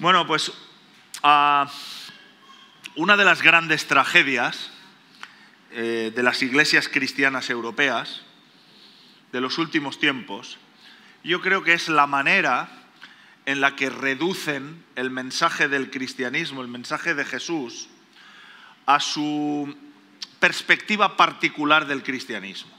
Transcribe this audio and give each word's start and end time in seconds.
Bueno, 0.00 0.28
pues 0.28 0.52
ah, 1.24 1.68
una 2.94 3.16
de 3.16 3.24
las 3.24 3.42
grandes 3.42 3.88
tragedias 3.88 4.70
eh, 5.72 6.12
de 6.14 6.22
las 6.22 6.40
iglesias 6.40 6.88
cristianas 6.88 7.50
europeas 7.50 8.22
de 9.32 9.40
los 9.40 9.58
últimos 9.58 9.98
tiempos, 9.98 10.56
yo 11.24 11.40
creo 11.40 11.64
que 11.64 11.72
es 11.72 11.88
la 11.88 12.06
manera 12.06 12.68
en 13.44 13.60
la 13.60 13.74
que 13.74 13.90
reducen 13.90 14.84
el 14.94 15.10
mensaje 15.10 15.66
del 15.66 15.90
cristianismo, 15.90 16.62
el 16.62 16.68
mensaje 16.68 17.16
de 17.16 17.24
Jesús, 17.24 17.88
a 18.86 19.00
su 19.00 19.76
perspectiva 20.38 21.16
particular 21.16 21.88
del 21.88 22.04
cristianismo. 22.04 22.70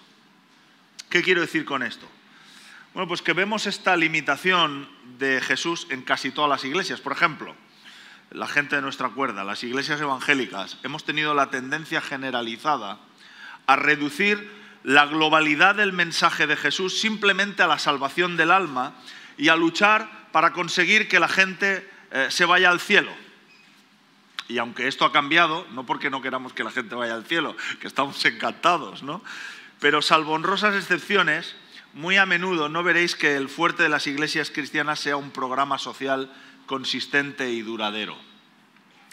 ¿Qué 1.09 1.21
quiero 1.21 1.41
decir 1.41 1.65
con 1.65 1.83
esto? 1.83 2.09
Bueno, 2.93 3.07
pues 3.07 3.21
que 3.21 3.33
vemos 3.33 3.67
esta 3.67 3.95
limitación 3.95 4.89
de 5.19 5.41
Jesús 5.41 5.85
en 5.91 6.01
casi 6.01 6.31
todas 6.31 6.49
las 6.49 6.65
iglesias. 6.65 6.99
Por 6.99 7.11
ejemplo, 7.11 7.55
la 8.31 8.47
gente 8.47 8.75
de 8.77 8.81
nuestra 8.81 9.09
cuerda, 9.09 9.43
las 9.43 9.63
iglesias 9.63 10.01
evangélicas, 10.01 10.77
hemos 10.83 11.03
tenido 11.05 11.35
la 11.35 11.51
tendencia 11.51 12.01
generalizada 12.01 12.97
a 13.67 13.75
reducir 13.75 14.51
la 14.83 15.05
globalidad 15.05 15.75
del 15.75 15.93
mensaje 15.93 16.47
de 16.47 16.55
Jesús 16.55 16.99
simplemente 16.99 17.61
a 17.61 17.67
la 17.67 17.77
salvación 17.77 18.37
del 18.37 18.49
alma 18.49 18.95
y 19.37 19.49
a 19.49 19.55
luchar 19.55 20.09
para 20.31 20.51
conseguir 20.51 21.07
que 21.07 21.19
la 21.19 21.27
gente 21.27 21.87
eh, 22.11 22.27
se 22.31 22.45
vaya 22.45 22.71
al 22.71 22.79
cielo. 22.79 23.11
Y 24.47 24.57
aunque 24.57 24.87
esto 24.87 25.05
ha 25.05 25.11
cambiado, 25.11 25.67
no 25.73 25.85
porque 25.85 26.09
no 26.09 26.23
queramos 26.23 26.53
que 26.53 26.63
la 26.63 26.71
gente 26.71 26.95
vaya 26.95 27.13
al 27.13 27.25
cielo, 27.25 27.55
que 27.79 27.87
estamos 27.87 28.23
encantados, 28.25 29.03
¿no? 29.03 29.23
Pero 29.79 30.01
salvo 30.01 30.33
honrosas 30.33 30.75
excepciones, 30.75 31.55
muy 31.93 32.17
a 32.17 32.25
menudo 32.25 32.69
no 32.69 32.83
veréis 32.83 33.15
que 33.15 33.35
el 33.35 33.49
fuerte 33.49 33.83
de 33.83 33.89
las 33.89 34.07
iglesias 34.07 34.51
cristianas 34.51 34.99
sea 34.99 35.17
un 35.17 35.31
programa 35.31 35.77
social 35.77 36.31
consistente 36.65 37.51
y 37.51 37.61
duradero. 37.61 38.15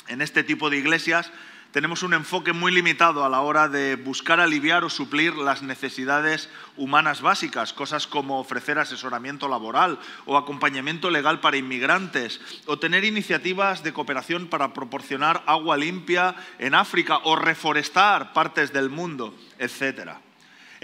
En 0.08 0.22
este 0.22 0.44
tipo 0.44 0.70
de 0.70 0.76
iglesias 0.76 1.32
tenemos 1.72 2.02
un 2.02 2.14
enfoque 2.14 2.52
muy 2.52 2.72
limitado 2.72 3.24
a 3.24 3.28
la 3.28 3.40
hora 3.40 3.68
de 3.68 3.96
buscar 3.96 4.40
aliviar 4.40 4.84
o 4.84 4.88
suplir 4.88 5.34
las 5.36 5.62
necesidades 5.62 6.48
humanas 6.76 7.20
básicas, 7.20 7.72
cosas 7.72 8.06
como 8.06 8.40
ofrecer 8.40 8.78
asesoramiento 8.78 9.48
laboral 9.48 9.98
o 10.24 10.38
acompañamiento 10.38 11.10
legal 11.10 11.40
para 11.40 11.58
inmigrantes, 11.58 12.40
o 12.66 12.78
tener 12.78 13.04
iniciativas 13.04 13.82
de 13.82 13.92
cooperación 13.92 14.46
para 14.46 14.72
proporcionar 14.72 15.42
agua 15.46 15.76
limpia 15.76 16.34
en 16.58 16.74
África 16.74 17.18
o 17.24 17.36
reforestar 17.36 18.32
partes 18.32 18.72
del 18.72 18.88
mundo, 18.88 19.34
etcétera. 19.58 20.20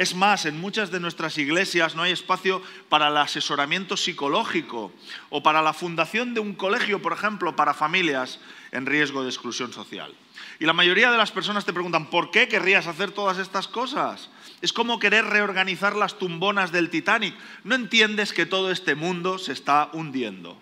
Es 0.03 0.17
más, 0.17 0.47
en 0.47 0.61
muchas 0.61 0.91
de 0.91 0.99
nuestras 0.99 1.39
iglesias 1.39 1.95
no 1.95 2.03
hay 2.03 2.11
espacio 2.11 2.61
para 2.89 3.07
el 3.07 3.17
asesoramiento 3.17 3.97
psicológico 3.97 4.91
o 5.31 5.45
para 5.45 5.63
la 5.63 5.73
fundación 5.73 6.35
de 6.35 6.41
un 6.41 6.55
colegio, 6.55 7.01
por 7.01 7.13
ejemplo, 7.13 7.55
para 7.55 7.73
familias 7.73 8.41
en 8.73 8.85
riesgo 8.85 9.23
de 9.23 9.29
exclusión 9.29 9.73
social. 9.73 10.13
Y 10.59 10.67
la 10.67 10.73
mayoría 10.73 11.13
de 11.13 11.19
las 11.19 11.31
personas 11.31 11.65
te 11.65 11.73
preguntan, 11.73 12.11
¿por 12.11 12.33
qué 12.33 12.49
querrías 12.49 12.89
hacer 12.89 13.13
todas 13.13 13.39
estas 13.39 13.69
cosas? 13.69 14.29
Es 14.61 14.73
como 14.73 14.99
querer 14.99 15.25
reorganizar 15.27 15.95
las 15.95 16.19
tumbonas 16.19 16.73
del 16.73 16.91
Titanic. 16.91 17.37
No 17.63 17.77
entiendes 17.77 18.33
que 18.33 18.45
todo 18.45 18.73
este 18.73 18.97
mundo 18.97 19.39
se 19.39 19.53
está 19.53 19.89
hundiendo. 19.93 20.59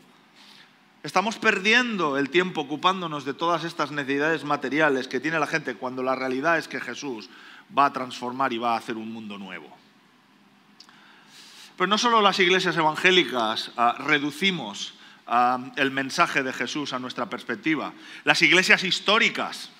Estamos 1.02 1.38
perdiendo 1.38 2.18
el 2.18 2.28
tiempo 2.28 2.60
ocupándonos 2.60 3.24
de 3.24 3.32
todas 3.32 3.64
estas 3.64 3.90
necesidades 3.90 4.44
materiales 4.44 5.08
que 5.08 5.18
tiene 5.18 5.38
la 5.38 5.46
gente 5.46 5.76
cuando 5.76 6.02
la 6.02 6.14
realidad 6.14 6.58
es 6.58 6.68
que 6.68 6.78
Jesús 6.78 7.30
va 7.76 7.86
a 7.86 7.92
transformar 7.92 8.52
y 8.52 8.58
va 8.58 8.74
a 8.74 8.78
hacer 8.78 8.96
un 8.96 9.12
mundo 9.12 9.38
nuevo. 9.38 9.76
Pero 11.76 11.88
no 11.88 11.98
solo 11.98 12.20
las 12.20 12.38
iglesias 12.38 12.76
evangélicas 12.76 13.72
ah, 13.76 13.96
reducimos 13.98 14.94
ah, 15.26 15.58
el 15.76 15.90
mensaje 15.90 16.42
de 16.42 16.52
Jesús 16.52 16.92
a 16.92 16.98
nuestra 16.98 17.30
perspectiva, 17.30 17.92
las 18.24 18.42
iglesias 18.42 18.84
históricas, 18.84 19.70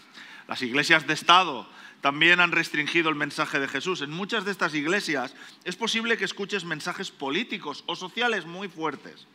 las 0.49 0.63
iglesias 0.63 1.07
de 1.07 1.15
Estado, 1.15 1.69
también 2.01 2.41
han 2.41 2.53
restringido 2.53 3.11
el 3.11 3.15
mensaje 3.17 3.61
de 3.61 3.69
Jesús. 3.69 4.01
En 4.01 4.11
muchas 4.11 4.47
de 4.47 4.53
estas 4.53 4.75
iglesias 4.75 5.35
es 5.65 5.77
posible 5.77 6.17
que 6.17 6.25
escuches 6.25 6.65
mensajes 6.65 7.11
políticos 7.11 7.85
o 7.87 7.95
sociales 7.95 8.47
muy 8.47 8.69
fuertes 8.69 9.27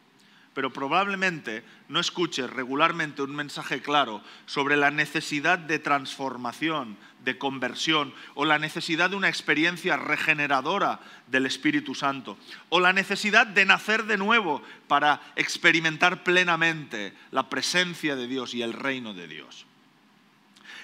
pero 0.55 0.71
probablemente 0.71 1.63
no 1.89 1.99
escuches 1.99 2.49
regularmente 2.49 3.21
un 3.21 3.35
mensaje 3.35 3.81
claro 3.81 4.21
sobre 4.45 4.77
la 4.77 4.89
necesidad 4.89 5.59
de 5.59 5.79
transformación, 5.79 6.97
de 7.25 7.37
conversión, 7.37 8.13
o 8.35 8.45
la 8.45 8.59
necesidad 8.59 9.09
de 9.09 9.15
una 9.17 9.27
experiencia 9.27 9.97
regeneradora 9.97 11.01
del 11.27 11.45
Espíritu 11.45 11.95
Santo, 11.95 12.37
o 12.69 12.79
la 12.79 12.93
necesidad 12.93 13.47
de 13.47 13.65
nacer 13.65 14.05
de 14.05 14.17
nuevo 14.17 14.61
para 14.87 15.21
experimentar 15.35 16.23
plenamente 16.23 17.13
la 17.31 17.49
presencia 17.49 18.15
de 18.15 18.27
Dios 18.27 18.53
y 18.53 18.61
el 18.61 18.73
reino 18.73 19.13
de 19.13 19.27
Dios. 19.27 19.65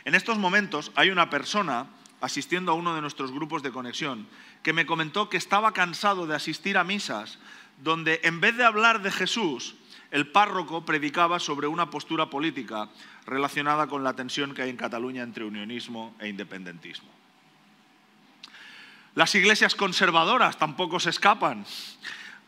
En 0.04 0.16
estos 0.16 0.38
momentos 0.38 0.92
hay 0.96 1.12
una 1.12 1.30
persona 1.30 1.86
asistiendo 2.22 2.72
a 2.72 2.76
uno 2.76 2.96
de 2.96 3.02
nuestros 3.02 3.32
grupos 3.32 3.64
de 3.64 3.72
conexión 3.72 4.28
que 4.64 4.74
me 4.74 4.86
comentó 4.86 5.30
que 5.30 5.38
estaba 5.38 5.74
cansado 5.74 6.28
de 6.28 6.36
asistir 6.36 6.78
a 6.78 6.84
misas 6.84 7.40
donde 7.82 8.22
en 8.24 8.42
vez 8.42 8.56
de 8.58 8.64
hablar 8.64 9.02
de 9.02 9.12
Jesús, 9.12 9.76
el 10.12 10.28
párroco 10.28 10.86
predicaba 10.86 11.40
sobre 11.40 11.68
una 11.68 11.90
postura 11.90 12.30
política 12.30 12.90
relacionada 13.26 13.88
con 13.88 14.04
la 14.04 14.14
tensión 14.14 14.54
que 14.54 14.62
hay 14.62 14.70
en 14.70 14.78
Cataluña 14.78 15.24
entre 15.24 15.46
unionismo 15.46 16.16
e 16.20 16.28
independentismo. 16.28 17.10
Las 19.16 19.34
iglesias 19.36 19.76
conservadoras 19.76 20.58
tampoco 20.58 21.00
se 21.00 21.10
escapan. 21.10 21.66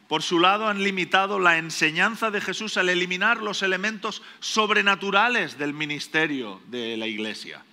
Por 0.08 0.22
su 0.22 0.40
lado, 0.40 0.68
han 0.68 0.84
limitado 0.84 1.40
la 1.40 1.58
enseñanza 1.58 2.32
de 2.32 2.42
Jesús 2.42 2.78
al 2.78 2.90
eliminar 2.90 3.42
los 3.42 3.64
elementos 3.64 4.22
sobrenaturales 4.40 5.58
del 5.58 5.74
ministerio 5.74 6.62
de 6.68 6.98
la 6.98 7.08
iglesia. 7.08 7.64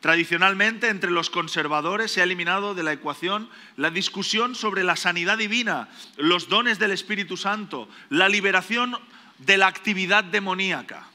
Tradicionalmente, 0.00 0.88
entre 0.88 1.10
los 1.10 1.28
conservadores 1.28 2.12
se 2.12 2.20
ha 2.20 2.24
eliminado 2.24 2.74
de 2.74 2.84
la 2.84 2.92
ecuación 2.92 3.50
la 3.76 3.90
discusión 3.90 4.54
sobre 4.54 4.84
la 4.84 4.94
sanidad 4.94 5.38
divina, 5.38 5.88
los 6.16 6.48
dones 6.48 6.78
del 6.78 6.92
Espíritu 6.92 7.36
Santo, 7.36 7.88
la 8.08 8.28
liberación 8.28 8.96
de 9.38 9.56
la 9.56 9.66
actividad 9.66 10.24
demoníaca. 10.24 11.06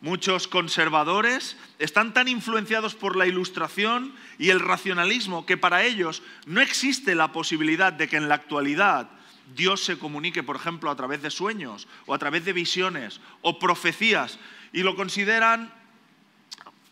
Muchos 0.00 0.48
conservadores 0.48 1.56
están 1.78 2.12
tan 2.12 2.26
influenciados 2.26 2.96
por 2.96 3.14
la 3.14 3.26
ilustración 3.26 4.14
y 4.36 4.50
el 4.50 4.58
racionalismo 4.58 5.46
que 5.46 5.56
para 5.56 5.84
ellos 5.84 6.22
no 6.44 6.60
existe 6.60 7.14
la 7.14 7.30
posibilidad 7.30 7.92
de 7.92 8.08
que 8.08 8.16
en 8.16 8.28
la 8.28 8.34
actualidad 8.34 9.10
Dios 9.54 9.84
se 9.84 9.98
comunique, 9.98 10.42
por 10.42 10.56
ejemplo, 10.56 10.90
a 10.90 10.96
través 10.96 11.22
de 11.22 11.30
sueños 11.30 11.86
o 12.06 12.14
a 12.14 12.18
través 12.18 12.44
de 12.44 12.52
visiones 12.52 13.20
o 13.42 13.58
profecías 13.60 14.38
y 14.72 14.82
lo 14.82 14.96
consideran 14.96 15.72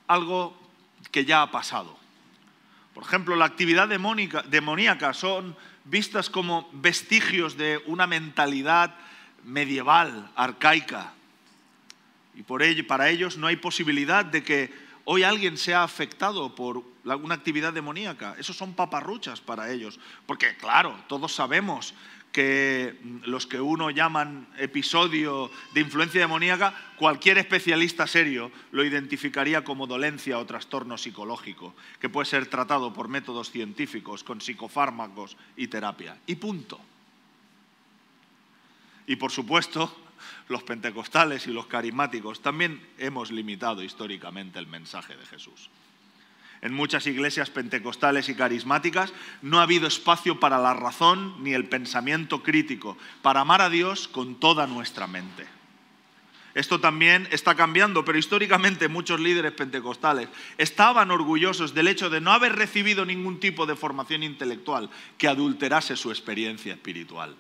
algo 0.06 0.56
que 1.11 1.25
ya 1.25 1.43
ha 1.43 1.50
pasado. 1.50 1.99
Por 2.94 3.05
ejemplo, 3.05 3.34
la 3.34 3.47
actividad 3.47 3.88
demoníaca 3.88 5.15
son 5.15 5.56
vistas 5.84 6.31
como 6.31 6.69
vestigios 6.72 7.56
de 7.56 7.82
una 7.87 8.06
mentalidad 8.06 8.94
medieval, 9.44 10.30
arcaica. 10.36 11.12
Y 12.34 12.42
por 12.42 12.62
ello, 12.62 12.86
para 12.86 13.08
ellos 13.08 13.36
no 13.36 13.46
hay 13.46 13.56
posibilidad 13.56 14.24
de 14.24 14.42
que 14.42 14.72
hoy 15.04 15.22
alguien 15.22 15.56
sea 15.58 15.82
afectado 15.82 16.54
por 16.54 16.82
una 17.04 17.34
actividad 17.34 17.72
demoníaca. 17.72 18.36
Esos 18.38 18.56
son 18.56 18.74
paparruchas 18.74 19.40
para 19.40 19.70
ellos. 19.70 19.98
Porque, 20.26 20.56
claro, 20.56 20.96
todos 21.08 21.34
sabemos 21.34 21.94
que 22.32 22.96
los 23.24 23.46
que 23.46 23.60
uno 23.60 23.90
llaman 23.90 24.46
episodio 24.56 25.50
de 25.74 25.80
influencia 25.80 26.20
demoníaca, 26.20 26.74
cualquier 26.96 27.38
especialista 27.38 28.06
serio 28.06 28.52
lo 28.70 28.84
identificaría 28.84 29.64
como 29.64 29.86
dolencia 29.86 30.38
o 30.38 30.46
trastorno 30.46 30.96
psicológico, 30.96 31.74
que 31.98 32.08
puede 32.08 32.26
ser 32.26 32.46
tratado 32.46 32.92
por 32.92 33.08
métodos 33.08 33.50
científicos, 33.50 34.22
con 34.22 34.40
psicofármacos 34.40 35.36
y 35.56 35.66
terapia. 35.66 36.16
Y 36.26 36.36
punto. 36.36 36.80
Y 39.10 39.16
por 39.16 39.32
supuesto, 39.32 39.93
los 40.48 40.62
pentecostales 40.62 41.48
y 41.48 41.50
los 41.50 41.66
carismáticos 41.66 42.43
también 42.43 42.81
hemos 42.96 43.32
limitado 43.32 43.82
históricamente 43.82 44.61
el 44.61 44.69
mensaje 44.69 45.17
de 45.17 45.26
Jesús. 45.26 45.69
En 46.62 46.73
muchas 46.73 47.08
iglesias 47.08 47.50
pentecostales 47.50 48.29
y 48.29 48.37
carismáticas 48.37 49.12
no 49.43 49.58
ha 49.58 49.64
habido 49.64 49.88
espacio 49.88 50.38
para 50.38 50.61
la 50.61 50.75
razón 50.75 51.43
ni 51.43 51.55
el 51.55 51.64
pensamiento 51.64 52.44
crítico, 52.44 52.96
para 53.20 53.40
amar 53.40 53.62
a 53.62 53.69
Dios 53.69 54.06
con 54.06 54.37
toda 54.37 54.69
nuestra 54.69 55.08
mente. 55.08 55.44
Esto 56.55 56.79
también 56.79 57.26
está 57.32 57.56
cambiando, 57.56 58.05
pero 58.05 58.17
históricamente 58.17 58.87
muchos 58.87 59.19
líderes 59.19 59.50
pentecostales 59.50 60.29
estaban 60.56 61.11
orgullosos 61.11 61.75
del 61.75 61.88
hecho 61.88 62.11
de 62.11 62.20
no 62.20 62.31
haber 62.31 62.55
recibido 62.55 63.05
ningún 63.05 63.40
tipo 63.40 63.67
de 63.67 63.75
formación 63.75 64.23
intelectual 64.23 64.88
que 65.19 65.26
adulterase 65.26 65.96
su 65.96 66.11
experiencia 66.11 66.75
espiritual. 66.75 67.34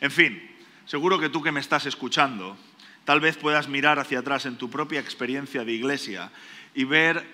En 0.00 0.10
fin, 0.10 0.42
seguro 0.84 1.18
que 1.18 1.28
tú 1.28 1.42
que 1.42 1.52
me 1.52 1.60
estás 1.60 1.86
escuchando, 1.86 2.56
tal 3.04 3.20
vez 3.20 3.36
puedas 3.36 3.68
mirar 3.68 3.98
hacia 3.98 4.20
atrás 4.20 4.46
en 4.46 4.56
tu 4.56 4.68
propia 4.70 5.00
experiencia 5.00 5.64
de 5.64 5.72
iglesia 5.72 6.30
y 6.74 6.84
ver 6.84 7.26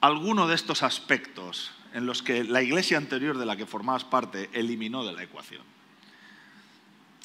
alguno 0.00 0.48
de 0.48 0.54
estos 0.54 0.82
aspectos 0.82 1.72
en 1.94 2.06
los 2.06 2.22
que 2.22 2.44
la 2.44 2.62
iglesia 2.62 2.98
anterior 2.98 3.38
de 3.38 3.46
la 3.46 3.56
que 3.56 3.66
formabas 3.66 4.04
parte 4.04 4.50
eliminó 4.52 5.04
de 5.04 5.12
la 5.12 5.22
ecuación. 5.22 5.62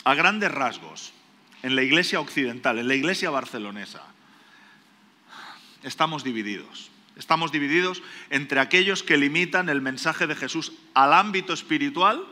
A 0.05 0.15
grandes 0.15 0.51
rasgos, 0.51 1.13
en 1.61 1.75
la 1.75 1.83
iglesia 1.83 2.19
occidental, 2.19 2.79
en 2.79 2.88
la 2.88 2.95
iglesia 2.95 3.29
barcelonesa, 3.29 4.03
estamos 5.83 6.23
divididos. 6.23 6.89
Estamos 7.15 7.51
divididos 7.51 8.01
entre 8.31 8.59
aquellos 8.59 9.03
que 9.03 9.17
limitan 9.17 9.69
el 9.69 9.81
mensaje 9.81 10.25
de 10.25 10.35
Jesús 10.35 10.73
al 10.94 11.13
ámbito 11.13 11.53
espiritual 11.53 12.25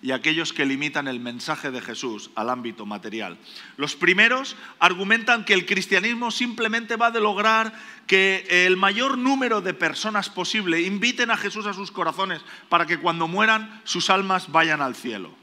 y 0.00 0.12
aquellos 0.12 0.52
que 0.52 0.64
limitan 0.64 1.08
el 1.08 1.18
mensaje 1.18 1.70
de 1.70 1.80
Jesús 1.80 2.30
al 2.36 2.50
ámbito 2.50 2.86
material. 2.86 3.36
Los 3.76 3.96
primeros 3.96 4.56
argumentan 4.78 5.44
que 5.44 5.54
el 5.54 5.66
cristianismo 5.66 6.30
simplemente 6.30 6.96
va 6.96 7.10
de 7.10 7.20
lograr 7.20 7.72
que 8.06 8.46
el 8.48 8.76
mayor 8.76 9.18
número 9.18 9.60
de 9.60 9.74
personas 9.74 10.30
posible 10.30 10.82
inviten 10.82 11.30
a 11.30 11.36
Jesús 11.36 11.66
a 11.66 11.74
sus 11.74 11.90
corazones 11.90 12.42
para 12.68 12.86
que 12.86 12.98
cuando 12.98 13.26
mueran 13.26 13.80
sus 13.84 14.08
almas 14.08 14.52
vayan 14.52 14.82
al 14.82 14.94
cielo. 14.94 15.34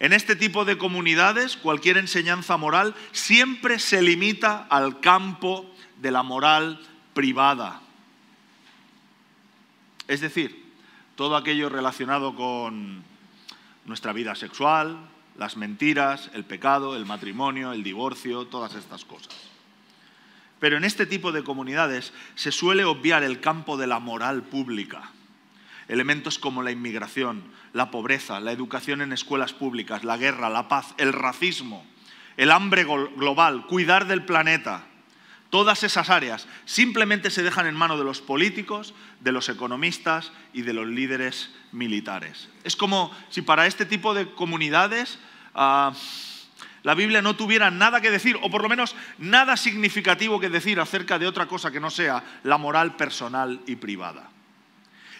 En 0.00 0.12
este 0.12 0.36
tipo 0.36 0.64
de 0.64 0.78
comunidades 0.78 1.56
cualquier 1.56 1.98
enseñanza 1.98 2.56
moral 2.56 2.94
siempre 3.12 3.78
se 3.78 4.02
limita 4.02 4.66
al 4.70 5.00
campo 5.00 5.72
de 6.00 6.10
la 6.10 6.22
moral 6.22 6.80
privada. 7.14 7.80
Es 10.08 10.20
decir, 10.20 10.64
todo 11.16 11.36
aquello 11.36 11.68
relacionado 11.68 12.34
con 12.34 13.04
nuestra 13.84 14.12
vida 14.12 14.34
sexual, 14.34 14.98
las 15.38 15.56
mentiras, 15.56 16.30
el 16.34 16.44
pecado, 16.44 16.96
el 16.96 17.06
matrimonio, 17.06 17.72
el 17.72 17.84
divorcio, 17.84 18.46
todas 18.46 18.74
estas 18.74 19.04
cosas. 19.04 19.34
Pero 20.58 20.76
en 20.76 20.84
este 20.84 21.06
tipo 21.06 21.30
de 21.30 21.44
comunidades 21.44 22.12
se 22.34 22.50
suele 22.50 22.84
obviar 22.84 23.22
el 23.22 23.40
campo 23.40 23.76
de 23.76 23.86
la 23.86 24.00
moral 24.00 24.42
pública. 24.42 25.12
Elementos 25.86 26.38
como 26.38 26.62
la 26.62 26.72
inmigración, 26.72 27.44
la 27.72 27.90
pobreza, 27.90 28.40
la 28.40 28.52
educación 28.52 29.00
en 29.00 29.12
escuelas 29.12 29.52
públicas, 29.52 30.02
la 30.02 30.16
guerra, 30.16 30.50
la 30.50 30.68
paz, 30.68 30.94
el 30.98 31.12
racismo, 31.12 31.86
el 32.36 32.50
hambre 32.50 32.84
global, 32.84 33.66
cuidar 33.66 34.06
del 34.06 34.24
planeta, 34.24 34.87
Todas 35.50 35.82
esas 35.82 36.10
áreas 36.10 36.46
simplemente 36.66 37.30
se 37.30 37.42
dejan 37.42 37.66
en 37.66 37.74
manos 37.74 37.98
de 37.98 38.04
los 38.04 38.20
políticos, 38.20 38.94
de 39.20 39.32
los 39.32 39.48
economistas 39.48 40.32
y 40.52 40.62
de 40.62 40.74
los 40.74 40.86
líderes 40.86 41.50
militares. 41.72 42.48
Es 42.64 42.76
como 42.76 43.10
si 43.30 43.40
para 43.42 43.66
este 43.66 43.86
tipo 43.86 44.12
de 44.12 44.30
comunidades 44.32 45.18
ah, 45.54 45.92
la 46.82 46.94
Biblia 46.94 47.22
no 47.22 47.34
tuviera 47.34 47.70
nada 47.70 48.00
que 48.00 48.10
decir, 48.10 48.38
o 48.42 48.50
por 48.50 48.62
lo 48.62 48.68
menos 48.68 48.94
nada 49.18 49.56
significativo 49.56 50.38
que 50.38 50.48
decir 50.48 50.80
acerca 50.80 51.18
de 51.18 51.26
otra 51.26 51.46
cosa 51.46 51.70
que 51.70 51.80
no 51.80 51.90
sea 51.90 52.22
la 52.44 52.58
moral 52.58 52.96
personal 52.96 53.60
y 53.66 53.76
privada. 53.76 54.30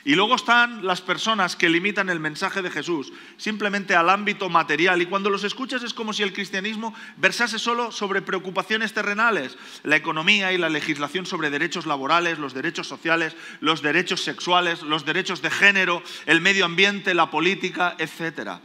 Y 0.08 0.14
luego 0.14 0.37
están 0.37 0.87
las 0.87 1.02
personas 1.02 1.55
que 1.55 1.69
limitan 1.69 2.08
el 2.08 2.19
mensaje 2.19 2.62
de 2.62 2.70
Jesús 2.70 3.12
simplemente 3.37 3.94
al 3.94 4.08
ámbito 4.08 4.49
material. 4.49 5.02
Y 5.02 5.05
cuando 5.05 5.28
los 5.28 5.44
escuchas 5.44 5.82
es 5.82 5.93
como 5.93 6.14
si 6.14 6.22
el 6.22 6.32
cristianismo 6.32 6.94
versase 7.19 7.58
solo 7.58 7.93
sobre 7.93 8.22
preocupaciones 8.22 8.94
terrenales, 8.94 9.58
la 9.82 9.96
economía 9.96 10.50
y 10.50 10.56
la 10.56 10.70
legislación 10.70 11.26
sobre 11.26 11.50
derechos 11.50 11.84
laborales, 11.84 12.38
los 12.38 12.55
derechos 12.55 12.88
sociales, 12.88 13.37
los 13.60 13.82
derechos 13.82 14.25
sexuales, 14.25 14.81
los 14.81 15.05
derechos 15.05 15.43
de 15.43 15.50
género, 15.50 16.02
el 16.25 16.40
medio 16.40 16.64
ambiente, 16.64 17.12
la 17.12 17.31
política, 17.31 17.94
etc. 17.99 18.61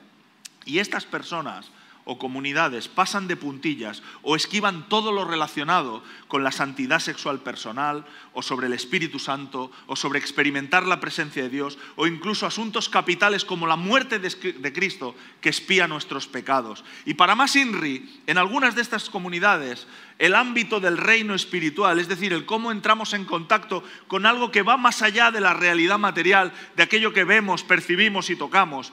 Y 0.63 0.80
estas 0.80 1.04
personas 1.04 1.69
o 2.06 2.18
comunidades 2.18 2.88
pasan 2.88 3.28
de 3.28 3.36
puntillas 3.36 4.04
o 4.22 4.36
esquivan 4.36 4.90
todo 4.90 5.12
lo 5.12 5.26
relacionado 5.26 6.04
con 6.28 6.44
la 6.44 6.52
santidad 6.52 7.00
sexual 7.00 7.40
personal 7.40 8.06
o 8.34 8.42
sobre 8.42 8.68
el 8.68 8.74
Espíritu 8.74 9.20
Santo 9.20 9.72
o 9.88 9.96
sobre 9.96 10.20
experimentar 10.20 10.86
la 10.86 11.00
presencia 11.00 11.44
de 11.44 11.50
Dios 11.50 11.78
o 11.96 12.08
incluso 12.08 12.46
asuntos 12.46 12.90
capitales 12.90 13.46
como 13.46 13.68
la 13.68 13.76
muerte 13.76 14.20
de 14.20 14.74
Cristo 14.74 15.16
que 15.42 15.50
espía 15.50 15.88
nuestros 15.88 16.28
pecados. 16.28 16.84
Y 17.06 17.14
para 17.14 17.36
más 17.36 17.56
INRI, 17.56 18.22
en 18.28 18.38
algunas 18.38 18.76
de 18.76 18.82
estas 18.82 19.10
comunidades, 19.10 19.88
el 20.20 20.36
ámbito 20.36 20.80
del 20.80 20.98
reino 20.98 21.36
espiritual, 21.36 22.00
es 22.00 22.08
decir, 22.08 22.34
el 22.34 22.46
cómo 22.46 22.72
entramos 22.72 23.14
en 23.14 23.26
contacto 23.26 23.84
con 24.08 24.26
algo 24.26 24.52
que 24.52 24.62
va 24.62 24.78
más 24.78 25.02
allá 25.02 25.32
de 25.32 25.42
la 25.42 25.54
realidad 25.54 26.00
material, 26.00 26.54
de 26.76 26.84
aquello 26.84 27.14
que 27.14 27.24
vemos, 27.24 27.64
percibimos 27.64 28.30
y 28.30 28.36
tocamos, 28.36 28.92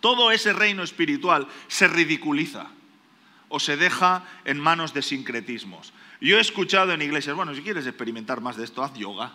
todo 0.00 0.30
ese 0.30 0.52
reino 0.52 0.82
espiritual 0.82 1.48
se 1.68 1.88
ridiculiza 1.88 2.66
o 3.48 3.60
se 3.60 3.76
deja 3.76 4.24
en 4.44 4.58
manos 4.58 4.94
de 4.94 5.02
sincretismos. 5.02 5.92
Yo 6.20 6.38
he 6.38 6.40
escuchado 6.40 6.92
en 6.92 7.02
iglesias, 7.02 7.36
bueno, 7.36 7.54
si 7.54 7.62
quieres 7.62 7.86
experimentar 7.86 8.40
más 8.40 8.56
de 8.56 8.64
esto, 8.64 8.82
haz 8.82 8.94
yoga. 8.94 9.32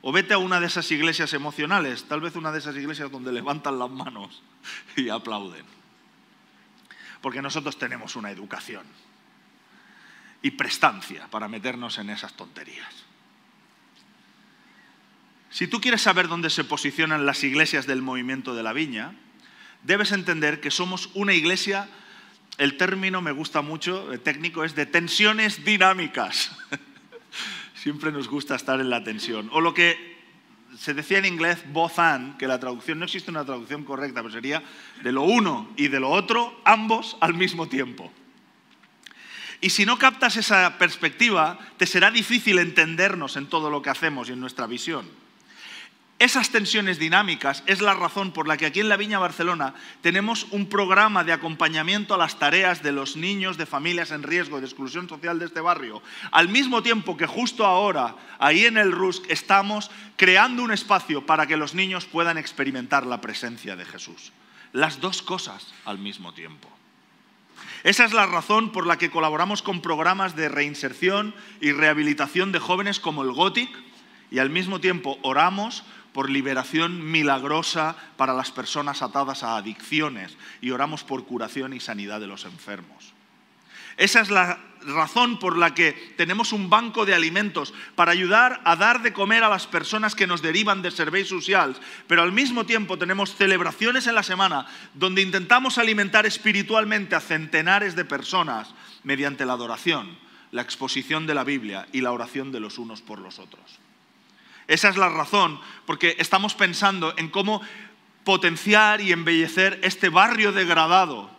O 0.00 0.12
vete 0.12 0.34
a 0.34 0.38
una 0.38 0.60
de 0.60 0.66
esas 0.66 0.90
iglesias 0.90 1.32
emocionales, 1.34 2.04
tal 2.04 2.20
vez 2.20 2.36
una 2.36 2.52
de 2.52 2.58
esas 2.58 2.76
iglesias 2.76 3.10
donde 3.10 3.32
levantan 3.32 3.78
las 3.78 3.90
manos 3.90 4.42
y 4.96 5.08
aplauden. 5.08 5.64
Porque 7.20 7.42
nosotros 7.42 7.78
tenemos 7.78 8.16
una 8.16 8.30
educación 8.30 8.84
y 10.40 10.52
prestancia 10.52 11.26
para 11.28 11.48
meternos 11.48 11.98
en 11.98 12.10
esas 12.10 12.34
tonterías. 12.34 13.07
Si 15.50 15.66
tú 15.66 15.80
quieres 15.80 16.02
saber 16.02 16.28
dónde 16.28 16.50
se 16.50 16.64
posicionan 16.64 17.26
las 17.26 17.42
iglesias 17.42 17.86
del 17.86 18.02
movimiento 18.02 18.54
de 18.54 18.62
la 18.62 18.72
viña, 18.72 19.14
debes 19.82 20.12
entender 20.12 20.60
que 20.60 20.70
somos 20.70 21.10
una 21.14 21.32
iglesia, 21.32 21.88
el 22.58 22.76
término 22.76 23.22
me 23.22 23.32
gusta 23.32 23.62
mucho, 23.62 24.12
el 24.12 24.20
técnico 24.20 24.64
es 24.64 24.74
de 24.74 24.86
tensiones 24.86 25.64
dinámicas. 25.64 26.56
Siempre 27.74 28.12
nos 28.12 28.28
gusta 28.28 28.56
estar 28.56 28.80
en 28.80 28.90
la 28.90 29.04
tensión. 29.04 29.48
O 29.52 29.60
lo 29.60 29.72
que 29.72 30.18
se 30.76 30.92
decía 30.92 31.18
en 31.18 31.24
inglés 31.24 31.64
both 31.72 31.98
and, 31.98 32.36
que 32.36 32.46
la 32.46 32.60
traducción 32.60 32.98
no 32.98 33.06
existe 33.06 33.30
una 33.30 33.44
traducción 33.44 33.84
correcta, 33.84 34.20
pero 34.22 34.32
sería 34.32 34.62
de 35.02 35.12
lo 35.12 35.22
uno 35.22 35.72
y 35.76 35.88
de 35.88 36.00
lo 36.00 36.10
otro, 36.10 36.60
ambos 36.64 37.16
al 37.20 37.34
mismo 37.34 37.68
tiempo. 37.68 38.12
Y 39.60 39.70
si 39.70 39.86
no 39.86 39.98
captas 39.98 40.36
esa 40.36 40.78
perspectiva, 40.78 41.58
te 41.78 41.86
será 41.86 42.10
difícil 42.10 42.58
entendernos 42.58 43.36
en 43.36 43.46
todo 43.46 43.70
lo 43.70 43.82
que 43.82 43.90
hacemos 43.90 44.28
y 44.28 44.32
en 44.32 44.40
nuestra 44.40 44.66
visión. 44.66 45.08
Esas 46.18 46.50
tensiones 46.50 46.98
dinámicas 46.98 47.62
es 47.66 47.80
la 47.80 47.94
razón 47.94 48.32
por 48.32 48.48
la 48.48 48.56
que 48.56 48.66
aquí 48.66 48.80
en 48.80 48.88
la 48.88 48.96
Viña 48.96 49.20
Barcelona 49.20 49.74
tenemos 50.00 50.48
un 50.50 50.66
programa 50.66 51.22
de 51.22 51.32
acompañamiento 51.32 52.12
a 52.12 52.18
las 52.18 52.40
tareas 52.40 52.82
de 52.82 52.90
los 52.90 53.14
niños 53.14 53.56
de 53.56 53.66
familias 53.66 54.10
en 54.10 54.24
riesgo 54.24 54.58
de 54.58 54.66
exclusión 54.66 55.08
social 55.08 55.38
de 55.38 55.46
este 55.46 55.60
barrio, 55.60 56.02
al 56.32 56.48
mismo 56.48 56.82
tiempo 56.82 57.16
que 57.16 57.28
justo 57.28 57.64
ahora, 57.64 58.16
ahí 58.40 58.64
en 58.64 58.78
el 58.78 58.90
RUSC, 58.90 59.30
estamos 59.30 59.92
creando 60.16 60.64
un 60.64 60.72
espacio 60.72 61.24
para 61.24 61.46
que 61.46 61.56
los 61.56 61.74
niños 61.74 62.04
puedan 62.04 62.36
experimentar 62.36 63.06
la 63.06 63.20
presencia 63.20 63.76
de 63.76 63.84
Jesús. 63.84 64.32
Las 64.72 65.00
dos 65.00 65.22
cosas 65.22 65.72
al 65.84 65.98
mismo 65.98 66.34
tiempo. 66.34 66.68
Esa 67.84 68.04
es 68.04 68.12
la 68.12 68.26
razón 68.26 68.72
por 68.72 68.88
la 68.88 68.98
que 68.98 69.10
colaboramos 69.10 69.62
con 69.62 69.80
programas 69.80 70.34
de 70.34 70.48
reinserción 70.48 71.32
y 71.60 71.70
rehabilitación 71.70 72.50
de 72.50 72.58
jóvenes 72.58 72.98
como 72.98 73.22
el 73.22 73.30
GOTIC 73.30 73.70
y 74.30 74.40
al 74.40 74.50
mismo 74.50 74.80
tiempo 74.80 75.18
oramos 75.22 75.84
por 76.12 76.30
liberación 76.30 77.10
milagrosa 77.10 77.96
para 78.16 78.34
las 78.34 78.50
personas 78.50 79.02
atadas 79.02 79.42
a 79.42 79.56
adicciones 79.56 80.36
y 80.60 80.70
oramos 80.70 81.04
por 81.04 81.24
curación 81.24 81.72
y 81.72 81.80
sanidad 81.80 82.20
de 82.20 82.26
los 82.26 82.44
enfermos. 82.44 83.14
Esa 83.96 84.20
es 84.20 84.30
la 84.30 84.60
razón 84.86 85.38
por 85.38 85.58
la 85.58 85.74
que 85.74 85.92
tenemos 86.16 86.52
un 86.52 86.70
banco 86.70 87.04
de 87.04 87.14
alimentos 87.14 87.74
para 87.96 88.12
ayudar 88.12 88.60
a 88.64 88.76
dar 88.76 89.02
de 89.02 89.12
comer 89.12 89.42
a 89.42 89.48
las 89.48 89.66
personas 89.66 90.14
que 90.14 90.28
nos 90.28 90.40
derivan 90.40 90.82
de 90.82 90.92
serveis 90.92 91.28
sociales, 91.28 91.76
pero 92.06 92.22
al 92.22 92.32
mismo 92.32 92.64
tiempo 92.64 92.96
tenemos 92.96 93.34
celebraciones 93.34 94.06
en 94.06 94.14
la 94.14 94.22
semana 94.22 94.66
donde 94.94 95.22
intentamos 95.22 95.78
alimentar 95.78 96.26
espiritualmente 96.26 97.16
a 97.16 97.20
centenares 97.20 97.96
de 97.96 98.04
personas 98.04 98.72
mediante 99.02 99.44
la 99.44 99.54
adoración, 99.54 100.16
la 100.52 100.62
exposición 100.62 101.26
de 101.26 101.34
la 101.34 101.44
Biblia 101.44 101.88
y 101.92 102.00
la 102.00 102.12
oración 102.12 102.52
de 102.52 102.60
los 102.60 102.78
unos 102.78 103.02
por 103.02 103.18
los 103.18 103.40
otros. 103.40 103.80
Esa 104.68 104.90
es 104.90 104.98
la 104.98 105.08
razón, 105.08 105.58
porque 105.86 106.14
estamos 106.18 106.54
pensando 106.54 107.14
en 107.16 107.30
cómo 107.30 107.62
potenciar 108.22 109.00
y 109.00 109.10
embellecer 109.12 109.80
este 109.82 110.10
barrio 110.10 110.52
degradado, 110.52 111.30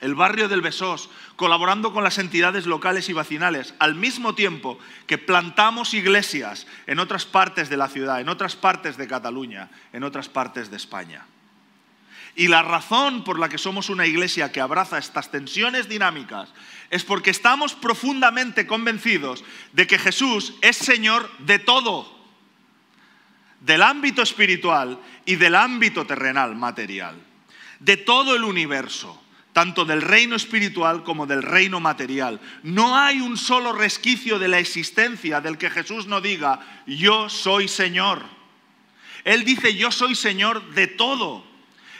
el 0.00 0.14
barrio 0.14 0.48
del 0.48 0.62
Besós, 0.62 1.10
colaborando 1.36 1.92
con 1.92 2.02
las 2.02 2.16
entidades 2.16 2.64
locales 2.64 3.10
y 3.10 3.12
vecinales, 3.12 3.74
al 3.78 3.94
mismo 3.94 4.34
tiempo 4.34 4.78
que 5.06 5.18
plantamos 5.18 5.92
iglesias 5.92 6.66
en 6.86 7.00
otras 7.00 7.26
partes 7.26 7.68
de 7.68 7.76
la 7.76 7.88
ciudad, 7.88 8.20
en 8.20 8.30
otras 8.30 8.56
partes 8.56 8.96
de 8.96 9.06
Cataluña, 9.06 9.68
en 9.92 10.02
otras 10.02 10.30
partes 10.30 10.70
de 10.70 10.78
España. 10.78 11.26
Y 12.34 12.48
la 12.48 12.62
razón 12.62 13.24
por 13.24 13.38
la 13.38 13.50
que 13.50 13.58
somos 13.58 13.90
una 13.90 14.06
iglesia 14.06 14.52
que 14.52 14.62
abraza 14.62 14.96
estas 14.96 15.30
tensiones 15.30 15.88
dinámicas 15.88 16.48
es 16.88 17.04
porque 17.04 17.30
estamos 17.30 17.74
profundamente 17.74 18.66
convencidos 18.66 19.44
de 19.72 19.86
que 19.86 19.98
Jesús 19.98 20.54
es 20.62 20.78
Señor 20.78 21.30
de 21.40 21.58
todo 21.58 22.17
del 23.60 23.82
ámbito 23.82 24.22
espiritual 24.22 24.98
y 25.24 25.36
del 25.36 25.54
ámbito 25.54 26.06
terrenal, 26.06 26.54
material, 26.54 27.16
de 27.80 27.96
todo 27.96 28.34
el 28.34 28.44
universo, 28.44 29.20
tanto 29.52 29.84
del 29.84 30.02
reino 30.02 30.36
espiritual 30.36 31.02
como 31.02 31.26
del 31.26 31.42
reino 31.42 31.80
material. 31.80 32.40
No 32.62 32.96
hay 32.96 33.20
un 33.20 33.36
solo 33.36 33.72
resquicio 33.72 34.38
de 34.38 34.48
la 34.48 34.58
existencia 34.58 35.40
del 35.40 35.58
que 35.58 35.70
Jesús 35.70 36.06
no 36.06 36.20
diga, 36.20 36.60
yo 36.86 37.28
soy 37.28 37.68
Señor. 37.68 38.22
Él 39.24 39.44
dice, 39.44 39.74
yo 39.74 39.90
soy 39.90 40.14
Señor 40.14 40.74
de 40.74 40.86
todo. 40.86 41.44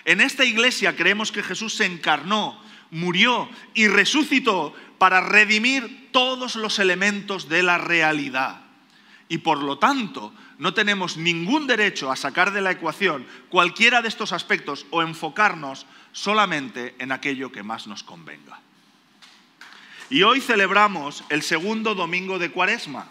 En 0.05 0.21
esta 0.21 0.45
iglesia 0.45 0.95
creemos 0.95 1.33
que 1.33 1.43
Jesús 1.43 1.75
se 1.75 1.85
encarnó 1.85 2.61
murió 2.91 3.49
y 3.75 3.89
resucitó 3.89 4.75
para 4.99 5.21
redimir 5.21 6.09
todos 6.13 6.57
los 6.57 6.79
elementos 6.79 7.49
de 7.49 7.63
la 7.63 7.79
realidad. 7.79 8.63
Y 9.29 9.39
por 9.39 9.63
lo 9.63 9.79
tanto, 9.79 10.33
no 10.59 10.75
tenemos 10.75 11.17
ningún 11.17 11.67
derecho 11.67 12.11
a 12.11 12.17
sacar 12.17 12.53
de 12.53 12.61
la 12.61 12.73
ecuación 12.73 13.27
cualquiera 13.49 14.03
de 14.03 14.09
estos 14.09 14.33
aspectos 14.33 14.87
o 14.91 15.03
enfocarnos 15.03 15.87
solamente 16.13 16.95
en 16.99 17.13
aquello 17.13 17.53
que 17.53 17.63
más 17.63 17.87
nos 17.87 18.03
convenga. 18.03 18.61
Y 20.11 20.23
hoy 20.23 20.41
celebramos 20.41 21.23
el 21.29 21.43
segundo 21.43 21.95
domingo 21.95 22.39
de 22.39 22.51
Cuaresma, 22.51 23.09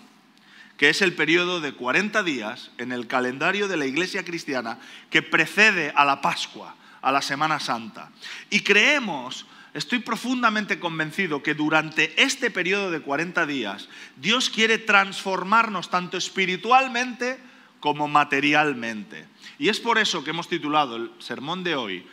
que 0.77 0.89
es 0.89 1.01
el 1.01 1.13
periodo 1.13 1.61
de 1.61 1.73
40 1.73 2.21
días 2.23 2.71
en 2.77 2.91
el 2.91 3.07
calendario 3.07 3.67
de 3.67 3.77
la 3.77 3.85
Iglesia 3.85 4.25
cristiana 4.25 4.79
que 5.09 5.21
precede 5.21 5.93
a 5.95 6.05
la 6.05 6.21
Pascua, 6.21 6.75
a 7.01 7.11
la 7.11 7.21
Semana 7.21 7.59
Santa. 7.59 8.11
Y 8.49 8.61
creemos 8.61 9.45
estoy 9.73 9.99
profundamente 9.99 10.79
convencido 10.79 11.43
que 11.43 11.53
durante 11.53 12.21
este 12.21 12.51
periodo 12.51 12.91
de 12.91 13.01
40 13.01 13.45
días 13.45 13.89
Dios 14.15 14.49
quiere 14.49 14.77
transformarnos 14.77 15.89
tanto 15.89 16.17
espiritualmente 16.17 17.39
como 17.79 18.07
materialmente. 18.07 19.25
Y 19.59 19.69
es 19.69 19.79
por 19.79 19.97
eso 19.97 20.23
que 20.23 20.31
hemos 20.31 20.49
titulado 20.49 20.95
el 20.95 21.11
sermón 21.19 21.63
de 21.63 21.75
hoy, 21.75 22.05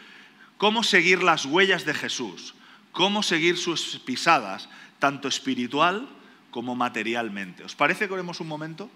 Cómo 0.56 0.82
seguir 0.82 1.23
las 1.23 1.44
huellas 1.44 1.84
de 1.84 1.94
Jesús, 1.94 2.54
cómo 2.92 3.23
seguir 3.23 3.58
sus 3.58 3.99
pisadas, 3.99 4.68
tanto 4.99 5.28
espiritual 5.28 6.08
como 6.50 6.76
materialmente. 6.76 7.64
¿Os 7.64 7.75
parece 7.75 8.06
que 8.06 8.14
oremos 8.14 8.40
un 8.40 8.49
momento? 8.49 8.88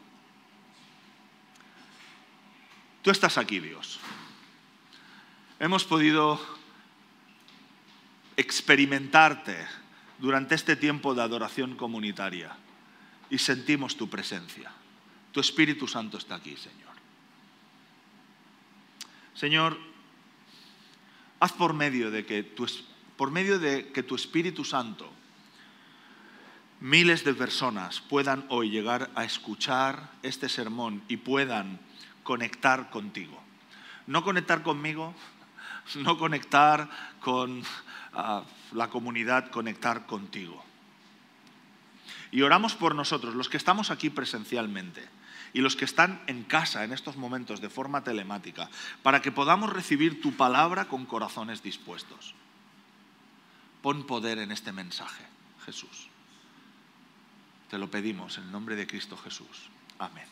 Tú 3.03 3.11
estás 3.11 3.39
aquí, 3.39 3.59
Dios. 3.59 3.99
Hemos 5.59 5.85
podido 5.85 6.41
experimentarte 8.39 9.57
durante 10.19 10.55
este 10.55 10.77
tiempo 10.77 11.13
de 11.13 11.23
adoración 11.23 11.75
comunitaria 11.75 12.55
y 13.29 13.39
sentimos 13.39 13.97
tu 13.97 14.09
presencia. 14.09 14.71
Tu 15.33 15.41
Espíritu 15.41 15.89
Santo 15.89 16.19
está 16.19 16.37
aquí, 16.37 16.57
Señor. 16.57 16.95
Señor, 19.35 19.77
haz 21.41 21.53
por 21.53 21.75
medio 21.75 22.13
de 22.13 22.25
que 22.25 22.45
tu, 22.45 22.67
por 23.17 23.33
medio 23.33 23.59
de 23.59 23.91
que 23.93 24.05
tu 24.05 24.15
Espíritu 24.15 24.65
Santo 24.65 25.13
miles 26.81 27.25
de 27.25 27.35
personas 27.35 28.01
puedan 28.01 28.47
hoy 28.51 28.71
llegar 28.71 29.11
a 29.17 29.25
escuchar 29.25 30.13
este 30.23 30.49
sermón 30.49 31.03
y 31.09 31.17
puedan 31.17 31.81
conectar 32.23 32.91
contigo. 32.91 33.43
No 34.07 34.23
conectar 34.23 34.63
conmigo, 34.63 35.13
no 35.97 36.19
conectar 36.19 36.89
con 37.21 37.65
la 38.13 38.91
comunidad 38.91 39.51
conectar 39.51 40.07
contigo. 40.07 40.65
Y 42.31 42.43
oramos 42.43 42.75
por 42.75 42.95
nosotros, 42.95 43.35
los 43.35 43.49
que 43.49 43.57
estamos 43.57 43.91
aquí 43.91 44.11
presencialmente 44.11 45.07
y 45.53 45.61
los 45.61 45.77
que 45.77 45.85
están 45.85 46.21
en 46.27 46.45
casa 46.45 46.85
en 46.85 46.93
estos 46.93 47.17
momentos 47.17 47.61
de 47.61 47.71
forma 47.71 48.05
telemática, 48.05 48.69
para 49.03 49.23
que 49.23 49.33
podamos 49.33 49.73
recibir 49.73 50.21
tu 50.21 50.33
palabra 50.33 50.87
con 50.87 51.07
corazones 51.07 51.63
dispuestos. 51.63 52.35
Pon 53.83 54.07
poder 54.07 54.39
en 54.39 54.53
este 54.53 54.73
mensaje, 54.73 55.25
Jesús. 55.65 56.09
Te 57.71 57.79
lo 57.79 57.91
pedimos 57.91 58.39
en 58.39 58.45
el 58.45 58.53
nombre 58.53 58.77
de 58.77 58.87
Cristo 58.87 59.17
Jesús. 59.17 59.71
Amén. 59.99 60.27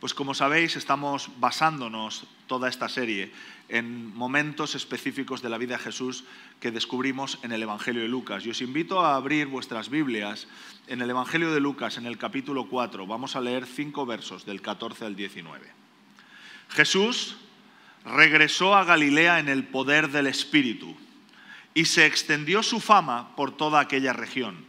Pues 0.00 0.14
como 0.14 0.34
sabéis, 0.34 0.76
estamos 0.76 1.30
basándonos 1.38 2.24
toda 2.50 2.68
esta 2.68 2.88
serie 2.88 3.30
en 3.68 4.12
momentos 4.12 4.74
específicos 4.74 5.40
de 5.40 5.48
la 5.48 5.56
vida 5.56 5.76
de 5.76 5.84
Jesús 5.84 6.24
que 6.58 6.72
descubrimos 6.72 7.38
en 7.44 7.52
el 7.52 7.62
Evangelio 7.62 8.02
de 8.02 8.08
Lucas. 8.08 8.44
Y 8.44 8.50
os 8.50 8.60
invito 8.60 9.06
a 9.06 9.14
abrir 9.14 9.46
vuestras 9.46 9.88
Biblias 9.88 10.48
en 10.88 11.00
el 11.00 11.10
Evangelio 11.10 11.52
de 11.52 11.60
Lucas, 11.60 11.96
en 11.96 12.06
el 12.06 12.18
capítulo 12.18 12.66
4. 12.68 13.06
Vamos 13.06 13.36
a 13.36 13.40
leer 13.40 13.66
cinco 13.66 14.04
versos 14.04 14.46
del 14.46 14.60
14 14.62 15.04
al 15.04 15.14
19. 15.14 15.64
Jesús 16.70 17.36
regresó 18.04 18.74
a 18.74 18.82
Galilea 18.82 19.38
en 19.38 19.48
el 19.48 19.68
poder 19.68 20.10
del 20.10 20.26
Espíritu 20.26 20.96
y 21.72 21.84
se 21.84 22.04
extendió 22.04 22.64
su 22.64 22.80
fama 22.80 23.36
por 23.36 23.56
toda 23.56 23.78
aquella 23.78 24.12
región. 24.12 24.66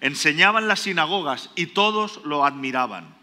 Enseñaba 0.00 0.60
en 0.60 0.68
las 0.68 0.78
sinagogas 0.78 1.50
y 1.56 1.66
todos 1.66 2.20
lo 2.24 2.44
admiraban 2.44 3.18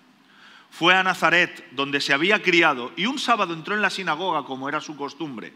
fue 0.69 0.93
a 0.93 1.03
Nazaret, 1.03 1.65
donde 1.71 2.01
se 2.01 2.13
había 2.13 2.41
criado, 2.41 2.91
y 2.95 3.05
un 3.05 3.19
sábado 3.19 3.53
entró 3.53 3.75
en 3.75 3.81
la 3.81 3.89
sinagoga 3.89 4.43
como 4.43 4.69
era 4.69 4.81
su 4.81 4.95
costumbre. 4.95 5.53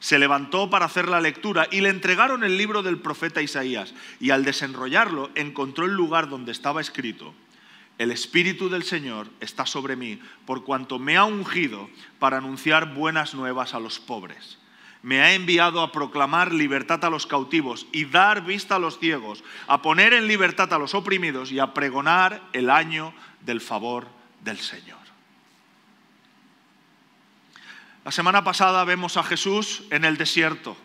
Se 0.00 0.18
levantó 0.18 0.70
para 0.70 0.86
hacer 0.86 1.08
la 1.08 1.20
lectura 1.20 1.66
y 1.70 1.80
le 1.80 1.88
entregaron 1.88 2.44
el 2.44 2.56
libro 2.56 2.82
del 2.82 3.00
profeta 3.00 3.42
Isaías, 3.42 3.94
y 4.20 4.30
al 4.30 4.44
desenrollarlo 4.44 5.30
encontró 5.34 5.84
el 5.84 5.92
lugar 5.92 6.28
donde 6.28 6.52
estaba 6.52 6.80
escrito, 6.80 7.34
El 7.98 8.12
Espíritu 8.12 8.68
del 8.68 8.84
Señor 8.84 9.28
está 9.40 9.66
sobre 9.66 9.96
mí, 9.96 10.20
por 10.46 10.64
cuanto 10.64 10.98
me 11.00 11.16
ha 11.16 11.24
ungido 11.24 11.90
para 12.20 12.38
anunciar 12.38 12.94
buenas 12.94 13.34
nuevas 13.34 13.74
a 13.74 13.80
los 13.80 13.98
pobres. 13.98 14.58
Me 15.02 15.20
ha 15.20 15.34
enviado 15.34 15.80
a 15.80 15.92
proclamar 15.92 16.52
libertad 16.52 17.04
a 17.04 17.10
los 17.10 17.26
cautivos 17.26 17.86
y 17.92 18.04
dar 18.04 18.44
vista 18.44 18.76
a 18.76 18.80
los 18.80 18.98
ciegos, 18.98 19.42
a 19.66 19.82
poner 19.82 20.12
en 20.12 20.26
libertad 20.26 20.72
a 20.72 20.78
los 20.78 20.94
oprimidos 20.94 21.52
y 21.52 21.58
a 21.58 21.74
pregonar 21.74 22.42
el 22.52 22.70
año 22.70 23.12
del 23.40 23.60
favor 23.60 24.17
del 24.42 24.58
Señor. 24.58 24.98
La 28.04 28.12
semana 28.12 28.42
pasada 28.42 28.84
vemos 28.84 29.16
a 29.16 29.22
Jesús 29.22 29.82
en 29.90 30.04
el 30.04 30.16
desierto, 30.16 30.76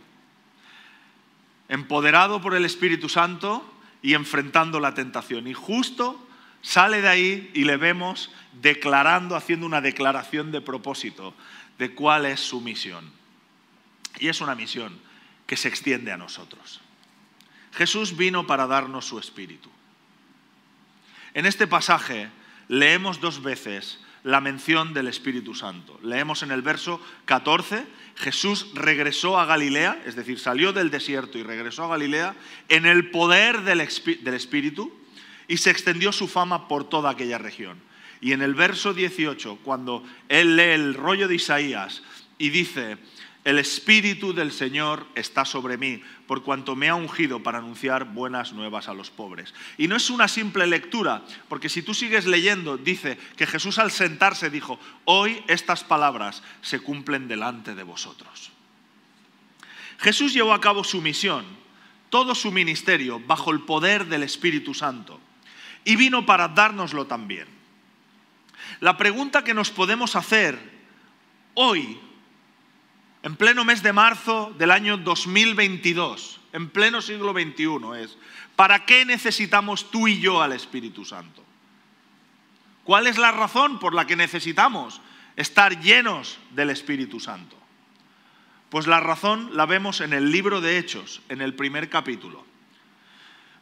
empoderado 1.70 2.42
por 2.42 2.54
el 2.54 2.66
Espíritu 2.66 3.08
Santo 3.08 3.74
y 4.02 4.14
enfrentando 4.14 4.80
la 4.80 4.94
tentación. 4.94 5.48
Y 5.48 5.54
justo 5.54 6.28
sale 6.62 7.02
de 7.02 7.08
ahí 7.08 7.52
y 7.54 7.64
le 7.64 7.78
vemos 7.78 8.30
declarando, 8.62 9.36
haciendo 9.36 9.66
una 9.66 9.80
declaración 9.80 10.52
de 10.52 10.62
propósito 10.62 11.34
de 11.78 11.96
cuál 11.96 12.26
es 12.26 12.42
su 12.42 12.60
misión. 12.60 13.10
Y 14.20 14.28
es 14.28 14.42
una 14.42 14.56
misión 14.56 15.00
que 15.48 15.58
se 15.58 15.70
extiende 15.70 16.12
a 16.12 16.18
nosotros. 16.18 16.82
Jesús 17.74 18.18
vino 18.18 18.46
para 18.46 18.68
darnos 18.68 19.06
su 19.06 19.18
espíritu. 19.18 19.70
En 21.34 21.46
este 21.46 21.68
pasaje 21.68 22.30
leemos 22.68 23.20
dos 23.20 23.42
veces 23.42 24.00
la 24.24 24.40
mención 24.40 24.94
del 24.94 25.08
Espíritu 25.08 25.54
Santo. 25.54 26.00
Leemos 26.02 26.44
en 26.44 26.52
el 26.52 26.62
verso 26.62 27.02
14, 27.26 27.86
Jesús 28.16 28.68
regresó 28.74 29.38
a 29.38 29.46
Galilea, 29.46 30.02
es 30.06 30.16
decir, 30.16 30.40
salió 30.40 30.72
del 30.72 30.90
desierto 30.90 31.38
y 31.38 31.44
regresó 31.44 31.84
a 31.84 31.90
Galilea 31.90 32.36
en 32.70 32.86
el 32.86 33.12
poder 33.12 33.62
del, 33.62 33.82
Espíritu 33.82 34.94
y 35.48 35.58
se 35.58 35.72
extendió 35.72 36.12
su 36.12 36.28
fama 36.28 36.68
por 36.68 36.88
toda 36.88 37.10
aquella 37.10 37.38
región. 37.38 37.78
Y 38.22 38.32
en 38.32 38.42
el 38.42 38.56
verso 38.56 38.94
18, 38.94 39.60
cuando 39.64 40.04
él 40.30 40.56
lee 40.56 40.72
el 40.72 40.94
rollo 40.94 41.28
de 41.28 41.36
Isaías 41.36 42.02
y 42.38 42.50
dice, 42.50 42.98
el 43.44 43.60
Espíritu 43.60 44.34
del 44.34 44.54
Señor 44.54 45.06
está 45.16 45.44
sobre 45.44 45.78
mí, 45.78 46.02
por 46.28 46.44
cuanto 46.44 46.76
me 46.76 46.88
ha 46.88 46.96
ungido 46.96 47.44
para 47.44 47.58
anunciar 47.58 48.06
buenas 48.06 48.54
nuevas 48.54 48.88
a 48.88 48.94
los 48.94 49.10
pobres. 49.10 49.54
Y 49.78 49.90
no 49.90 49.98
es 49.98 50.10
una 50.10 50.30
simple 50.30 50.66
lectura, 50.66 51.24
porque 51.50 51.68
si 51.68 51.82
tú 51.82 51.94
sigues 51.94 52.26
leyendo, 52.26 52.78
dice 52.78 53.18
que 53.36 53.46
Jesús 53.46 53.80
al 53.80 53.92
sentarse 53.92 54.50
dijo, 54.50 54.80
hoy 55.04 55.44
estas 55.48 55.84
palabras 55.84 56.42
se 56.62 56.80
cumplen 56.80 57.28
delante 57.28 57.76
de 57.76 57.84
vosotros. 57.84 58.52
Jesús 60.00 60.34
llevó 60.34 60.54
a 60.54 60.62
cabo 60.62 60.86
su 60.86 61.02
misión, 61.02 61.46
todo 62.10 62.36
su 62.36 62.52
ministerio, 62.52 63.20
bajo 63.20 63.52
el 63.52 63.62
poder 63.62 64.06
del 64.06 64.24
Espíritu 64.24 64.74
Santo, 64.74 65.20
y 65.84 65.98
vino 65.98 66.26
para 66.26 66.48
dárnoslo 66.48 67.08
también. 67.08 67.48
La 68.80 68.96
pregunta 68.96 69.44
que 69.44 69.54
nos 69.54 69.70
podemos 69.70 70.16
hacer 70.16 70.58
hoy 71.56 72.00
en 73.24 73.38
pleno 73.38 73.64
mes 73.64 73.82
de 73.82 73.94
marzo 73.94 74.54
del 74.58 74.70
año 74.70 74.98
2022, 74.98 76.42
en 76.52 76.70
pleno 76.70 77.02
siglo 77.02 77.32
XXI, 77.32 78.04
es, 78.04 78.18
¿para 78.58 78.86
qué 78.86 79.06
necesitamos 79.06 79.90
tú 79.90 80.10
y 80.10 80.20
yo 80.20 80.42
al 80.42 80.52
Espíritu 80.52 81.06
Santo? 81.06 81.42
¿Cuál 82.84 83.08
es 83.08 83.18
la 83.18 83.32
razón 83.32 83.80
por 83.80 83.94
la 83.94 84.06
que 84.06 84.18
necesitamos 84.18 85.00
estar 85.38 85.80
llenos 85.80 86.38
del 86.52 86.70
Espíritu 86.70 87.22
Santo? 87.22 87.56
Pues 88.70 88.88
la 88.88 89.00
razón 89.00 89.56
la 89.56 89.66
vemos 89.66 90.02
en 90.02 90.12
el 90.12 90.30
libro 90.30 90.60
de 90.60 90.78
Hechos, 90.78 91.22
en 91.30 91.42
el 91.42 91.54
primer 91.54 91.90
capítulo. 91.90 92.44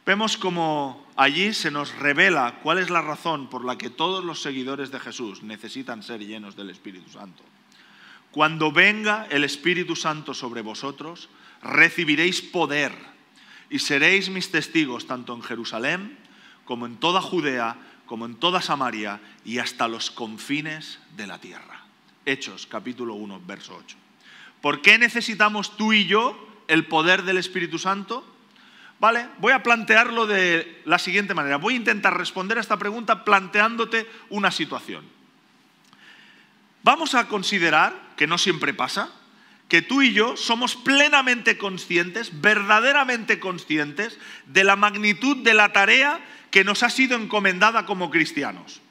Vemos 0.07 0.37
como 0.37 1.05
allí 1.15 1.53
se 1.53 1.69
nos 1.69 1.93
revela 1.95 2.55
cuál 2.63 2.79
es 2.79 2.89
la 2.89 3.03
razón 3.03 3.47
por 3.47 3.63
la 3.63 3.77
que 3.77 3.91
todos 3.91 4.25
los 4.25 4.41
seguidores 4.41 4.89
de 4.89 4.99
Jesús 4.99 5.43
necesitan 5.43 6.01
ser 6.01 6.25
llenos 6.25 6.55
del 6.55 6.71
Espíritu 6.71 7.11
Santo. 7.11 7.43
Cuando 8.31 8.71
venga 8.71 9.27
el 9.29 9.43
Espíritu 9.43 9.95
Santo 9.95 10.33
sobre 10.33 10.61
vosotros, 10.61 11.27
recibiréis 11.61 12.41
poder 12.41 12.93
y 13.69 13.79
seréis 13.79 14.29
mis 14.29 14.51
testigos 14.51 15.05
tanto 15.05 15.33
en 15.33 15.43
Jerusalén 15.43 16.17
como 16.63 16.85
en 16.85 16.95
toda 16.95 17.21
Judea, 17.21 17.75
como 18.05 18.25
en 18.25 18.35
toda 18.35 18.61
Samaria 18.61 19.19
y 19.43 19.59
hasta 19.59 19.89
los 19.89 20.11
confines 20.11 20.99
de 21.17 21.27
la 21.27 21.39
tierra. 21.39 21.83
Hechos 22.25 22.67
capítulo 22.67 23.15
1, 23.15 23.41
verso 23.45 23.75
8. 23.77 23.97
¿Por 24.61 24.81
qué 24.81 24.97
necesitamos 24.97 25.75
tú 25.75 25.91
y 25.91 26.05
yo 26.05 26.63
el 26.69 26.85
poder 26.85 27.23
del 27.23 27.37
Espíritu 27.37 27.79
Santo? 27.79 28.25
Vale, 29.01 29.27
voy 29.39 29.51
a 29.51 29.63
plantearlo 29.63 30.25
de 30.25 30.83
la 30.85 30.99
siguiente 30.99 31.33
manera. 31.33 31.57
Voy 31.57 31.73
a 31.73 31.77
intentar 31.77 32.17
responder 32.17 32.59
a 32.59 32.61
esta 32.61 32.77
pregunta 32.77 33.25
planteándote 33.25 34.09
una 34.29 34.51
situación. 34.51 35.03
Vamos 36.83 37.15
a 37.15 37.27
considerar, 37.27 38.13
que 38.17 38.27
no 38.27 38.37
siempre 38.37 38.73
pasa, 38.73 39.09
que 39.67 39.81
tú 39.81 40.01
y 40.01 40.13
yo 40.13 40.35
somos 40.35 40.75
plenamente 40.75 41.57
conscientes, 41.57 42.41
verdaderamente 42.41 43.39
conscientes 43.39 44.19
de 44.47 44.63
la 44.63 44.75
magnitud 44.75 45.37
de 45.37 45.53
la 45.53 45.71
tarea 45.71 46.19
que 46.49 46.65
nos 46.65 46.83
ha 46.83 46.89
sido 46.89 47.15
encomendada 47.15 47.85
como 47.85 48.09
cristianos. 48.09 48.81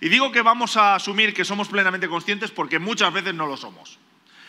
Y 0.00 0.10
digo 0.10 0.32
que 0.32 0.42
vamos 0.42 0.76
a 0.76 0.94
asumir 0.94 1.32
que 1.32 1.46
somos 1.46 1.68
plenamente 1.68 2.08
conscientes 2.08 2.50
porque 2.50 2.78
muchas 2.78 3.12
veces 3.14 3.34
no 3.34 3.46
lo 3.46 3.56
somos. 3.56 3.98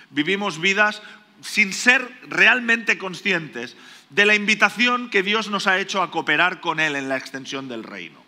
Vivimos 0.10 0.60
vidas 0.60 1.02
sin 1.42 1.72
ser 1.72 2.06
realmente 2.24 2.98
conscientes 2.98 3.78
de 4.10 4.26
la 4.26 4.36
invitación 4.36 5.10
que 5.10 5.24
Dios 5.24 5.50
nos 5.50 5.68
ha 5.68 5.80
hecho 5.80 6.02
a 6.02 6.12
cooperar 6.12 6.60
con 6.60 6.80
Él 6.80 6.96
en 6.96 7.08
la 7.08 7.18
extensión 7.18 7.70
del 7.70 7.84
reino. 7.84 8.27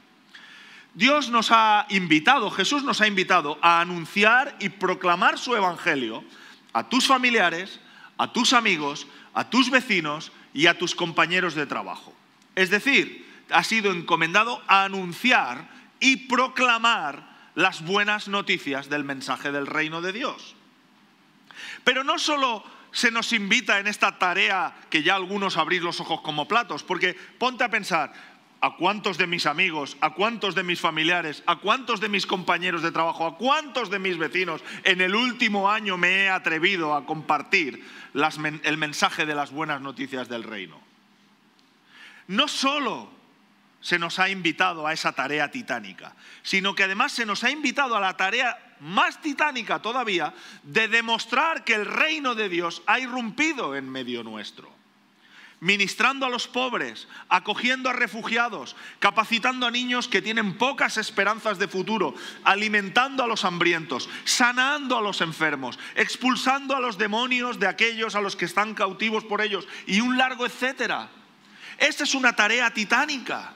Dios 0.93 1.29
nos 1.29 1.51
ha 1.51 1.85
invitado, 1.89 2.49
Jesús 2.51 2.83
nos 2.83 3.01
ha 3.01 3.07
invitado 3.07 3.57
a 3.61 3.81
anunciar 3.81 4.55
y 4.59 4.69
proclamar 4.69 5.37
su 5.37 5.55
evangelio 5.55 6.23
a 6.73 6.89
tus 6.89 7.07
familiares, 7.07 7.79
a 8.17 8.31
tus 8.31 8.53
amigos, 8.53 9.07
a 9.33 9.49
tus 9.49 9.69
vecinos 9.69 10.31
y 10.53 10.67
a 10.67 10.77
tus 10.77 10.95
compañeros 10.95 11.55
de 11.55 11.65
trabajo. 11.65 12.13
Es 12.55 12.69
decir, 12.69 13.27
ha 13.49 13.63
sido 13.63 13.91
encomendado 13.91 14.61
a 14.67 14.83
anunciar 14.83 15.69
y 15.99 16.27
proclamar 16.27 17.29
las 17.55 17.83
buenas 17.83 18.27
noticias 18.27 18.89
del 18.89 19.03
mensaje 19.03 19.51
del 19.51 19.67
reino 19.67 20.01
de 20.01 20.13
Dios. 20.13 20.55
Pero 21.83 22.03
no 22.03 22.19
solo 22.19 22.63
se 22.91 23.11
nos 23.11 23.33
invita 23.33 23.79
en 23.79 23.87
esta 23.87 24.17
tarea 24.17 24.73
que 24.89 25.03
ya 25.03 25.15
algunos 25.15 25.57
abrís 25.57 25.81
los 25.81 25.99
ojos 25.99 26.21
como 26.21 26.47
platos, 26.47 26.83
porque 26.83 27.13
ponte 27.37 27.63
a 27.63 27.69
pensar, 27.69 28.13
¿a 28.61 28.75
cuántos 28.75 29.17
de 29.17 29.27
mis 29.27 29.45
amigos, 29.45 29.97
a 30.01 30.11
cuántos 30.11 30.55
de 30.55 30.63
mis 30.63 30.79
familiares, 30.79 31.43
a 31.45 31.57
cuántos 31.57 31.99
de 31.99 32.09
mis 32.09 32.25
compañeros 32.25 32.81
de 32.81 32.91
trabajo, 32.91 33.25
a 33.25 33.37
cuántos 33.37 33.89
de 33.89 33.99
mis 33.99 34.17
vecinos 34.17 34.63
en 34.83 35.01
el 35.01 35.15
último 35.15 35.69
año 35.69 35.97
me 35.97 36.23
he 36.23 36.29
atrevido 36.29 36.93
a 36.93 37.05
compartir 37.05 37.85
el 38.13 38.77
mensaje 38.77 39.25
de 39.25 39.35
las 39.35 39.51
buenas 39.51 39.81
noticias 39.81 40.27
del 40.27 40.43
reino? 40.43 40.79
No 42.27 42.47
solo 42.47 43.09
se 43.81 43.97
nos 43.97 44.19
ha 44.19 44.29
invitado 44.29 44.85
a 44.85 44.93
esa 44.93 45.13
tarea 45.13 45.49
titánica, 45.51 46.15
sino 46.43 46.75
que 46.75 46.83
además 46.83 47.13
se 47.13 47.25
nos 47.25 47.43
ha 47.43 47.51
invitado 47.51 47.95
a 47.95 48.01
la 48.01 48.17
tarea 48.17 48.75
más 48.81 49.21
titánica 49.21 49.79
todavía 49.79 50.33
de 50.63 50.87
demostrar 50.87 51.63
que 51.63 51.75
el 51.75 51.85
reino 51.85 52.35
de 52.35 52.49
Dios 52.49 52.81
ha 52.87 52.99
irrumpido 52.99 53.75
en 53.75 53.89
medio 53.89 54.23
nuestro. 54.23 54.78
Ministrando 55.61 56.25
a 56.25 56.29
los 56.29 56.47
pobres, 56.47 57.07
acogiendo 57.27 57.89
a 57.89 57.93
refugiados, 57.93 58.77
capacitando 58.99 59.65
a 59.65 59.71
niños 59.71 60.07
que 60.07 60.21
tienen 60.21 60.57
pocas 60.57 60.95
esperanzas 60.97 61.59
de 61.59 61.67
futuro, 61.67 62.15
alimentando 62.45 63.23
a 63.23 63.27
los 63.27 63.43
hambrientos, 63.43 64.09
sanando 64.23 64.97
a 64.97 65.01
los 65.01 65.19
enfermos, 65.19 65.77
expulsando 65.95 66.75
a 66.75 66.79
los 66.79 66.97
demonios 66.97 67.59
de 67.59 67.67
aquellos 67.67 68.15
a 68.15 68.21
los 68.21 68.37
que 68.37 68.45
están 68.45 68.73
cautivos 68.73 69.25
por 69.25 69.41
ellos 69.41 69.67
y 69.85 69.99
un 69.99 70.17
largo 70.17 70.45
etcétera. 70.45 71.09
Esta 71.77 72.03
es 72.05 72.15
una 72.15 72.35
tarea 72.35 72.73
titánica. 72.73 73.53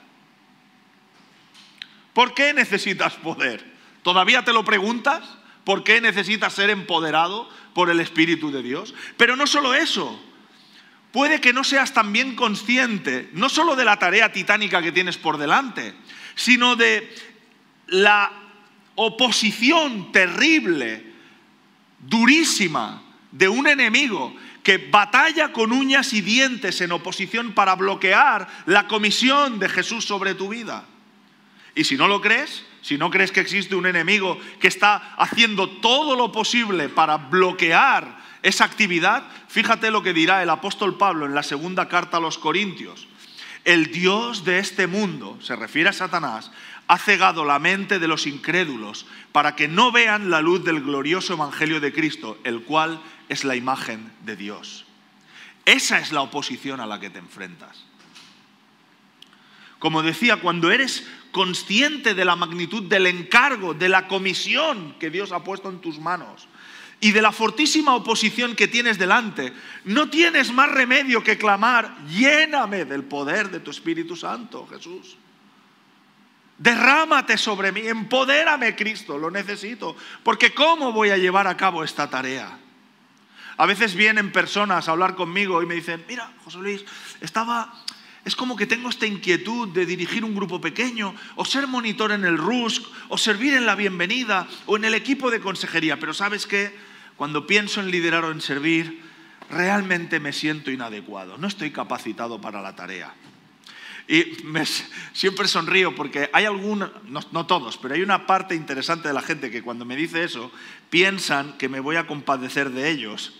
¿Por 2.12 2.34
qué 2.34 2.52
necesitas 2.52 3.14
poder? 3.14 3.74
¿Todavía 4.02 4.44
te 4.44 4.52
lo 4.52 4.64
preguntas? 4.64 5.22
¿Por 5.64 5.82
qué 5.84 6.00
necesitas 6.00 6.52
ser 6.52 6.70
empoderado 6.70 7.48
por 7.74 7.90
el 7.90 8.00
Espíritu 8.00 8.50
de 8.50 8.62
Dios? 8.62 8.94
Pero 9.16 9.36
no 9.36 9.46
solo 9.46 9.74
eso, 9.74 10.22
puede 11.14 11.40
que 11.40 11.52
no 11.52 11.62
seas 11.62 11.94
también 11.94 12.34
consciente, 12.34 13.30
no 13.34 13.48
solo 13.48 13.76
de 13.76 13.84
la 13.84 14.00
tarea 14.00 14.32
titánica 14.32 14.82
que 14.82 14.90
tienes 14.90 15.16
por 15.16 15.38
delante, 15.38 15.94
sino 16.34 16.74
de 16.74 17.08
la 17.86 18.32
oposición 18.96 20.10
terrible, 20.10 21.04
durísima, 22.00 23.00
de 23.30 23.48
un 23.48 23.68
enemigo 23.68 24.34
que 24.64 24.78
batalla 24.78 25.52
con 25.52 25.70
uñas 25.70 26.12
y 26.14 26.20
dientes 26.20 26.80
en 26.80 26.90
oposición 26.90 27.52
para 27.52 27.76
bloquear 27.76 28.48
la 28.66 28.88
comisión 28.88 29.60
de 29.60 29.68
Jesús 29.68 30.04
sobre 30.04 30.34
tu 30.34 30.48
vida. 30.48 30.84
Y 31.76 31.84
si 31.84 31.96
no 31.96 32.08
lo 32.08 32.20
crees, 32.20 32.64
si 32.82 32.98
no 32.98 33.08
crees 33.08 33.30
que 33.30 33.38
existe 33.38 33.76
un 33.76 33.86
enemigo 33.86 34.36
que 34.58 34.66
está 34.66 35.14
haciendo 35.16 35.68
todo 35.78 36.16
lo 36.16 36.32
posible 36.32 36.88
para 36.88 37.18
bloquear 37.18 38.13
esa 38.44 38.64
actividad, 38.64 39.24
fíjate 39.48 39.90
lo 39.90 40.02
que 40.02 40.12
dirá 40.12 40.42
el 40.42 40.50
apóstol 40.50 40.98
Pablo 40.98 41.24
en 41.24 41.34
la 41.34 41.42
segunda 41.42 41.88
carta 41.88 42.18
a 42.18 42.20
los 42.20 42.36
Corintios. 42.36 43.08
El 43.64 43.90
Dios 43.90 44.44
de 44.44 44.58
este 44.58 44.86
mundo, 44.86 45.38
se 45.40 45.56
refiere 45.56 45.88
a 45.88 45.94
Satanás, 45.94 46.52
ha 46.86 46.98
cegado 46.98 47.46
la 47.46 47.58
mente 47.58 47.98
de 47.98 48.06
los 48.06 48.26
incrédulos 48.26 49.06
para 49.32 49.56
que 49.56 49.66
no 49.66 49.90
vean 49.90 50.28
la 50.28 50.42
luz 50.42 50.62
del 50.62 50.82
glorioso 50.82 51.32
Evangelio 51.32 51.80
de 51.80 51.94
Cristo, 51.94 52.36
el 52.44 52.64
cual 52.64 53.00
es 53.30 53.44
la 53.44 53.56
imagen 53.56 54.12
de 54.26 54.36
Dios. 54.36 54.84
Esa 55.64 55.98
es 55.98 56.12
la 56.12 56.20
oposición 56.20 56.80
a 56.80 56.86
la 56.86 57.00
que 57.00 57.08
te 57.08 57.20
enfrentas. 57.20 57.86
Como 59.78 60.02
decía, 60.02 60.36
cuando 60.36 60.70
eres 60.70 61.08
consciente 61.32 62.12
de 62.12 62.26
la 62.26 62.36
magnitud 62.36 62.82
del 62.82 63.06
encargo, 63.06 63.72
de 63.72 63.88
la 63.88 64.06
comisión 64.06 64.96
que 65.00 65.08
Dios 65.08 65.32
ha 65.32 65.42
puesto 65.42 65.70
en 65.70 65.80
tus 65.80 65.98
manos 65.98 66.46
y 67.04 67.12
de 67.12 67.20
la 67.20 67.32
fortísima 67.32 67.94
oposición 67.94 68.56
que 68.56 68.66
tienes 68.66 68.96
delante, 68.96 69.52
no 69.84 70.08
tienes 70.08 70.50
más 70.50 70.70
remedio 70.70 71.22
que 71.22 71.36
clamar, 71.36 71.94
lléname 72.06 72.86
del 72.86 73.04
poder 73.04 73.50
de 73.50 73.60
tu 73.60 73.70
Espíritu 73.70 74.16
Santo, 74.16 74.66
Jesús. 74.66 75.18
Derrámate 76.56 77.36
sobre 77.36 77.72
mí, 77.72 77.82
empodérame, 77.86 78.74
Cristo, 78.74 79.18
lo 79.18 79.30
necesito, 79.30 79.94
porque 80.22 80.54
¿cómo 80.54 80.92
voy 80.92 81.10
a 81.10 81.18
llevar 81.18 81.46
a 81.46 81.58
cabo 81.58 81.84
esta 81.84 82.08
tarea? 82.08 82.58
A 83.58 83.66
veces 83.66 83.94
vienen 83.94 84.32
personas 84.32 84.88
a 84.88 84.92
hablar 84.92 85.14
conmigo 85.14 85.62
y 85.62 85.66
me 85.66 85.74
dicen, 85.74 86.06
mira, 86.08 86.32
José 86.42 86.56
Luis, 86.56 86.86
estaba 87.20 87.84
es 88.24 88.34
como 88.34 88.56
que 88.56 88.64
tengo 88.64 88.88
esta 88.88 89.06
inquietud 89.06 89.68
de 89.68 89.84
dirigir 89.84 90.24
un 90.24 90.34
grupo 90.34 90.58
pequeño, 90.58 91.14
o 91.36 91.44
ser 91.44 91.66
monitor 91.66 92.10
en 92.12 92.24
el 92.24 92.38
RUSC, 92.38 92.82
o 93.10 93.18
servir 93.18 93.52
en 93.52 93.66
la 93.66 93.74
bienvenida, 93.74 94.48
o 94.64 94.78
en 94.78 94.86
el 94.86 94.94
equipo 94.94 95.30
de 95.30 95.40
consejería. 95.40 96.00
Pero 96.00 96.14
sabes 96.14 96.46
qué, 96.46 96.74
cuando 97.16 97.46
pienso 97.46 97.80
en 97.80 97.90
liderar 97.90 98.24
o 98.24 98.30
en 98.30 98.40
servir, 98.40 99.02
realmente 99.50 100.20
me 100.20 100.32
siento 100.32 100.70
inadecuado, 100.70 101.38
no 101.38 101.46
estoy 101.46 101.70
capacitado 101.70 102.40
para 102.40 102.62
la 102.62 102.74
tarea. 102.74 103.14
Y 104.06 104.36
siempre 105.14 105.48
sonrío 105.48 105.94
porque 105.94 106.28
hay 106.32 106.44
algunos, 106.44 106.90
no, 107.04 107.20
no, 107.32 107.46
todos, 107.46 107.78
pero 107.78 107.94
hay 107.94 108.02
una 108.02 108.26
parte 108.26 108.54
interesante 108.54 109.08
de 109.08 109.14
la 109.14 109.22
gente 109.22 109.50
que 109.50 109.62
cuando 109.62 109.86
me 109.86 109.96
dice 109.96 110.24
eso 110.24 110.52
piensan 110.90 111.56
que 111.56 111.70
me 111.70 111.80
voy 111.80 111.96
a 111.96 112.06
compadecer 112.06 112.70
de 112.70 112.90
ellos 112.90 113.32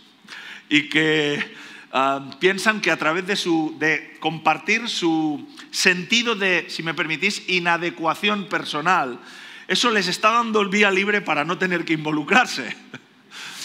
y 0.70 0.88
que 0.88 1.54
Ah, 1.96 2.28
piensan 2.40 2.80
que 2.80 2.90
a 2.90 2.96
través 2.96 3.24
de, 3.24 3.36
su, 3.36 3.76
de 3.78 4.16
compartir 4.18 4.88
su 4.88 5.48
sentido 5.70 6.34
de, 6.34 6.64
si 6.66 6.82
me 6.82 6.92
permitís, 6.92 7.48
inadecuación 7.48 8.48
personal, 8.48 9.20
eso 9.68 9.92
les 9.92 10.08
está 10.08 10.32
dando 10.32 10.60
el 10.60 10.70
vía 10.70 10.90
libre 10.90 11.20
para 11.20 11.44
no 11.44 11.56
tener 11.56 11.84
que 11.84 11.92
involucrarse. 11.92 12.76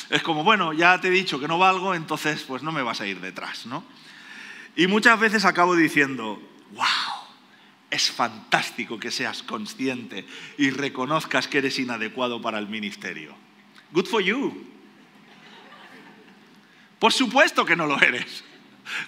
Es 0.10 0.24
como, 0.24 0.43
bueno, 0.43 0.74
ya 0.74 1.00
te 1.00 1.10
he 1.10 1.12
dicho 1.12 1.39
que 1.39 1.48
no 1.48 1.60
valgo, 1.60 1.93
entonces 1.93 2.43
pues 2.43 2.63
no 2.63 2.72
me 2.72 2.82
vas 2.82 3.02
a 3.02 3.08
ir 3.08 3.19
detrás, 3.22 3.65
¿no? 3.65 3.84
Y 4.76 4.88
muchas 4.88 5.19
veces 5.19 5.45
acabo 5.45 5.76
diciendo, 5.76 6.41
wow, 6.72 6.86
es 7.89 8.12
fantástico 8.12 9.00
que 9.00 9.12
seas 9.12 9.43
consciente 9.43 10.26
y 10.58 10.69
reconozcas 10.69 11.48
que 11.48 11.60
eres 11.60 11.80
inadecuado 11.80 12.41
para 12.41 12.60
el 12.60 12.67
ministerio. 12.67 13.36
Good 13.91 14.06
for 14.06 14.22
you. 14.22 14.65
Por 17.00 17.13
supuesto 17.13 17.65
que 17.65 17.76
no 17.76 17.86
lo 17.86 18.00
eres. 18.02 18.43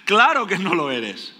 Claro 0.04 0.46
que 0.46 0.58
no 0.58 0.74
lo 0.74 0.90
eres. 0.90 1.34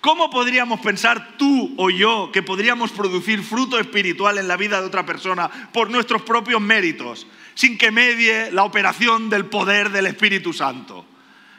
¿Cómo 0.00 0.28
podríamos 0.28 0.80
pensar 0.80 1.38
tú 1.38 1.74
o 1.78 1.88
yo 1.88 2.30
que 2.30 2.42
podríamos 2.42 2.92
producir 2.92 3.42
fruto 3.42 3.78
espiritual 3.78 4.36
en 4.36 4.48
la 4.48 4.58
vida 4.58 4.80
de 4.80 4.86
otra 4.86 5.06
persona 5.06 5.48
por 5.72 5.90
nuestros 5.90 6.20
propios 6.22 6.60
méritos, 6.60 7.26
sin 7.54 7.78
que 7.78 7.90
medie 7.90 8.50
la 8.52 8.64
operación 8.64 9.30
del 9.30 9.46
poder 9.46 9.90
del 9.90 10.06
Espíritu 10.06 10.52
Santo? 10.52 11.06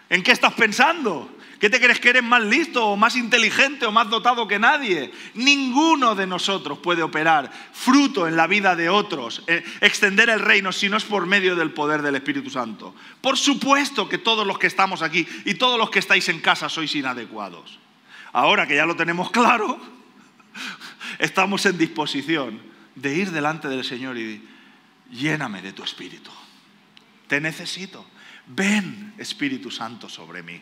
¿En 0.09 0.23
qué 0.23 0.31
estás 0.31 0.53
pensando? 0.53 1.35
¿Qué 1.59 1.69
te 1.69 1.79
crees 1.79 1.99
que 1.99 2.09
eres 2.09 2.23
más 2.23 2.43
listo 2.43 2.85
o 2.85 2.97
más 2.97 3.15
inteligente 3.15 3.85
o 3.85 3.91
más 3.91 4.09
dotado 4.09 4.47
que 4.47 4.59
nadie? 4.59 5.11
Ninguno 5.35 6.13
de 6.13 6.27
nosotros 6.27 6.79
puede 6.79 7.01
operar 7.01 7.49
fruto 7.71 8.27
en 8.27 8.35
la 8.35 8.45
vida 8.45 8.75
de 8.75 8.89
otros, 8.89 9.41
eh, 9.47 9.63
extender 9.79 10.29
el 10.29 10.41
reino 10.41 10.71
si 10.71 10.89
no 10.89 10.97
es 10.97 11.05
por 11.05 11.25
medio 11.25 11.55
del 11.55 11.71
poder 11.71 12.01
del 12.01 12.15
Espíritu 12.15 12.49
Santo. 12.49 12.93
Por 13.21 13.37
supuesto 13.37 14.09
que 14.09 14.17
todos 14.17 14.45
los 14.45 14.59
que 14.59 14.67
estamos 14.67 15.01
aquí 15.01 15.25
y 15.45 15.55
todos 15.55 15.79
los 15.79 15.89
que 15.89 15.99
estáis 15.99 16.27
en 16.29 16.41
casa 16.41 16.67
sois 16.67 16.93
inadecuados. 16.93 17.79
Ahora 18.33 18.67
que 18.67 18.75
ya 18.75 18.85
lo 18.85 18.97
tenemos 18.97 19.31
claro, 19.31 19.79
estamos 21.19 21.65
en 21.65 21.77
disposición 21.77 22.59
de 22.95 23.15
ir 23.15 23.31
delante 23.31 23.69
del 23.69 23.85
Señor 23.85 24.17
y 24.17 24.54
lléname 25.11 25.61
de 25.61 25.73
tu 25.73 25.83
Espíritu. 25.83 26.31
Te 27.27 27.41
necesito. 27.41 28.05
Ven, 28.47 29.13
Espíritu 29.17 29.71
Santo, 29.71 30.07
sobre 30.09 30.43
mí. 30.43 30.61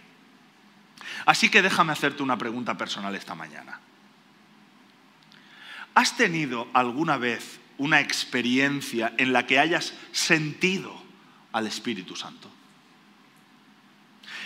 Así 1.26 1.50
que 1.50 1.62
déjame 1.62 1.92
hacerte 1.94 2.24
una 2.24 2.38
pregunta 2.38 2.78
personal 2.78 3.14
esta 3.16 3.36
mañana. 3.36 3.80
¿Has 5.94 6.18
tenido 6.18 6.68
alguna 6.74 7.18
vez 7.18 7.60
una 7.78 8.00
experiencia 8.00 9.14
en 9.18 9.34
la 9.34 9.46
que 9.46 9.60
hayas 9.60 9.94
sentido 10.12 11.02
al 11.52 11.68
Espíritu 11.68 12.16
Santo? 12.16 12.50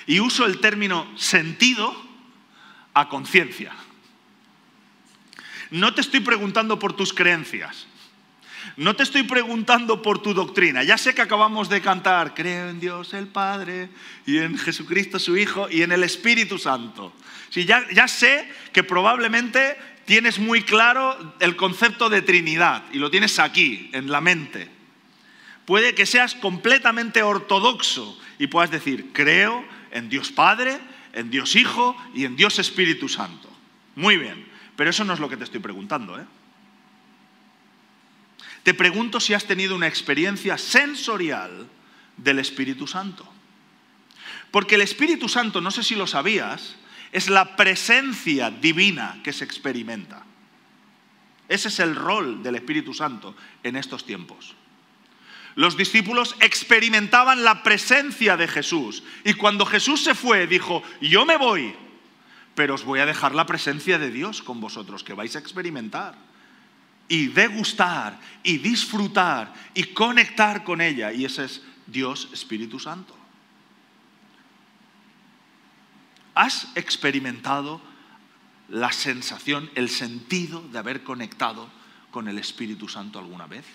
Y 0.07 0.19
uso 0.19 0.45
el 0.45 0.59
término 0.59 1.07
sentido 1.17 1.95
a 2.93 3.09
conciencia. 3.09 3.73
No 5.69 5.93
te 5.93 6.01
estoy 6.01 6.21
preguntando 6.21 6.79
por 6.79 6.93
tus 6.93 7.13
creencias. 7.13 7.85
No 8.75 8.95
te 8.95 9.03
estoy 9.03 9.23
preguntando 9.23 10.01
por 10.01 10.21
tu 10.21 10.33
doctrina. 10.33 10.83
Ya 10.83 10.97
sé 10.97 11.15
que 11.15 11.21
acabamos 11.21 11.69
de 11.69 11.81
cantar, 11.81 12.33
creo 12.33 12.69
en 12.69 12.79
Dios 12.79 13.13
el 13.13 13.27
Padre 13.27 13.89
y 14.25 14.37
en 14.37 14.57
Jesucristo 14.57 15.19
su 15.19 15.37
Hijo 15.37 15.67
y 15.69 15.81
en 15.81 15.91
el 15.91 16.03
Espíritu 16.03 16.57
Santo. 16.57 17.13
Sí, 17.49 17.65
ya, 17.65 17.85
ya 17.93 18.07
sé 18.07 18.51
que 18.73 18.83
probablemente 18.83 19.77
tienes 20.05 20.39
muy 20.39 20.63
claro 20.63 21.35
el 21.39 21.55
concepto 21.55 22.09
de 22.09 22.21
Trinidad 22.21 22.83
y 22.91 22.99
lo 22.99 23.09
tienes 23.09 23.39
aquí, 23.39 23.89
en 23.93 24.11
la 24.11 24.21
mente. 24.21 24.69
Puede 25.65 25.95
que 25.95 26.05
seas 26.05 26.35
completamente 26.35 27.23
ortodoxo 27.23 28.17
y 28.39 28.47
puedas 28.47 28.71
decir, 28.71 29.11
creo 29.11 29.65
en 29.91 30.09
Dios 30.09 30.31
Padre, 30.31 30.79
en 31.13 31.29
Dios 31.29 31.55
Hijo 31.55 31.97
y 32.13 32.25
en 32.25 32.35
Dios 32.35 32.59
Espíritu 32.59 33.09
Santo. 33.09 33.49
Muy 33.95 34.17
bien, 34.17 34.47
pero 34.75 34.89
eso 34.89 35.03
no 35.03 35.13
es 35.13 35.19
lo 35.19 35.27
que 35.27 35.35
te 35.35 35.43
estoy 35.43 35.59
preguntando. 35.59 36.17
¿eh? 36.17 36.23
Te 38.67 38.73
pregunto 38.73 39.21
si 39.21 39.33
has 39.33 39.45
tenido 39.45 39.77
una 39.77 39.87
experiencia 39.87 40.57
sensorial 40.57 41.69
del 42.17 42.37
Espíritu 42.39 42.85
Santo. 42.85 43.25
Porque 44.51 44.75
el 44.75 44.81
Espíritu 44.81 45.29
Santo, 45.29 45.61
no 45.61 45.71
sé 45.71 45.83
si 45.83 45.95
lo 45.95 46.05
sabías, 46.05 46.75
es 47.13 47.29
la 47.29 47.55
presencia 47.55 48.51
divina 48.51 49.21
que 49.23 49.31
se 49.31 49.45
experimenta. 49.45 50.25
Ese 51.47 51.69
es 51.69 51.79
el 51.79 51.95
rol 51.95 52.43
del 52.43 52.55
Espíritu 52.55 52.93
Santo 52.93 53.37
en 53.63 53.77
estos 53.77 54.05
tiempos. 54.05 54.53
Los 55.55 55.77
discípulos 55.77 56.35
experimentaban 56.41 57.45
la 57.45 57.63
presencia 57.63 58.35
de 58.35 58.49
Jesús 58.49 59.01
y 59.23 59.35
cuando 59.35 59.65
Jesús 59.65 60.03
se 60.03 60.13
fue 60.13 60.45
dijo, 60.45 60.83
yo 60.99 61.25
me 61.25 61.37
voy, 61.37 61.73
pero 62.53 62.75
os 62.75 62.83
voy 62.83 62.99
a 62.99 63.05
dejar 63.05 63.33
la 63.33 63.45
presencia 63.45 63.97
de 63.97 64.11
Dios 64.11 64.41
con 64.41 64.59
vosotros, 64.59 65.05
que 65.05 65.13
vais 65.13 65.37
a 65.37 65.39
experimentar 65.39 66.26
y 67.07 67.27
degustar 67.27 68.19
y 68.43 68.57
disfrutar 68.57 69.53
y 69.73 69.83
conectar 69.85 70.63
con 70.63 70.81
ella. 70.81 71.11
Y 71.11 71.25
ese 71.25 71.45
es 71.45 71.61
Dios 71.85 72.29
Espíritu 72.33 72.79
Santo. 72.79 73.15
¿Has 76.35 76.67
experimentado 76.75 77.81
la 78.69 78.91
sensación, 78.91 79.71
el 79.75 79.89
sentido 79.89 80.61
de 80.61 80.77
haber 80.77 81.03
conectado 81.03 81.69
con 82.11 82.27
el 82.27 82.37
Espíritu 82.37 82.87
Santo 82.87 83.17
alguna 83.17 83.47
vez? 83.47 83.65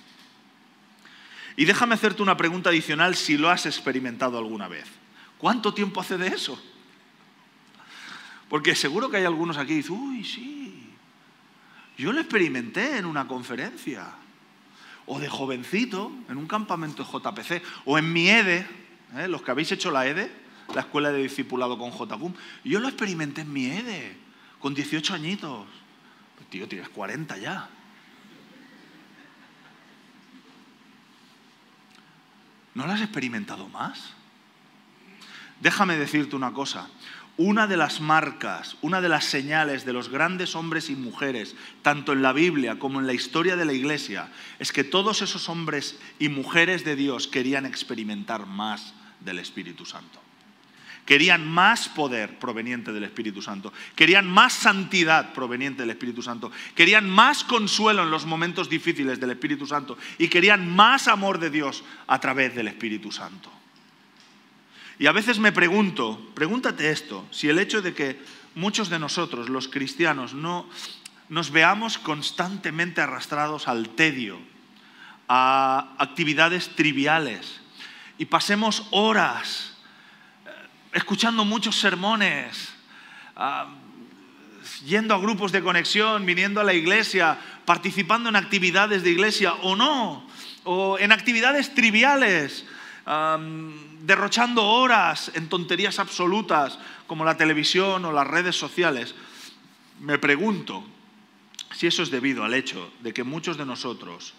Y 1.56 1.64
déjame 1.64 1.94
hacerte 1.94 2.22
una 2.22 2.36
pregunta 2.36 2.70
adicional 2.70 3.14
si 3.14 3.36
lo 3.36 3.50
has 3.50 3.66
experimentado 3.66 4.38
alguna 4.38 4.68
vez. 4.68 4.86
¿Cuánto 5.38 5.74
tiempo 5.74 6.00
hace 6.00 6.16
de 6.16 6.28
eso? 6.28 6.62
Porque 8.48 8.74
seguro 8.74 9.10
que 9.10 9.16
hay 9.16 9.24
algunos 9.24 9.56
aquí 9.56 9.68
que 9.68 9.74
dicen, 9.76 9.96
uy, 9.96 10.24
sí, 10.24 10.61
yo 12.02 12.12
lo 12.12 12.20
experimenté 12.20 12.98
en 12.98 13.06
una 13.06 13.28
conferencia, 13.28 14.10
o 15.06 15.20
de 15.20 15.28
jovencito, 15.28 16.10
en 16.28 16.36
un 16.36 16.48
campamento 16.48 17.04
JPC, 17.04 17.62
o 17.84 17.96
en 17.96 18.12
mi 18.12 18.28
EDE, 18.28 18.66
¿eh? 19.18 19.28
los 19.28 19.42
que 19.42 19.52
habéis 19.52 19.70
hecho 19.70 19.92
la 19.92 20.04
EDE, 20.08 20.28
la 20.74 20.80
escuela 20.80 21.12
de 21.12 21.22
discipulado 21.22 21.78
con 21.78 21.92
JCUM. 21.92 22.34
Yo 22.64 22.80
lo 22.80 22.88
experimenté 22.88 23.42
en 23.42 23.52
mi 23.52 23.66
EDE, 23.66 24.16
con 24.58 24.74
18 24.74 25.14
añitos. 25.14 25.64
Pues, 26.36 26.50
tío, 26.50 26.66
tienes 26.66 26.88
40 26.88 27.38
ya. 27.38 27.70
¿No 32.74 32.84
lo 32.84 32.94
has 32.94 33.00
experimentado 33.00 33.68
más? 33.68 34.12
Déjame 35.60 35.96
decirte 35.96 36.34
una 36.34 36.52
cosa. 36.52 36.88
Una 37.38 37.66
de 37.66 37.78
las 37.78 38.00
marcas, 38.00 38.76
una 38.82 39.00
de 39.00 39.08
las 39.08 39.24
señales 39.24 39.86
de 39.86 39.94
los 39.94 40.10
grandes 40.10 40.54
hombres 40.54 40.90
y 40.90 40.96
mujeres, 40.96 41.56
tanto 41.80 42.12
en 42.12 42.20
la 42.20 42.34
Biblia 42.34 42.78
como 42.78 43.00
en 43.00 43.06
la 43.06 43.14
historia 43.14 43.56
de 43.56 43.64
la 43.64 43.72
Iglesia, 43.72 44.28
es 44.58 44.70
que 44.70 44.84
todos 44.84 45.22
esos 45.22 45.48
hombres 45.48 45.98
y 46.18 46.28
mujeres 46.28 46.84
de 46.84 46.94
Dios 46.94 47.28
querían 47.28 47.64
experimentar 47.64 48.46
más 48.46 48.92
del 49.20 49.38
Espíritu 49.38 49.86
Santo. 49.86 50.20
Querían 51.06 51.48
más 51.48 51.88
poder 51.88 52.38
proveniente 52.38 52.92
del 52.92 53.04
Espíritu 53.04 53.42
Santo. 53.42 53.72
Querían 53.96 54.26
más 54.28 54.52
santidad 54.52 55.32
proveniente 55.32 55.82
del 55.82 55.90
Espíritu 55.90 56.22
Santo. 56.22 56.52
Querían 56.76 57.10
más 57.10 57.42
consuelo 57.42 58.02
en 58.02 58.10
los 58.10 58.24
momentos 58.24 58.68
difíciles 58.68 59.18
del 59.18 59.30
Espíritu 59.30 59.66
Santo. 59.66 59.98
Y 60.18 60.28
querían 60.28 60.68
más 60.68 61.08
amor 61.08 61.40
de 61.40 61.50
Dios 61.50 61.82
a 62.06 62.20
través 62.20 62.54
del 62.54 62.68
Espíritu 62.68 63.10
Santo. 63.10 63.50
Y 64.98 65.06
a 65.06 65.12
veces 65.12 65.38
me 65.38 65.52
pregunto, 65.52 66.30
pregúntate 66.34 66.90
esto, 66.90 67.26
si 67.30 67.48
el 67.48 67.58
hecho 67.58 67.82
de 67.82 67.94
que 67.94 68.20
muchos 68.54 68.90
de 68.90 68.98
nosotros, 68.98 69.48
los 69.48 69.68
cristianos, 69.68 70.34
no 70.34 70.68
nos 71.28 71.50
veamos 71.50 71.98
constantemente 71.98 73.00
arrastrados 73.00 73.68
al 73.68 73.88
tedio, 73.90 74.38
a 75.28 75.94
actividades 75.98 76.76
triviales, 76.76 77.60
y 78.18 78.26
pasemos 78.26 78.86
horas 78.90 79.72
escuchando 80.92 81.44
muchos 81.44 81.76
sermones, 81.76 82.72
ah, 83.36 83.74
yendo 84.84 85.14
a 85.14 85.18
grupos 85.18 85.52
de 85.52 85.62
conexión, 85.62 86.26
viniendo 86.26 86.60
a 86.60 86.64
la 86.64 86.74
iglesia, 86.74 87.38
participando 87.64 88.28
en 88.28 88.36
actividades 88.36 89.02
de 89.02 89.10
iglesia 89.10 89.54
o 89.54 89.74
no, 89.74 90.26
o 90.64 90.98
en 90.98 91.12
actividades 91.12 91.74
triviales, 91.74 92.66
derrochando 94.02 94.66
horas 94.66 95.30
en 95.34 95.48
tonterías 95.48 95.98
absolutas 95.98 96.78
como 97.06 97.24
la 97.24 97.36
televisión 97.36 98.04
o 98.04 98.12
las 98.12 98.26
redes 98.26 98.56
sociales. 98.56 99.14
Me 100.00 100.18
pregunto 100.18 100.84
si 101.74 101.86
eso 101.86 102.02
es 102.02 102.10
debido 102.10 102.44
al 102.44 102.54
hecho 102.54 102.92
de 103.00 103.12
que 103.12 103.24
muchos 103.24 103.56
de 103.56 103.66
nosotros 103.66 104.34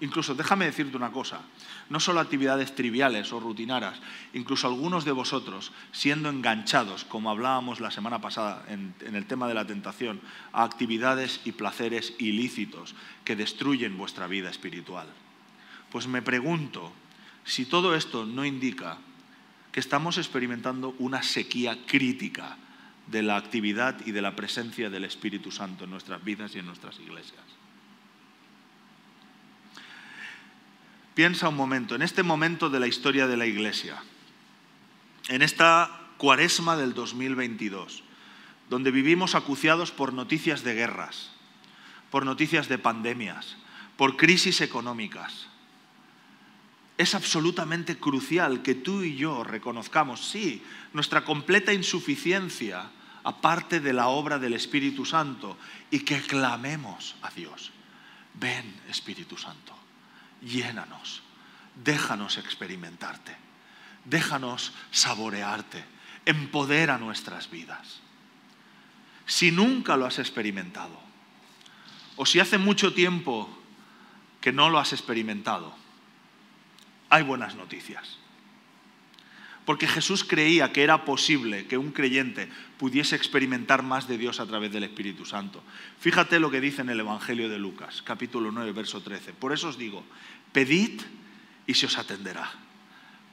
Incluso 0.00 0.34
déjame 0.34 0.66
decirte 0.66 0.96
una 0.96 1.12
cosa, 1.12 1.40
no 1.88 2.00
solo 2.00 2.20
actividades 2.20 2.74
triviales 2.74 3.32
o 3.32 3.38
rutinarias, 3.38 4.00
incluso 4.32 4.66
algunos 4.66 5.04
de 5.04 5.12
vosotros 5.12 5.72
siendo 5.92 6.28
enganchados, 6.28 7.04
como 7.04 7.30
hablábamos 7.30 7.80
la 7.80 7.92
semana 7.92 8.20
pasada 8.20 8.64
en, 8.68 8.94
el 9.00 9.26
tema 9.26 9.46
de 9.46 9.54
la 9.54 9.66
tentación, 9.66 10.20
a 10.52 10.64
actividades 10.64 11.40
y 11.44 11.52
placeres 11.52 12.14
ilícitos 12.18 12.94
que 13.24 13.36
destruyen 13.36 13.96
vuestra 13.96 14.26
vida 14.26 14.50
espiritual. 14.50 15.06
Pues 15.90 16.08
me 16.08 16.22
pregunto 16.22 16.92
si 17.44 17.66
todo 17.66 17.94
esto 17.94 18.24
no 18.24 18.44
indica 18.44 18.98
que 19.72 19.80
estamos 19.80 20.18
experimentando 20.18 20.94
una 20.98 21.22
sequía 21.22 21.78
crítica 21.86 22.56
de 23.06 23.22
la 23.22 23.36
actividad 23.36 23.96
y 24.06 24.12
de 24.12 24.22
la 24.22 24.34
presencia 24.34 24.88
del 24.88 25.04
Espíritu 25.04 25.50
Santo 25.50 25.84
en 25.84 25.90
nuestras 25.90 26.22
vidas 26.24 26.54
y 26.54 26.60
en 26.60 26.66
nuestras 26.66 26.98
iglesias. 27.00 27.42
Piensa 31.14 31.48
un 31.48 31.56
momento, 31.56 31.94
en 31.94 32.02
este 32.02 32.22
momento 32.22 32.70
de 32.70 32.80
la 32.80 32.86
historia 32.86 33.26
de 33.26 33.36
la 33.36 33.46
Iglesia, 33.46 34.02
en 35.28 35.42
esta 35.42 35.90
cuaresma 36.18 36.76
del 36.76 36.94
2022, 36.94 38.02
donde 38.68 38.90
vivimos 38.90 39.34
acuciados 39.34 39.92
por 39.92 40.12
noticias 40.12 40.64
de 40.64 40.74
guerras, 40.74 41.30
por 42.10 42.24
noticias 42.24 42.68
de 42.68 42.78
pandemias, 42.78 43.56
por 43.96 44.16
crisis 44.16 44.60
económicas. 44.60 45.48
Es 46.96 47.14
absolutamente 47.14 47.98
crucial 47.98 48.62
que 48.62 48.74
tú 48.74 49.02
y 49.02 49.16
yo 49.16 49.42
reconozcamos, 49.42 50.28
sí, 50.28 50.62
nuestra 50.92 51.24
completa 51.24 51.72
insuficiencia 51.72 52.90
aparte 53.24 53.80
de 53.80 53.92
la 53.92 54.08
obra 54.08 54.38
del 54.38 54.52
Espíritu 54.52 55.04
Santo 55.04 55.56
y 55.90 56.00
que 56.00 56.20
clamemos 56.20 57.16
a 57.22 57.30
Dios. 57.30 57.72
Ven, 58.34 58.80
Espíritu 58.88 59.36
Santo 59.36 59.74
llénanos, 60.44 61.22
déjanos 61.82 62.38
experimentarte, 62.38 63.36
déjanos 64.04 64.72
saborearte, 64.90 65.84
empodera 66.26 66.98
nuestras 66.98 67.50
vidas. 67.50 68.00
Si 69.26 69.50
nunca 69.50 69.96
lo 69.96 70.06
has 70.06 70.18
experimentado, 70.18 71.00
o 72.16 72.26
si 72.26 72.38
hace 72.40 72.58
mucho 72.58 72.92
tiempo 72.92 73.48
que 74.40 74.52
no 74.52 74.68
lo 74.70 74.78
has 74.78 74.92
experimentado, 74.92 75.74
hay 77.14 77.22
buenas 77.22 77.54
noticias. 77.54 78.18
Porque 79.64 79.86
Jesús 79.86 80.24
creía 80.24 80.72
que 80.72 80.82
era 80.82 81.04
posible 81.04 81.66
que 81.66 81.78
un 81.78 81.92
creyente 81.92 82.48
pudiese 82.76 83.14
experimentar 83.14 83.84
más 83.84 84.08
de 84.08 84.18
Dios 84.18 84.40
a 84.40 84.46
través 84.46 84.72
del 84.72 84.82
Espíritu 84.82 85.24
Santo. 85.24 85.62
Fíjate 86.00 86.40
lo 86.40 86.50
que 86.50 86.60
dice 86.60 86.82
en 86.82 86.88
el 86.88 86.98
Evangelio 86.98 87.48
de 87.48 87.60
Lucas, 87.60 88.02
capítulo 88.02 88.50
9, 88.50 88.72
verso 88.72 89.00
13. 89.00 89.32
Por 89.32 89.52
eso 89.52 89.68
os 89.68 89.78
digo, 89.78 90.04
pedid 90.52 91.00
y 91.68 91.74
se 91.74 91.86
os 91.86 91.96
atenderá. 91.96 92.50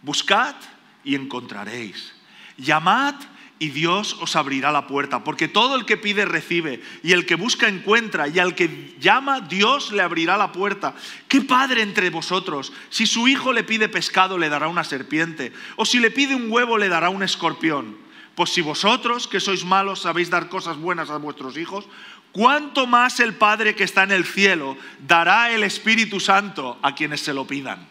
Buscad 0.03 0.55
y 1.03 1.15
encontraréis. 1.15 2.13
Llamad 2.57 3.15
y 3.61 3.69
Dios 3.69 4.17
os 4.19 4.35
abrirá 4.35 4.71
la 4.71 4.87
puerta, 4.87 5.23
porque 5.23 5.47
todo 5.47 5.75
el 5.75 5.85
que 5.85 5.95
pide 5.95 6.25
recibe, 6.25 6.81
y 7.03 7.11
el 7.11 7.27
que 7.27 7.35
busca 7.35 7.67
encuentra, 7.67 8.27
y 8.27 8.39
al 8.39 8.55
que 8.55 8.95
llama 8.99 9.39
Dios 9.39 9.91
le 9.91 10.01
abrirá 10.01 10.35
la 10.35 10.51
puerta. 10.51 10.95
¿Qué 11.27 11.41
padre 11.41 11.83
entre 11.83 12.09
vosotros, 12.09 12.73
si 12.89 13.05
su 13.05 13.27
hijo 13.27 13.53
le 13.53 13.63
pide 13.63 13.87
pescado, 13.87 14.39
le 14.39 14.49
dará 14.49 14.67
una 14.67 14.83
serpiente, 14.83 15.53
o 15.75 15.85
si 15.85 15.99
le 15.99 16.09
pide 16.09 16.33
un 16.33 16.51
huevo, 16.51 16.79
le 16.79 16.89
dará 16.89 17.11
un 17.11 17.21
escorpión? 17.21 17.97
Pues 18.33 18.49
si 18.49 18.61
vosotros, 18.61 19.27
que 19.27 19.39
sois 19.39 19.63
malos, 19.63 20.01
sabéis 20.01 20.31
dar 20.31 20.49
cosas 20.49 20.77
buenas 20.77 21.11
a 21.11 21.17
vuestros 21.17 21.55
hijos, 21.55 21.85
¿cuánto 22.31 22.87
más 22.87 23.19
el 23.19 23.35
Padre 23.35 23.75
que 23.75 23.83
está 23.83 24.01
en 24.01 24.11
el 24.11 24.25
cielo 24.25 24.75
dará 25.05 25.51
el 25.51 25.61
Espíritu 25.61 26.19
Santo 26.19 26.79
a 26.81 26.95
quienes 26.95 27.21
se 27.21 27.35
lo 27.35 27.45
pidan? 27.45 27.87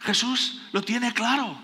Jesús 0.00 0.62
lo 0.72 0.80
tiene 0.80 1.12
claro. 1.12 1.63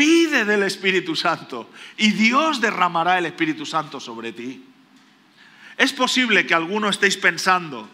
Pide 0.00 0.46
del 0.46 0.62
Espíritu 0.62 1.14
Santo 1.14 1.68
y 1.98 2.12
Dios 2.12 2.58
derramará 2.58 3.18
el 3.18 3.26
Espíritu 3.26 3.66
Santo 3.66 4.00
sobre 4.00 4.32
ti. 4.32 4.64
Es 5.76 5.92
posible 5.92 6.46
que 6.46 6.54
alguno 6.54 6.88
estéis 6.88 7.18
pensando, 7.18 7.86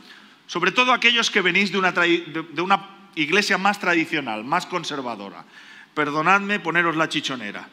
sobre 0.47 0.71
todo 0.71 0.93
aquellos 0.93 1.33
que 1.33 1.41
venís 1.41 1.73
de 1.73 1.79
una, 1.79 1.91
de 1.91 2.63
una 2.63 3.11
iglesia 3.17 3.59
más 3.59 3.81
tradicional, 3.81 4.45
más 4.45 4.67
conservadora, 4.67 5.45
perdonadme 5.95 6.61
poneros 6.61 6.95
la 6.95 7.09
chichonera. 7.09 7.69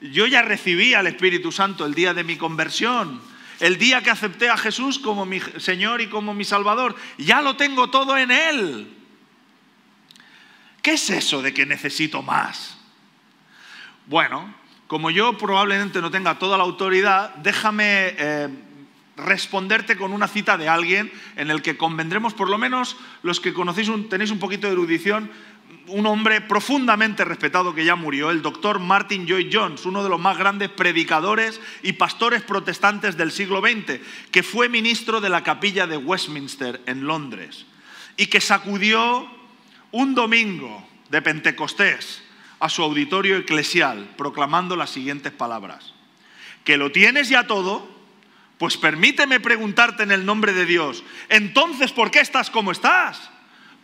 Yo 0.00 0.26
ya 0.26 0.42
recibí 0.42 0.94
al 0.94 1.06
Espíritu 1.06 1.52
Santo 1.52 1.86
el 1.86 1.94
día 1.94 2.12
de 2.12 2.24
mi 2.24 2.34
conversión, 2.34 3.20
el 3.60 3.78
día 3.78 4.02
que 4.02 4.10
acepté 4.10 4.50
a 4.50 4.56
Jesús 4.56 4.98
como 4.98 5.24
mi 5.24 5.38
Señor 5.58 6.00
y 6.00 6.08
como 6.08 6.34
mi 6.34 6.44
Salvador. 6.44 6.96
Ya 7.16 7.42
lo 7.42 7.54
tengo 7.54 7.90
todo 7.90 8.18
en 8.18 8.32
Él. 8.32 8.88
¿Qué 10.82 10.94
es 10.94 11.10
eso 11.10 11.42
de 11.42 11.54
que 11.54 11.64
necesito 11.64 12.24
más? 12.24 12.77
Bueno, 14.08 14.54
como 14.86 15.10
yo 15.10 15.36
probablemente 15.36 16.00
no 16.00 16.10
tenga 16.10 16.38
toda 16.38 16.56
la 16.56 16.64
autoridad, 16.64 17.34
déjame 17.36 18.14
eh, 18.16 18.48
responderte 19.18 19.98
con 19.98 20.14
una 20.14 20.26
cita 20.26 20.56
de 20.56 20.66
alguien 20.66 21.12
en 21.36 21.50
el 21.50 21.60
que 21.60 21.76
convendremos, 21.76 22.32
por 22.32 22.48
lo 22.48 22.56
menos 22.56 22.96
los 23.22 23.38
que 23.38 23.52
conocéis, 23.52 23.90
tenéis 24.08 24.30
un 24.30 24.38
poquito 24.38 24.66
de 24.66 24.72
erudición, 24.72 25.30
un 25.88 26.06
hombre 26.06 26.40
profundamente 26.40 27.22
respetado 27.22 27.74
que 27.74 27.84
ya 27.84 27.96
murió, 27.96 28.30
el 28.30 28.40
doctor 28.40 28.78
Martin 28.78 29.26
Lloyd 29.26 29.50
Jones, 29.52 29.84
uno 29.84 30.02
de 30.02 30.08
los 30.08 30.18
más 30.18 30.38
grandes 30.38 30.70
predicadores 30.70 31.60
y 31.82 31.92
pastores 31.92 32.40
protestantes 32.40 33.18
del 33.18 33.30
siglo 33.30 33.60
XX, 33.60 34.00
que 34.30 34.42
fue 34.42 34.70
ministro 34.70 35.20
de 35.20 35.28
la 35.28 35.42
capilla 35.42 35.86
de 35.86 35.98
Westminster 35.98 36.80
en 36.86 37.06
Londres 37.06 37.66
y 38.16 38.28
que 38.28 38.40
sacudió 38.40 39.28
un 39.90 40.14
domingo 40.14 40.88
de 41.10 41.20
Pentecostés 41.20 42.22
a 42.60 42.68
su 42.68 42.82
auditorio 42.82 43.36
eclesial 43.36 44.08
proclamando 44.16 44.76
las 44.76 44.90
siguientes 44.90 45.32
palabras. 45.32 45.92
Que 46.64 46.76
lo 46.76 46.92
tienes 46.92 47.28
ya 47.28 47.46
todo, 47.46 47.88
pues 48.58 48.76
permíteme 48.76 49.40
preguntarte 49.40 50.02
en 50.02 50.10
el 50.10 50.26
nombre 50.26 50.52
de 50.52 50.66
Dios, 50.66 51.04
entonces, 51.28 51.92
¿por 51.92 52.10
qué 52.10 52.20
estás 52.20 52.50
como 52.50 52.72
estás? 52.72 53.30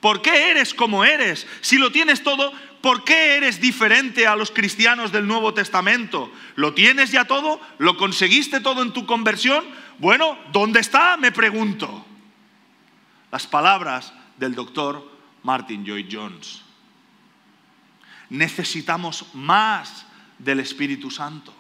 ¿Por 0.01 0.21
qué 0.21 0.51
eres 0.51 0.75
como 0.75 1.05
eres? 1.05 1.47
Si 1.63 1.79
lo 1.79 1.91
tienes 1.91 2.23
todo, 2.23 2.53
¿por 2.83 3.05
qué 3.05 3.37
eres 3.37 3.61
diferente 3.61 4.27
a 4.27 4.37
los 4.37 4.51
cristianos 4.51 5.13
del 5.13 5.27
Nuevo 5.27 5.55
Testamento? 5.55 6.31
¿Lo 6.57 6.75
tienes 6.75 7.11
ya 7.11 7.25
todo? 7.25 7.61
¿Lo 7.79 7.97
conseguiste 7.97 8.61
todo 8.61 8.83
en 8.83 8.93
tu 8.93 9.07
conversión? 9.07 9.65
Bueno, 9.99 10.37
¿dónde 10.53 10.81
está? 10.81 11.17
Me 11.17 11.33
pregunto. 11.33 12.05
Las 13.31 13.47
palabras 13.47 14.13
del 14.37 14.55
doctor 14.55 15.11
Martin 15.43 15.85
Lloyd 15.85 16.09
Jones 16.11 16.64
necesitamos 18.31 19.27
más 19.35 20.07
del 20.39 20.61
Espíritu 20.61 21.11
Santo. 21.11 21.55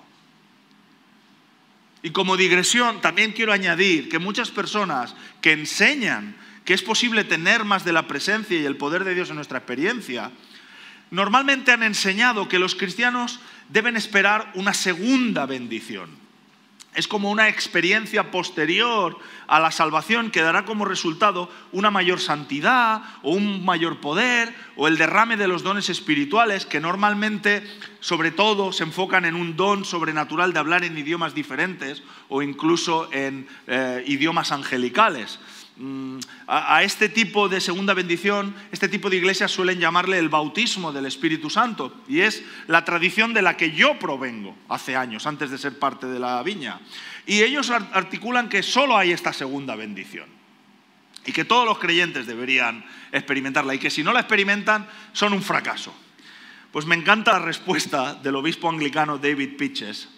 Y 2.03 2.11
como 2.11 2.37
digresión, 2.37 3.01
también 3.01 3.33
quiero 3.33 3.53
añadir 3.53 4.09
que 4.09 4.19
muchas 4.19 4.51
personas 4.51 5.15
que 5.41 5.53
enseñan 5.53 6.37
que 6.65 6.75
es 6.75 6.83
posible 6.83 7.25
tener 7.25 7.65
más 7.65 7.85
de 7.85 7.93
la 7.93 8.09
presencia 8.09 8.59
y 8.59 8.65
el 8.65 8.77
poder 8.77 9.05
de 9.05 9.15
Dios 9.15 9.29
en 9.31 9.37
nuestra 9.37 9.59
experiencia, 9.59 10.31
normalmente 11.11 11.73
han 11.73 11.83
enseñado 11.83 12.49
que 12.49 12.59
los 12.59 12.75
cristianos 12.75 13.41
deben 13.69 13.97
esperar 13.97 14.51
una 14.55 14.75
segunda 14.75 15.47
bendición 15.47 16.24
es 16.95 17.09
como 17.09 17.31
una 17.31 17.49
experiencia 17.49 18.31
posterior 18.31 19.19
a 19.47 19.61
la 19.61 19.71
salvación 19.71 20.31
que 20.31 20.43
dará 20.43 20.65
como 20.65 20.85
resultado 20.85 21.51
una 21.73 21.91
mayor 21.91 22.21
santidad 22.21 23.03
o 23.23 23.33
un 23.33 23.65
mayor 23.65 24.01
poder 24.01 24.55
o 24.77 24.89
el 24.89 24.97
derrame 24.97 25.37
de 25.37 25.49
los 25.49 25.63
dones 25.63 25.91
espirituales 25.91 26.67
que 26.67 26.81
normalmente 26.81 27.65
sobre 28.01 28.31
todo 28.31 28.73
se 28.73 28.85
enfocan 28.85 29.25
en 29.25 29.35
un 29.35 29.57
don 29.57 29.85
sobrenatural 29.85 30.53
de 30.53 30.59
hablar 30.59 30.85
en 30.85 30.97
idiomas 30.97 31.35
diferentes 31.35 32.03
o 32.29 32.43
incluso 32.43 33.09
en 33.13 33.49
eh, 33.67 34.05
idiomas 34.07 34.53
angelicales. 34.53 35.39
Mm, 35.77 36.21
a, 36.47 36.85
este 36.85 37.09
tipo 37.09 37.49
de 37.49 37.61
segunda 37.61 37.95
bendición, 37.95 38.55
este 38.71 38.89
tipo 38.89 39.11
de 39.11 39.17
iglesias 39.17 39.51
suelen 39.51 39.81
llamarle 39.81 40.19
el 40.19 40.29
bautismo 40.29 40.93
del 40.93 41.07
Espíritu 41.07 41.51
Santo 41.51 42.03
y 42.07 42.21
es 42.21 42.45
la 42.69 42.85
tradición 42.85 43.35
de 43.35 43.43
la 43.43 43.57
que 43.57 43.73
yo 43.73 43.99
provengo 43.99 44.57
hace 44.69 44.95
años, 44.95 45.27
antes 45.27 45.51
de 45.51 45.59
ser 45.59 45.77
parte 45.79 46.07
de 46.07 46.21
la 46.21 46.41
viña. 46.45 46.81
Y 47.27 47.43
ellos 47.43 47.71
articulan 47.71 48.49
que 48.49 48.63
solo 48.63 48.97
hay 48.97 49.11
esta 49.11 49.33
segunda 49.33 49.75
bendición 49.75 50.29
y 51.27 51.33
que 51.33 51.45
todos 51.45 51.67
los 51.67 51.79
creyentes 51.79 52.27
deberían 52.27 52.85
experimentarla 53.11 53.75
y 53.75 53.79
que 53.81 53.91
si 53.91 54.05
no 54.05 54.13
la 54.13 54.21
experimentan 54.21 54.87
son 55.13 55.33
un 55.33 55.43
fracaso. 55.43 55.93
Pues 56.71 56.87
me 56.87 56.95
encanta 56.95 57.33
la 57.33 57.39
respuesta 57.41 58.15
del 58.15 58.37
obispo 58.37 58.69
anglicano 58.69 59.19
David 59.19 59.57
Pitches 59.57 60.09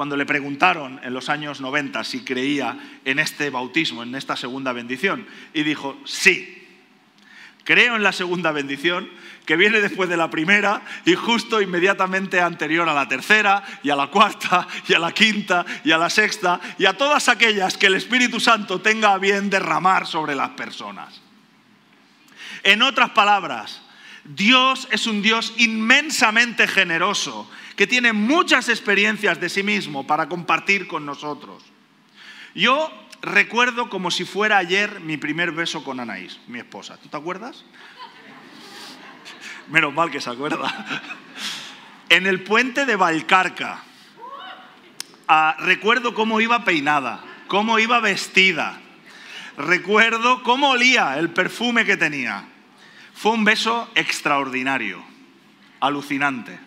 cuando 0.00 0.16
le 0.16 0.24
preguntaron 0.24 0.98
en 1.02 1.12
los 1.12 1.28
años 1.28 1.60
90 1.60 2.04
si 2.04 2.24
creía 2.24 2.74
en 3.04 3.18
este 3.18 3.50
bautismo, 3.50 4.02
en 4.02 4.14
esta 4.14 4.34
segunda 4.34 4.72
bendición, 4.72 5.26
y 5.52 5.62
dijo, 5.62 6.00
sí, 6.06 6.66
creo 7.64 7.96
en 7.96 8.02
la 8.02 8.12
segunda 8.12 8.50
bendición 8.50 9.10
que 9.44 9.56
viene 9.56 9.78
después 9.82 10.08
de 10.08 10.16
la 10.16 10.30
primera 10.30 10.80
y 11.04 11.16
justo 11.16 11.60
inmediatamente 11.60 12.40
anterior 12.40 12.88
a 12.88 12.94
la 12.94 13.08
tercera 13.08 13.62
y 13.82 13.90
a 13.90 13.96
la 13.96 14.06
cuarta 14.06 14.66
y 14.88 14.94
a 14.94 14.98
la 14.98 15.12
quinta 15.12 15.66
y 15.84 15.92
a 15.92 15.98
la 15.98 16.08
sexta 16.08 16.58
y 16.78 16.86
a 16.86 16.94
todas 16.94 17.28
aquellas 17.28 17.76
que 17.76 17.88
el 17.88 17.96
Espíritu 17.96 18.40
Santo 18.40 18.80
tenga 18.80 19.12
a 19.12 19.18
bien 19.18 19.50
derramar 19.50 20.06
sobre 20.06 20.34
las 20.34 20.48
personas. 20.52 21.20
En 22.62 22.80
otras 22.80 23.10
palabras, 23.10 23.82
Dios 24.24 24.88
es 24.90 25.06
un 25.06 25.22
Dios 25.22 25.54
inmensamente 25.56 26.66
generoso 26.68 27.50
que 27.76 27.86
tiene 27.86 28.12
muchas 28.12 28.68
experiencias 28.68 29.40
de 29.40 29.48
sí 29.48 29.62
mismo 29.62 30.06
para 30.06 30.28
compartir 30.28 30.86
con 30.86 31.06
nosotros. 31.06 31.62
Yo 32.54 32.92
recuerdo 33.22 33.88
como 33.88 34.10
si 34.10 34.24
fuera 34.24 34.58
ayer 34.58 35.00
mi 35.00 35.16
primer 35.16 35.52
beso 35.52 35.82
con 35.82 36.00
Anaís, 36.00 36.38
mi 36.46 36.58
esposa. 36.58 36.98
¿Tú 36.98 37.08
te 37.08 37.16
acuerdas? 37.16 37.64
Menos 39.68 39.94
mal 39.94 40.10
que 40.10 40.20
se 40.20 40.30
acuerda. 40.30 40.86
En 42.10 42.26
el 42.26 42.42
puente 42.42 42.86
de 42.86 42.96
Valcarca. 42.96 43.84
Ah, 45.28 45.54
recuerdo 45.60 46.12
cómo 46.12 46.40
iba 46.40 46.64
peinada, 46.64 47.22
cómo 47.46 47.78
iba 47.78 48.00
vestida. 48.00 48.80
Recuerdo 49.56 50.42
cómo 50.42 50.70
olía 50.70 51.16
el 51.20 51.30
perfume 51.30 51.84
que 51.84 51.96
tenía. 51.96 52.49
Fue 53.20 53.32
un 53.32 53.44
beso 53.44 53.86
extraordinario, 53.96 55.04
alucinante. 55.78 56.58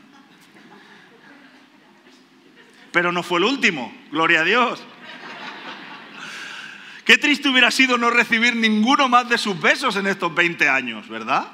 Pero 2.92 3.12
no 3.12 3.24
fue 3.24 3.40
el 3.40 3.46
último, 3.46 3.92
gloria 4.12 4.42
a 4.42 4.44
Dios. 4.44 4.84
Qué 7.06 7.18
triste 7.18 7.50
hubiera 7.50 7.72
sido 7.72 7.98
no 7.98 8.12
recibir 8.12 8.56
ninguno 8.56 9.10
más 9.10 9.28
de 9.30 9.40
sus 9.40 9.60
besos 9.60 9.96
en 9.96 10.06
estos 10.06 10.36
20 10.36 10.70
años, 10.70 11.10
¿verdad? 11.10 11.48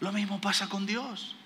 Lo 0.00 0.10
mismo 0.10 0.40
pasa 0.40 0.68
con 0.68 0.84
Dios. 0.84 1.36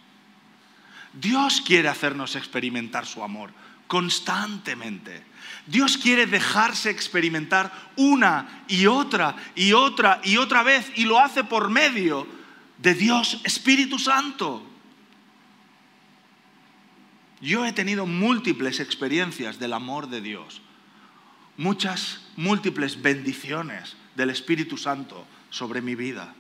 Dios 1.12 1.60
quiere 1.60 1.88
hacernos 1.88 2.34
experimentar 2.34 3.04
su 3.04 3.22
amor 3.22 3.52
constantemente. 3.86 5.22
Dios 5.68 5.98
quiere 5.98 6.26
dejarse 6.26 6.88
experimentar 6.90 7.90
una 7.96 8.64
y 8.68 8.86
otra 8.86 9.36
y 9.54 9.72
otra 9.74 10.20
y 10.24 10.38
otra 10.38 10.62
vez 10.62 10.90
y 10.96 11.04
lo 11.04 11.18
hace 11.18 11.44
por 11.44 11.68
medio 11.68 12.26
de 12.78 12.94
Dios 12.94 13.40
Espíritu 13.44 13.98
Santo. 13.98 14.64
Yo 17.40 17.66
he 17.66 17.72
tenido 17.72 18.06
múltiples 18.06 18.80
experiencias 18.80 19.58
del 19.58 19.74
amor 19.74 20.08
de 20.08 20.22
Dios, 20.22 20.62
muchas 21.56 22.22
múltiples 22.36 23.02
bendiciones 23.02 23.96
del 24.16 24.30
Espíritu 24.30 24.76
Santo 24.76 25.26
sobre 25.50 25.82
mi 25.82 25.94
vida. 25.94 26.34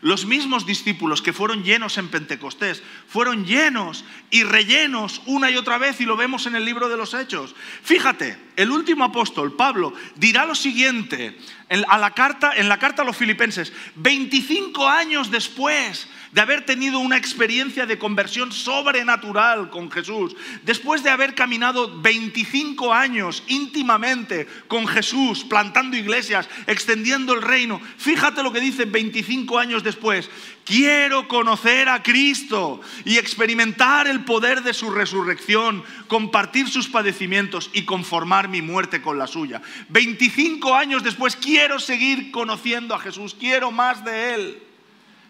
Los 0.00 0.26
mismos 0.26 0.66
discípulos 0.66 1.22
que 1.22 1.32
fueron 1.32 1.64
llenos 1.64 1.98
en 1.98 2.08
Pentecostés 2.08 2.82
fueron 3.08 3.46
llenos 3.46 4.04
y 4.30 4.42
rellenos 4.42 5.22
una 5.26 5.50
y 5.50 5.56
otra 5.56 5.78
vez 5.78 6.00
y 6.00 6.04
lo 6.04 6.16
vemos 6.16 6.46
en 6.46 6.56
el 6.56 6.64
libro 6.64 6.88
de 6.88 6.96
los 6.96 7.14
Hechos. 7.14 7.54
Fíjate, 7.82 8.38
el 8.56 8.70
último 8.70 9.04
apóstol, 9.04 9.56
Pablo, 9.56 9.92
dirá 10.16 10.46
lo 10.46 10.54
siguiente 10.54 11.38
en, 11.68 11.82
la 11.82 12.10
carta, 12.12 12.52
en 12.56 12.68
la 12.68 12.78
carta 12.78 13.02
a 13.02 13.04
los 13.04 13.16
filipenses, 13.16 13.72
25 13.96 14.88
años 14.88 15.30
después 15.30 16.08
de 16.36 16.42
haber 16.42 16.66
tenido 16.66 16.98
una 16.98 17.16
experiencia 17.16 17.86
de 17.86 17.98
conversión 17.98 18.52
sobrenatural 18.52 19.70
con 19.70 19.90
Jesús, 19.90 20.36
después 20.64 21.02
de 21.02 21.08
haber 21.08 21.34
caminado 21.34 21.98
25 22.02 22.92
años 22.92 23.42
íntimamente 23.46 24.46
con 24.68 24.86
Jesús, 24.86 25.44
plantando 25.44 25.96
iglesias, 25.96 26.46
extendiendo 26.66 27.32
el 27.32 27.40
reino, 27.40 27.80
fíjate 27.96 28.42
lo 28.42 28.52
que 28.52 28.60
dice 28.60 28.84
25 28.84 29.58
años 29.58 29.82
después, 29.82 30.28
quiero 30.66 31.26
conocer 31.26 31.88
a 31.88 32.02
Cristo 32.02 32.82
y 33.06 33.16
experimentar 33.16 34.06
el 34.06 34.22
poder 34.26 34.62
de 34.62 34.74
su 34.74 34.90
resurrección, 34.90 35.82
compartir 36.06 36.68
sus 36.68 36.86
padecimientos 36.86 37.70
y 37.72 37.86
conformar 37.86 38.50
mi 38.50 38.60
muerte 38.60 39.00
con 39.00 39.18
la 39.18 39.26
suya. 39.26 39.62
25 39.88 40.74
años 40.74 41.02
después 41.02 41.34
quiero 41.34 41.78
seguir 41.78 42.30
conociendo 42.30 42.94
a 42.94 42.98
Jesús, 42.98 43.34
quiero 43.40 43.70
más 43.70 44.04
de 44.04 44.34
Él. 44.34 44.65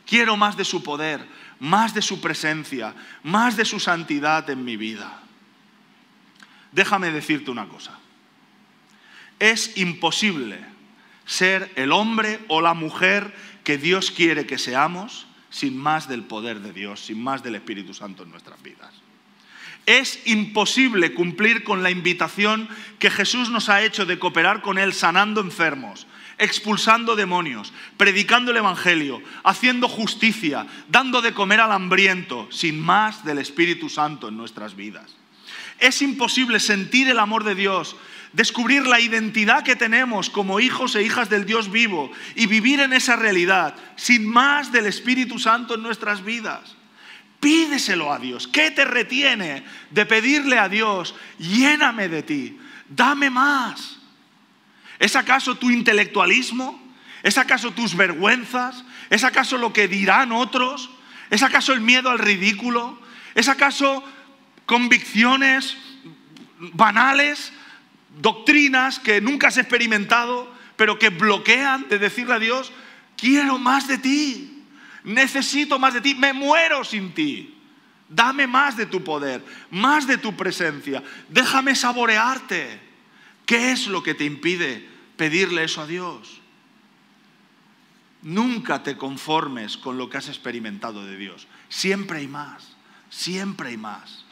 Quiero 0.07 0.37
más 0.37 0.57
de 0.57 0.65
su 0.65 0.83
poder, 0.83 1.27
más 1.59 1.93
de 1.93 2.03
su 2.03 2.21
presencia, 2.21 2.95
más 3.23 3.57
de 3.57 3.65
su 3.65 3.81
santidad 3.81 4.49
en 4.49 4.65
mi 4.65 4.77
vida. 4.77 5.21
Déjame 6.73 7.11
decirte 7.11 7.51
una 7.51 7.67
cosa. 7.67 7.99
Es 9.39 9.77
imposible 9.77 10.59
ser 11.27 11.73
el 11.77 11.93
hombre 11.93 12.41
o 12.49 12.61
la 12.61 12.75
mujer 12.75 13.35
que 13.65 13.79
Dios 13.79 14.11
quiere 14.11 14.47
que 14.47 14.59
seamos 14.59 15.27
sin 15.51 15.77
más 15.77 16.09
del 16.09 16.23
poder 16.23 16.61
de 16.61 16.73
Dios, 16.73 17.01
sin 17.01 17.23
más 17.23 17.43
del 17.43 17.57
Espíritu 17.57 17.95
Santo 17.95 18.23
en 18.23 18.31
nuestras 18.31 18.63
vidas. 18.63 18.93
Es 19.87 20.21
imposible 20.27 21.15
cumplir 21.15 21.65
con 21.65 21.83
la 21.83 21.91
invitación 21.91 22.69
que 22.99 23.11
Jesús 23.11 23.51
nos 23.51 23.69
ha 23.69 23.83
hecho 23.83 24.05
de 24.05 24.19
cooperar 24.19 24.61
con 24.61 24.79
Él 24.79 24.93
sanando 24.93 25.41
enfermos, 25.41 26.07
expulsando 26.39 27.17
demonios, 27.17 27.73
predicando 27.97 28.51
el 28.51 28.59
Evangelio, 28.59 29.23
haciendo 29.45 29.89
justicia, 29.89 30.67
dando 30.89 31.23
de 31.23 31.33
comer 31.33 31.61
al 31.61 31.73
hambriento, 31.73 32.49
sin 32.51 32.81
más 32.81 33.25
del 33.25 33.39
Espíritu 33.39 33.89
Santo 33.89 34.29
en 34.29 34.37
nuestras 34.37 34.77
vidas. 34.77 35.17
Es 35.79 36.03
imposible 36.03 36.61
sentir 36.61 37.09
el 37.09 37.19
amor 37.19 37.45
de 37.45 37.55
Dios, 37.55 37.97
descubrir 38.33 38.87
la 38.87 39.01
identidad 39.01 39.63
que 39.63 39.77
tenemos 39.77 40.31
como 40.31 40.61
hijos 40.61 40.95
e 40.95 41.03
hijas 41.03 41.31
del 41.31 41.47
Dios 41.47 41.71
vivo 41.71 42.11
y 42.35 42.47
vivir 42.47 42.81
en 42.81 42.93
esa 42.93 43.17
realidad 43.17 43.75
sin 43.97 44.27
más 44.27 44.73
del 44.73 44.87
Espíritu 44.87 45.39
Santo 45.39 45.75
en 45.75 45.83
nuestras 45.83 46.25
vidas. 46.25 46.77
Pídeselo 47.41 48.13
a 48.13 48.19
Dios. 48.19 48.49
¿Qué 48.49 48.71
te 48.71 48.85
retiene 48.85 49.65
de 49.91 50.07
pedirle 50.07 50.59
a 50.59 50.69
Dios, 50.69 51.15
lléname 51.39 52.09
de 52.09 52.23
ti, 52.23 52.59
dame 52.89 53.31
más? 53.31 53.96
¿Es 54.99 55.17
acaso 55.17 55.57
tu 55.57 55.71
intelectualismo? 55.71 56.83
¿Es 57.23 57.39
acaso 57.39 57.73
tus 57.73 57.97
vergüenzas? 57.97 58.85
¿Es 59.11 59.25
acaso 59.25 59.59
lo 59.59 59.73
que 59.73 59.89
dirán 59.89 60.33
otros? 60.33 60.91
¿Es 61.31 61.43
acaso 61.43 61.73
el 61.73 61.81
miedo 61.81 62.11
al 62.11 62.19
ridículo? 62.19 62.99
¿Es 63.35 63.49
acaso 63.49 64.05
convicciones 64.67 65.77
banales, 66.59 67.53
doctrinas 68.21 68.99
que 68.99 69.21
nunca 69.21 69.49
has 69.49 69.59
experimentado, 69.59 70.53
pero 70.77 70.99
que 70.99 71.09
bloquean 71.11 71.89
de 71.89 71.99
decirle 71.99 72.35
a 72.35 72.39
Dios, 72.39 72.73
quiero 73.17 73.59
más 73.59 73.87
de 73.89 73.99
ti, 73.99 74.65
necesito 75.05 75.79
más 75.79 75.95
de 75.95 76.01
ti, 76.01 76.15
me 76.15 76.33
muero 76.33 76.85
sin 76.85 77.13
ti. 77.15 77.53
Dame 78.09 78.47
más 78.47 78.77
de 78.77 78.87
tu 78.87 79.03
poder, 79.03 79.43
más 79.71 80.07
de 80.07 80.19
tu 80.19 80.37
presencia, 80.37 81.03
déjame 81.29 81.75
saborearte. 81.75 82.86
¿Qué 83.47 83.71
es 83.71 83.87
lo 83.87 84.03
que 84.03 84.15
te 84.15 84.25
impide 84.25 84.87
pedirle 85.17 85.65
eso 85.65 85.81
a 85.81 85.87
Dios? 85.87 86.41
Nunca 88.23 88.83
te 88.83 88.97
conformes 88.97 89.77
con 89.77 89.99
lo 89.99 90.11
que 90.11 90.19
has 90.19 90.29
experimentado 90.29 91.07
de 91.07 91.17
Dios. 91.17 91.47
Siempre 91.69 92.19
hay 92.19 92.27
más, 92.27 92.77
siempre 93.09 93.69
hay 93.69 93.77
más. 93.77 94.25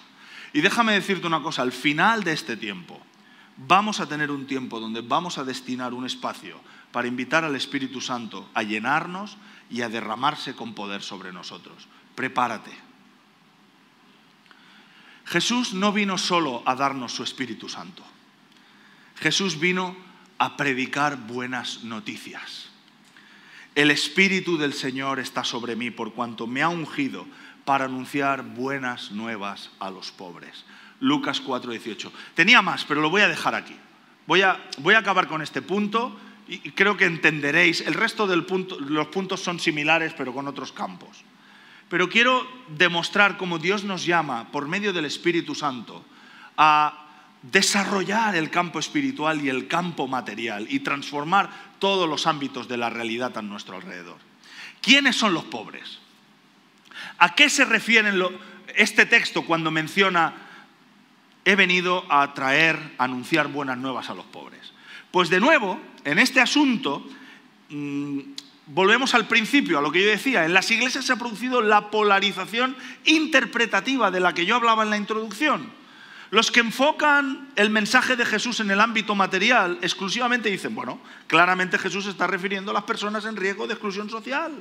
Y 0.52 0.60
déjame 0.60 0.92
decirte 0.94 1.28
una 1.28 1.42
cosa, 1.42 1.62
al 1.62 1.72
final 1.72 2.24
de 2.24 2.32
este 2.32 2.56
tiempo 2.56 3.00
vamos 3.56 4.00
a 4.00 4.08
tener 4.08 4.32
un 4.32 4.46
tiempo 4.46 4.80
donde 4.80 5.00
vamos 5.00 5.38
a 5.38 5.44
destinar 5.44 5.94
un 5.94 6.06
espacio 6.06 6.60
para 6.90 7.06
invitar 7.06 7.44
al 7.44 7.54
Espíritu 7.54 8.00
Santo 8.00 8.48
a 8.52 8.64
llenarnos 8.64 9.36
y 9.70 9.82
a 9.82 9.88
derramarse 9.88 10.54
con 10.54 10.74
poder 10.74 11.02
sobre 11.02 11.32
nosotros. 11.32 11.86
Prepárate. 12.16 12.72
Jesús 15.24 15.72
no 15.72 15.92
vino 15.92 16.18
solo 16.18 16.62
a 16.66 16.74
darnos 16.74 17.12
su 17.12 17.22
Espíritu 17.22 17.68
Santo. 17.68 18.04
Jesús 19.16 19.58
vino 19.58 19.96
a 20.38 20.56
predicar 20.56 21.16
buenas 21.26 21.84
noticias. 21.84 22.68
El 23.74 23.90
Espíritu 23.90 24.56
del 24.56 24.72
Señor 24.72 25.18
está 25.18 25.42
sobre 25.42 25.76
mí 25.76 25.90
por 25.90 26.12
cuanto 26.12 26.46
me 26.46 26.62
ha 26.62 26.68
ungido 26.68 27.26
para 27.64 27.86
anunciar 27.86 28.42
buenas 28.42 29.10
nuevas 29.10 29.70
a 29.80 29.90
los 29.90 30.12
pobres. 30.12 30.64
Lucas 31.00 31.42
4:18. 31.42 32.12
Tenía 32.34 32.62
más, 32.62 32.84
pero 32.84 33.00
lo 33.00 33.10
voy 33.10 33.22
a 33.22 33.28
dejar 33.28 33.54
aquí. 33.54 33.76
Voy 34.26 34.42
a, 34.42 34.60
voy 34.78 34.94
a 34.94 34.98
acabar 34.98 35.28
con 35.28 35.42
este 35.42 35.60
punto 35.60 36.18
y 36.46 36.70
creo 36.70 36.96
que 36.96 37.04
entenderéis. 37.04 37.80
El 37.80 37.94
resto 37.94 38.26
de 38.26 38.36
los 38.36 39.06
puntos 39.08 39.40
son 39.40 39.58
similares, 39.58 40.14
pero 40.16 40.32
con 40.32 40.46
otros 40.46 40.72
campos. 40.72 41.24
Pero 41.88 42.08
quiero 42.08 42.46
demostrar 42.68 43.36
cómo 43.36 43.58
Dios 43.58 43.84
nos 43.84 44.04
llama, 44.04 44.50
por 44.50 44.68
medio 44.68 44.92
del 44.92 45.04
Espíritu 45.04 45.54
Santo, 45.54 46.04
a 46.56 47.03
desarrollar 47.50 48.36
el 48.36 48.50
campo 48.50 48.78
espiritual 48.78 49.44
y 49.44 49.50
el 49.50 49.68
campo 49.68 50.08
material 50.08 50.66
y 50.70 50.80
transformar 50.80 51.50
todos 51.78 52.08
los 52.08 52.26
ámbitos 52.26 52.68
de 52.68 52.78
la 52.78 52.88
realidad 52.88 53.36
a 53.36 53.42
nuestro 53.42 53.76
alrededor. 53.76 54.16
¿Quiénes 54.80 55.16
son 55.16 55.34
los 55.34 55.44
pobres? 55.44 55.98
¿A 57.18 57.34
qué 57.34 57.50
se 57.50 57.64
refiere 57.64 58.10
este 58.76 59.06
texto 59.06 59.42
cuando 59.42 59.70
menciona 59.70 60.34
he 61.44 61.54
venido 61.54 62.04
a 62.10 62.32
traer, 62.32 62.78
a 62.96 63.04
anunciar 63.04 63.48
buenas 63.48 63.76
nuevas 63.76 64.08
a 64.08 64.14
los 64.14 64.24
pobres? 64.26 64.72
Pues 65.10 65.28
de 65.28 65.40
nuevo, 65.40 65.78
en 66.04 66.18
este 66.18 66.40
asunto, 66.40 67.06
mm, 67.68 68.20
volvemos 68.66 69.14
al 69.14 69.28
principio, 69.28 69.78
a 69.78 69.82
lo 69.82 69.92
que 69.92 70.02
yo 70.02 70.08
decía, 70.08 70.46
en 70.46 70.54
las 70.54 70.70
iglesias 70.70 71.04
se 71.04 71.12
ha 71.12 71.16
producido 71.16 71.60
la 71.60 71.90
polarización 71.90 72.74
interpretativa 73.04 74.10
de 74.10 74.20
la 74.20 74.32
que 74.32 74.46
yo 74.46 74.56
hablaba 74.56 74.82
en 74.82 74.90
la 74.90 74.96
introducción. 74.96 75.83
Los 76.34 76.50
que 76.50 76.58
enfocan 76.58 77.46
el 77.54 77.70
mensaje 77.70 78.16
de 78.16 78.26
Jesús 78.26 78.58
en 78.58 78.68
el 78.68 78.80
ámbito 78.80 79.14
material 79.14 79.78
exclusivamente 79.82 80.50
dicen, 80.50 80.74
bueno, 80.74 80.98
claramente 81.28 81.78
Jesús 81.78 82.06
está 82.06 82.26
refiriendo 82.26 82.72
a 82.72 82.74
las 82.74 82.82
personas 82.82 83.24
en 83.24 83.36
riesgo 83.36 83.68
de 83.68 83.74
exclusión 83.74 84.10
social, 84.10 84.52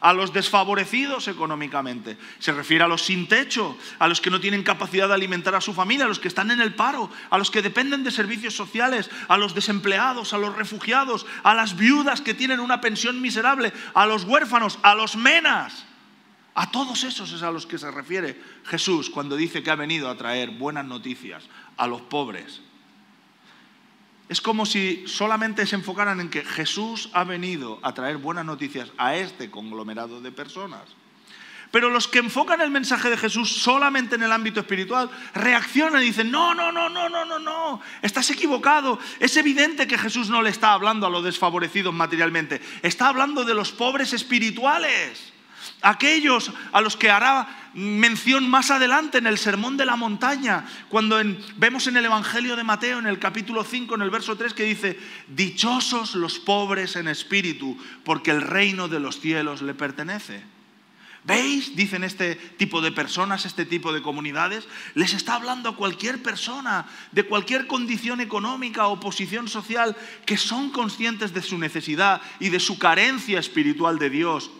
a 0.00 0.12
los 0.12 0.32
desfavorecidos 0.32 1.28
económicamente. 1.28 2.18
Se 2.40 2.50
refiere 2.50 2.82
a 2.82 2.88
los 2.88 3.02
sin 3.02 3.28
techo, 3.28 3.78
a 4.00 4.08
los 4.08 4.20
que 4.20 4.28
no 4.28 4.40
tienen 4.40 4.64
capacidad 4.64 5.06
de 5.06 5.14
alimentar 5.14 5.54
a 5.54 5.60
su 5.60 5.72
familia, 5.72 6.06
a 6.06 6.08
los 6.08 6.18
que 6.18 6.26
están 6.26 6.50
en 6.50 6.60
el 6.60 6.74
paro, 6.74 7.08
a 7.30 7.38
los 7.38 7.48
que 7.48 7.62
dependen 7.62 8.02
de 8.02 8.10
servicios 8.10 8.56
sociales, 8.56 9.08
a 9.28 9.36
los 9.36 9.54
desempleados, 9.54 10.32
a 10.32 10.38
los 10.38 10.56
refugiados, 10.56 11.26
a 11.44 11.54
las 11.54 11.76
viudas 11.76 12.22
que 12.22 12.34
tienen 12.34 12.58
una 12.58 12.80
pensión 12.80 13.20
miserable, 13.20 13.72
a 13.94 14.04
los 14.04 14.24
huérfanos, 14.24 14.80
a 14.82 14.96
los 14.96 15.14
menas. 15.14 15.84
A 16.54 16.70
todos 16.70 17.02
esos 17.02 17.32
es 17.32 17.42
a 17.42 17.50
los 17.50 17.66
que 17.66 17.78
se 17.78 17.90
refiere 17.90 18.40
Jesús 18.64 19.10
cuando 19.10 19.34
dice 19.34 19.62
que 19.62 19.70
ha 19.72 19.76
venido 19.76 20.08
a 20.08 20.16
traer 20.16 20.50
buenas 20.50 20.86
noticias 20.86 21.42
a 21.76 21.88
los 21.88 22.02
pobres. 22.02 22.60
Es 24.28 24.40
como 24.40 24.64
si 24.64 25.04
solamente 25.06 25.66
se 25.66 25.74
enfocaran 25.74 26.20
en 26.20 26.30
que 26.30 26.44
Jesús 26.44 27.10
ha 27.12 27.24
venido 27.24 27.80
a 27.82 27.92
traer 27.92 28.18
buenas 28.18 28.44
noticias 28.44 28.90
a 28.98 29.16
este 29.16 29.50
conglomerado 29.50 30.20
de 30.20 30.30
personas. 30.30 30.82
Pero 31.72 31.90
los 31.90 32.06
que 32.06 32.20
enfocan 32.20 32.60
el 32.60 32.70
mensaje 32.70 33.10
de 33.10 33.16
Jesús 33.16 33.52
solamente 33.60 34.14
en 34.14 34.22
el 34.22 34.30
ámbito 34.30 34.60
espiritual 34.60 35.10
reaccionan 35.34 36.04
y 36.04 36.06
dicen, 36.06 36.30
no, 36.30 36.54
no, 36.54 36.70
no, 36.70 36.88
no, 36.88 37.08
no, 37.08 37.24
no, 37.24 37.40
no, 37.40 37.80
estás 38.00 38.30
equivocado. 38.30 39.00
Es 39.18 39.36
evidente 39.36 39.88
que 39.88 39.98
Jesús 39.98 40.30
no 40.30 40.40
le 40.40 40.50
está 40.50 40.72
hablando 40.72 41.08
a 41.08 41.10
los 41.10 41.24
desfavorecidos 41.24 41.92
materialmente, 41.92 42.60
está 42.82 43.08
hablando 43.08 43.44
de 43.44 43.54
los 43.54 43.72
pobres 43.72 44.12
espirituales 44.12 45.33
aquellos 45.84 46.50
a 46.72 46.80
los 46.80 46.96
que 46.96 47.10
hará 47.10 47.70
mención 47.74 48.48
más 48.48 48.70
adelante 48.70 49.18
en 49.18 49.26
el 49.26 49.38
Sermón 49.38 49.76
de 49.76 49.84
la 49.84 49.96
Montaña, 49.96 50.64
cuando 50.88 51.20
vemos 51.56 51.86
en 51.86 51.96
el 51.96 52.06
Evangelio 52.06 52.56
de 52.56 52.64
Mateo, 52.64 52.98
en 52.98 53.06
el 53.06 53.18
capítulo 53.18 53.62
5, 53.64 53.94
en 53.94 54.02
el 54.02 54.10
verso 54.10 54.36
3, 54.36 54.54
que 54.54 54.64
dice, 54.64 54.98
dichosos 55.28 56.14
los 56.14 56.38
pobres 56.38 56.96
en 56.96 57.08
espíritu, 57.08 57.76
porque 58.04 58.30
el 58.30 58.40
reino 58.40 58.88
de 58.88 59.00
los 59.00 59.20
cielos 59.20 59.62
le 59.62 59.74
pertenece. 59.74 60.42
¿Veis? 61.24 61.74
Dicen 61.74 62.04
este 62.04 62.34
tipo 62.34 62.82
de 62.82 62.92
personas, 62.92 63.46
este 63.46 63.64
tipo 63.64 63.94
de 63.94 64.02
comunidades. 64.02 64.68
Les 64.94 65.14
está 65.14 65.36
hablando 65.36 65.70
a 65.70 65.76
cualquier 65.76 66.22
persona 66.22 66.86
de 67.12 67.24
cualquier 67.24 67.66
condición 67.66 68.20
económica 68.20 68.88
o 68.88 69.00
posición 69.00 69.48
social 69.48 69.96
que 70.26 70.36
son 70.36 70.68
conscientes 70.68 71.32
de 71.32 71.40
su 71.40 71.56
necesidad 71.56 72.20
y 72.40 72.50
de 72.50 72.60
su 72.60 72.78
carencia 72.78 73.40
espiritual 73.40 73.98
de 73.98 74.10
Dios 74.10 74.50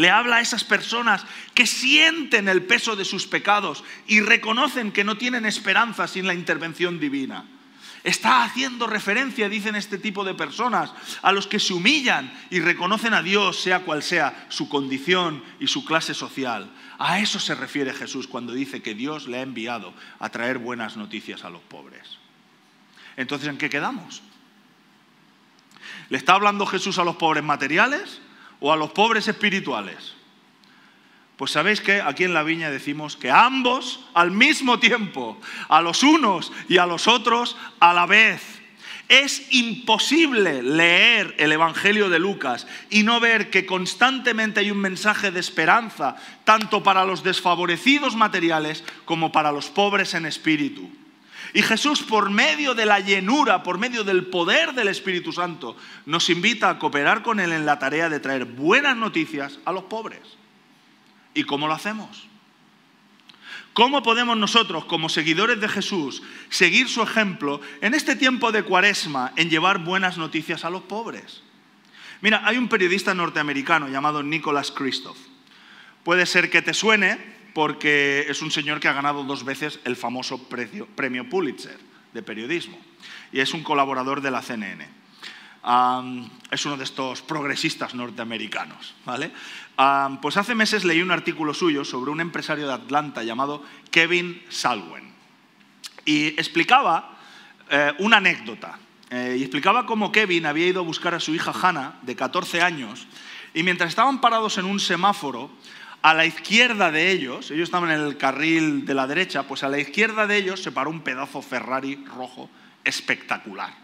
le 0.00 0.08
habla 0.08 0.36
a 0.36 0.40
esas 0.40 0.64
personas 0.64 1.26
que 1.52 1.66
sienten 1.66 2.48
el 2.48 2.62
peso 2.62 2.96
de 2.96 3.04
sus 3.04 3.26
pecados 3.26 3.84
y 4.06 4.22
reconocen 4.22 4.92
que 4.92 5.04
no 5.04 5.18
tienen 5.18 5.44
esperanza 5.44 6.08
sin 6.08 6.26
la 6.26 6.32
intervención 6.32 6.98
divina. 6.98 7.44
Está 8.02 8.44
haciendo 8.44 8.86
referencia, 8.86 9.50
dicen 9.50 9.76
este 9.76 9.98
tipo 9.98 10.24
de 10.24 10.32
personas, 10.32 10.90
a 11.20 11.32
los 11.32 11.46
que 11.46 11.60
se 11.60 11.74
humillan 11.74 12.32
y 12.48 12.60
reconocen 12.60 13.12
a 13.12 13.22
Dios, 13.22 13.60
sea 13.60 13.80
cual 13.80 14.02
sea 14.02 14.46
su 14.48 14.70
condición 14.70 15.44
y 15.60 15.66
su 15.66 15.84
clase 15.84 16.14
social. 16.14 16.70
A 16.98 17.20
eso 17.20 17.38
se 17.38 17.54
refiere 17.54 17.92
Jesús 17.92 18.26
cuando 18.26 18.54
dice 18.54 18.80
que 18.80 18.94
Dios 18.94 19.28
le 19.28 19.36
ha 19.36 19.42
enviado 19.42 19.92
a 20.18 20.30
traer 20.30 20.56
buenas 20.56 20.96
noticias 20.96 21.44
a 21.44 21.50
los 21.50 21.60
pobres. 21.60 22.16
Entonces, 23.18 23.50
¿en 23.50 23.58
qué 23.58 23.68
quedamos? 23.68 24.22
¿Le 26.08 26.16
está 26.16 26.32
hablando 26.32 26.64
Jesús 26.64 26.98
a 26.98 27.04
los 27.04 27.16
pobres 27.16 27.44
materiales 27.44 28.22
o 28.60 28.72
a 28.72 28.76
los 28.76 28.92
pobres 28.92 29.26
espirituales? 29.28 30.14
Pues 31.36 31.52
sabéis 31.52 31.80
que 31.80 32.02
aquí 32.02 32.24
en 32.24 32.34
la 32.34 32.42
viña 32.42 32.70
decimos 32.70 33.16
que 33.16 33.30
ambos 33.30 34.00
al 34.12 34.30
mismo 34.30 34.78
tiempo, 34.78 35.40
a 35.70 35.80
los 35.80 36.02
unos 36.02 36.52
y 36.68 36.76
a 36.76 36.84
los 36.84 37.08
otros 37.08 37.56
a 37.80 37.94
la 37.94 38.04
vez. 38.04 38.60
Es 39.08 39.46
imposible 39.50 40.62
leer 40.62 41.34
el 41.38 41.50
Evangelio 41.50 42.10
de 42.10 42.18
Lucas 42.18 42.66
y 42.90 43.02
no 43.04 43.20
ver 43.20 43.48
que 43.48 43.64
constantemente 43.64 44.60
hay 44.60 44.70
un 44.70 44.78
mensaje 44.78 45.30
de 45.30 45.40
esperanza, 45.40 46.16
tanto 46.44 46.82
para 46.82 47.06
los 47.06 47.22
desfavorecidos 47.22 48.14
materiales 48.14 48.84
como 49.06 49.32
para 49.32 49.50
los 49.50 49.70
pobres 49.70 50.12
en 50.12 50.26
espíritu. 50.26 50.99
Y 51.52 51.62
Jesús, 51.62 52.02
por 52.02 52.30
medio 52.30 52.74
de 52.74 52.86
la 52.86 53.00
llenura, 53.00 53.62
por 53.62 53.78
medio 53.78 54.04
del 54.04 54.26
poder 54.26 54.72
del 54.74 54.88
Espíritu 54.88 55.32
Santo, 55.32 55.76
nos 56.06 56.30
invita 56.30 56.70
a 56.70 56.78
cooperar 56.78 57.22
con 57.22 57.40
Él 57.40 57.52
en 57.52 57.66
la 57.66 57.78
tarea 57.78 58.08
de 58.08 58.20
traer 58.20 58.44
buenas 58.44 58.96
noticias 58.96 59.58
a 59.64 59.72
los 59.72 59.84
pobres. 59.84 60.20
¿Y 61.34 61.44
cómo 61.44 61.66
lo 61.66 61.74
hacemos? 61.74 62.28
¿Cómo 63.72 64.02
podemos 64.02 64.36
nosotros, 64.36 64.84
como 64.84 65.08
seguidores 65.08 65.60
de 65.60 65.68
Jesús, 65.68 66.22
seguir 66.48 66.88
su 66.88 67.02
ejemplo 67.02 67.60
en 67.80 67.94
este 67.94 68.16
tiempo 68.16 68.52
de 68.52 68.64
cuaresma 68.64 69.32
en 69.36 69.48
llevar 69.48 69.78
buenas 69.78 70.18
noticias 70.18 70.64
a 70.64 70.70
los 70.70 70.82
pobres? 70.82 71.42
Mira, 72.20 72.42
hay 72.44 72.58
un 72.58 72.68
periodista 72.68 73.14
norteamericano 73.14 73.88
llamado 73.88 74.22
Nicholas 74.22 74.70
Christoph. 74.70 75.16
Puede 76.04 76.26
ser 76.26 76.50
que 76.50 76.62
te 76.62 76.74
suene 76.74 77.39
porque 77.54 78.26
es 78.28 78.42
un 78.42 78.50
señor 78.50 78.80
que 78.80 78.88
ha 78.88 78.92
ganado 78.92 79.24
dos 79.24 79.44
veces 79.44 79.80
el 79.84 79.96
famoso 79.96 80.48
premio 80.48 81.28
Pulitzer 81.28 81.78
de 82.12 82.22
periodismo 82.22 82.78
y 83.32 83.40
es 83.40 83.54
un 83.54 83.62
colaborador 83.62 84.20
de 84.20 84.30
la 84.30 84.42
CNN. 84.42 84.88
es 86.50 86.66
uno 86.66 86.76
de 86.76 86.84
estos 86.84 87.22
progresistas 87.22 87.94
norteamericanos. 87.94 88.94
¿vale? 89.04 89.30
pues 90.20 90.36
hace 90.36 90.54
meses 90.54 90.84
leí 90.84 91.02
un 91.02 91.10
artículo 91.10 91.54
suyo 91.54 91.84
sobre 91.84 92.10
un 92.10 92.20
empresario 92.20 92.66
de 92.66 92.74
Atlanta 92.74 93.22
llamado 93.22 93.64
Kevin 93.90 94.42
Salwen. 94.48 95.10
Y 96.04 96.28
explicaba 96.28 97.18
eh, 97.68 97.92
una 97.98 98.16
anécdota. 98.18 98.78
Eh, 99.10 99.36
y 99.38 99.42
explicaba 99.42 99.86
cómo 99.86 100.12
Kevin 100.12 100.46
había 100.46 100.66
ido 100.66 100.80
a 100.80 100.84
buscar 100.84 101.14
a 101.14 101.20
su 101.20 101.34
hija 101.34 101.52
Hannah, 101.52 101.98
de 102.02 102.14
14 102.14 102.62
años, 102.62 103.06
y 103.52 103.62
mientras 103.64 103.90
estaban 103.90 104.20
parados 104.20 104.56
en 104.58 104.64
un 104.64 104.78
semáforo, 104.78 105.50
a 106.02 106.14
la 106.14 106.24
izquierda 106.24 106.90
de 106.90 107.10
ellos, 107.10 107.50
ellos 107.50 107.64
estaban 107.64 107.90
en 107.90 108.00
el 108.00 108.16
carril 108.16 108.86
de 108.86 108.94
la 108.94 109.06
derecha, 109.06 109.42
pues 109.42 109.62
a 109.62 109.68
la 109.68 109.78
izquierda 109.78 110.26
de 110.26 110.36
ellos 110.36 110.62
se 110.62 110.72
paró 110.72 110.90
un 110.90 111.02
pedazo 111.02 111.42
Ferrari 111.42 112.02
rojo 112.06 112.48
espectacular. 112.84 113.74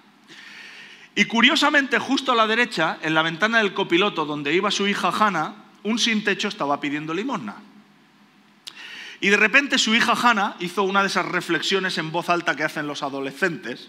Y 1.14 1.26
curiosamente, 1.26 1.98
justo 1.98 2.32
a 2.32 2.34
la 2.34 2.46
derecha, 2.46 2.98
en 3.02 3.14
la 3.14 3.22
ventana 3.22 3.58
del 3.58 3.74
copiloto 3.74 4.24
donde 4.24 4.54
iba 4.54 4.70
su 4.70 4.86
hija 4.86 5.08
Hannah, 5.08 5.54
un 5.82 5.98
sin 5.98 6.24
techo 6.24 6.48
estaba 6.48 6.80
pidiendo 6.80 7.12
limosna. 7.14 7.56
Y 9.20 9.28
de 9.28 9.36
repente 9.36 9.78
su 9.78 9.94
hija 9.94 10.12
Hannah 10.12 10.56
hizo 10.60 10.82
una 10.82 11.02
de 11.02 11.08
esas 11.08 11.26
reflexiones 11.26 11.96
en 11.98 12.12
voz 12.12 12.28
alta 12.28 12.54
que 12.54 12.64
hacen 12.64 12.86
los 12.86 13.02
adolescentes, 13.02 13.88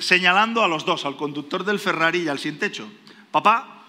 señalando 0.00 0.62
a 0.62 0.68
los 0.68 0.84
dos, 0.84 1.04
al 1.04 1.16
conductor 1.16 1.64
del 1.64 1.78
Ferrari 1.78 2.22
y 2.22 2.28
al 2.28 2.38
sin 2.38 2.58
techo. 2.58 2.90
Papá, 3.30 3.84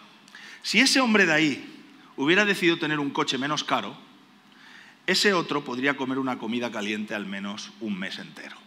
si 0.63 0.79
ese 0.79 0.99
hombre 0.99 1.25
de 1.25 1.33
ahí 1.33 1.74
hubiera 2.17 2.45
decidido 2.45 2.77
tener 2.77 2.99
un 2.99 3.11
coche 3.11 3.37
menos 3.37 3.63
caro, 3.63 3.97
ese 5.07 5.33
otro 5.33 5.63
podría 5.63 5.95
comer 5.95 6.17
una 6.17 6.37
comida 6.37 6.71
caliente 6.71 7.13
al 7.13 7.25
menos 7.25 7.71
un 7.79 7.97
mes 7.97 8.17
entero. 8.17 8.57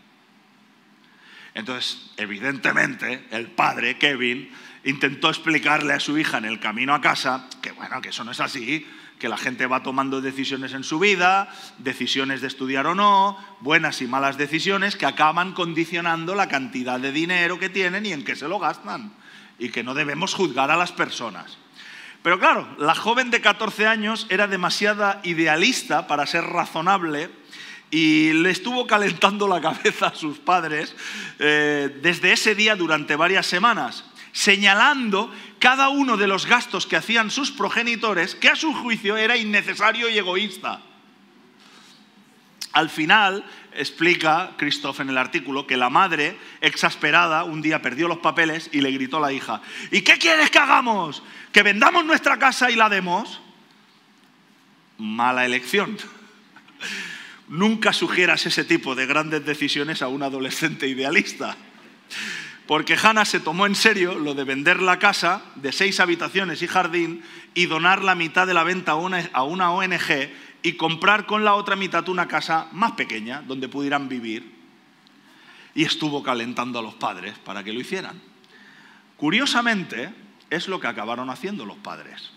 Entonces, 1.55 2.11
evidentemente, 2.17 3.27
el 3.31 3.49
padre, 3.49 3.99
Kevin, 3.99 4.51
intentó 4.85 5.29
explicarle 5.29 5.93
a 5.93 6.01
su 6.01 6.17
hija 6.17 6.39
en 6.39 6.45
el 6.45 6.61
camino 6.61 6.95
a 6.95 7.01
casa 7.01 7.49
que, 7.61 7.73
bueno, 7.73 8.01
que 8.01 8.11
eso 8.11 8.23
no 8.23 8.31
es 8.31 8.41
así, 8.41 8.87
que 9.19 9.29
la 9.29 9.37
gente 9.37 9.67
va 9.67 9.83
tomando 9.83 10.21
decisiones 10.21 10.73
en 10.73 10.85
su 10.85 11.01
vida, 11.01 11.53
decisiones 11.79 12.41
de 12.41 12.47
estudiar 12.47 12.87
o 12.87 12.95
no, 12.95 13.37
buenas 13.61 14.01
y 14.01 14.07
malas 14.07 14.39
decisiones 14.39 14.95
que 14.95 15.07
acaban 15.07 15.53
condicionando 15.53 16.37
la 16.37 16.49
cantidad 16.49 17.01
de 17.01 17.11
dinero 17.11 17.59
que 17.59 17.69
tienen 17.69 18.07
y 18.07 18.13
en 18.13 18.25
qué 18.25 18.37
se 18.37 18.47
lo 18.47 18.61
gastan, 18.61 19.13
y 19.59 19.71
que 19.71 19.83
no 19.83 19.95
debemos 19.95 20.35
juzgar 20.35 20.71
a 20.71 20.77
las 20.77 20.93
personas. 20.93 21.59
Pero 22.29 22.41
claro, 22.41 22.69
la 22.77 22.95
joven 22.95 23.31
de 23.31 23.41
14 23.41 23.87
años 23.87 24.27
era 24.29 24.47
demasiada 24.47 25.23
idealista 25.25 26.07
para 26.07 26.27
ser 26.27 26.45
razonable 26.45 27.31
y 27.91 28.35
le 28.35 28.51
estuvo 28.51 28.87
calentando 28.87 29.49
la 29.49 29.63
cabeza 29.63 30.09
a 30.09 30.15
sus 30.15 30.37
padres 30.37 30.95
eh, 31.39 31.89
desde 32.03 32.33
ese 32.33 32.55
día 32.55 32.77
durante 32.77 33.17
varias 33.17 33.47
semanas, 33.47 34.05
señalando 34.33 35.33
cada 35.59 35.89
uno 35.89 36.19
de 36.19 36.27
los 36.27 36.45
gastos 36.45 36.87
que 36.87 36.97
hacían 36.97 37.31
sus 37.31 37.51
progenitores, 37.51 38.35
que 38.35 38.51
a 38.51 38.57
su 38.57 38.75
juicio 38.75 39.17
era 39.17 39.39
innecesario 39.39 40.11
y 40.11 40.19
egoísta. 40.19 40.83
Al 42.73 42.91
final, 42.91 43.45
explica 43.73 44.53
Christoph 44.57 45.01
en 45.01 45.09
el 45.09 45.19
artículo, 45.19 45.67
que 45.67 45.77
la 45.77 45.91
madre, 45.91 46.37
exasperada, 46.61 47.45
un 47.45 47.63
día 47.63 47.81
perdió 47.81 48.09
los 48.09 48.19
papeles 48.19 48.69
y 48.73 48.81
le 48.81 48.91
gritó 48.91 49.19
a 49.19 49.21
la 49.21 49.33
hija, 49.33 49.63
¿y 49.91 50.03
qué 50.03 50.19
quieres 50.19 50.51
que 50.51 50.59
hagamos? 50.59 51.23
¿Que 51.53 51.63
vendamos 51.63 52.05
nuestra 52.05 52.39
casa 52.39 52.71
y 52.71 52.77
la 52.77 52.89
demos? 52.89 53.41
Mala 54.99 55.47
elección. 55.47 55.97
Nunca 57.49 57.93
sugieras 57.93 58.45
ese 58.45 58.65
tipo 58.65 58.95
de 58.95 59.07
grandes 59.07 59.45
decisiones 59.47 60.03
a 60.03 60.09
un 60.09 60.23
adolescente 60.23 60.87
idealista. 60.87 61.57
Porque 62.67 62.99
Hannah 63.03 63.25
se 63.25 63.41
tomó 63.41 63.65
en 63.65 63.75
serio 63.75 64.19
lo 64.19 64.35
de 64.35 64.45
vender 64.45 64.83
la 64.83 64.99
casa 64.99 65.41
de 65.55 65.73
seis 65.73 66.01
habitaciones 66.01 66.61
y 66.61 66.67
jardín 66.67 67.23
y 67.55 67.65
donar 67.65 68.05
la 68.05 68.15
mitad 68.15 68.47
de 68.47 68.53
la 68.53 68.63
venta 68.63 68.93
a 68.93 69.43
una 69.45 69.73
ONG 69.73 70.31
y 70.63 70.75
comprar 70.75 71.27
con 71.27 71.45
la 71.45 71.55
otra 71.55 71.77
mitad 71.77 72.09
una 72.09 72.29
casa 72.29 72.69
más 72.73 72.93
pequeña 72.93 73.43
donde 73.43 73.69
pudieran 73.69 74.09
vivir. 74.09 74.57
Y 75.75 75.85
estuvo 75.85 76.23
calentando 76.23 76.79
a 76.79 76.83
los 76.83 76.95
padres 76.95 77.39
para 77.39 77.63
que 77.63 77.73
lo 77.73 77.81
hicieran. 77.81 78.21
Curiosamente, 79.17 80.13
es 80.51 80.69
lo 80.69 80.81
que 80.81 80.87
acabaron 80.87 81.31
haciendo 81.31 81.65
los 81.65 81.77
padres. 81.77 82.31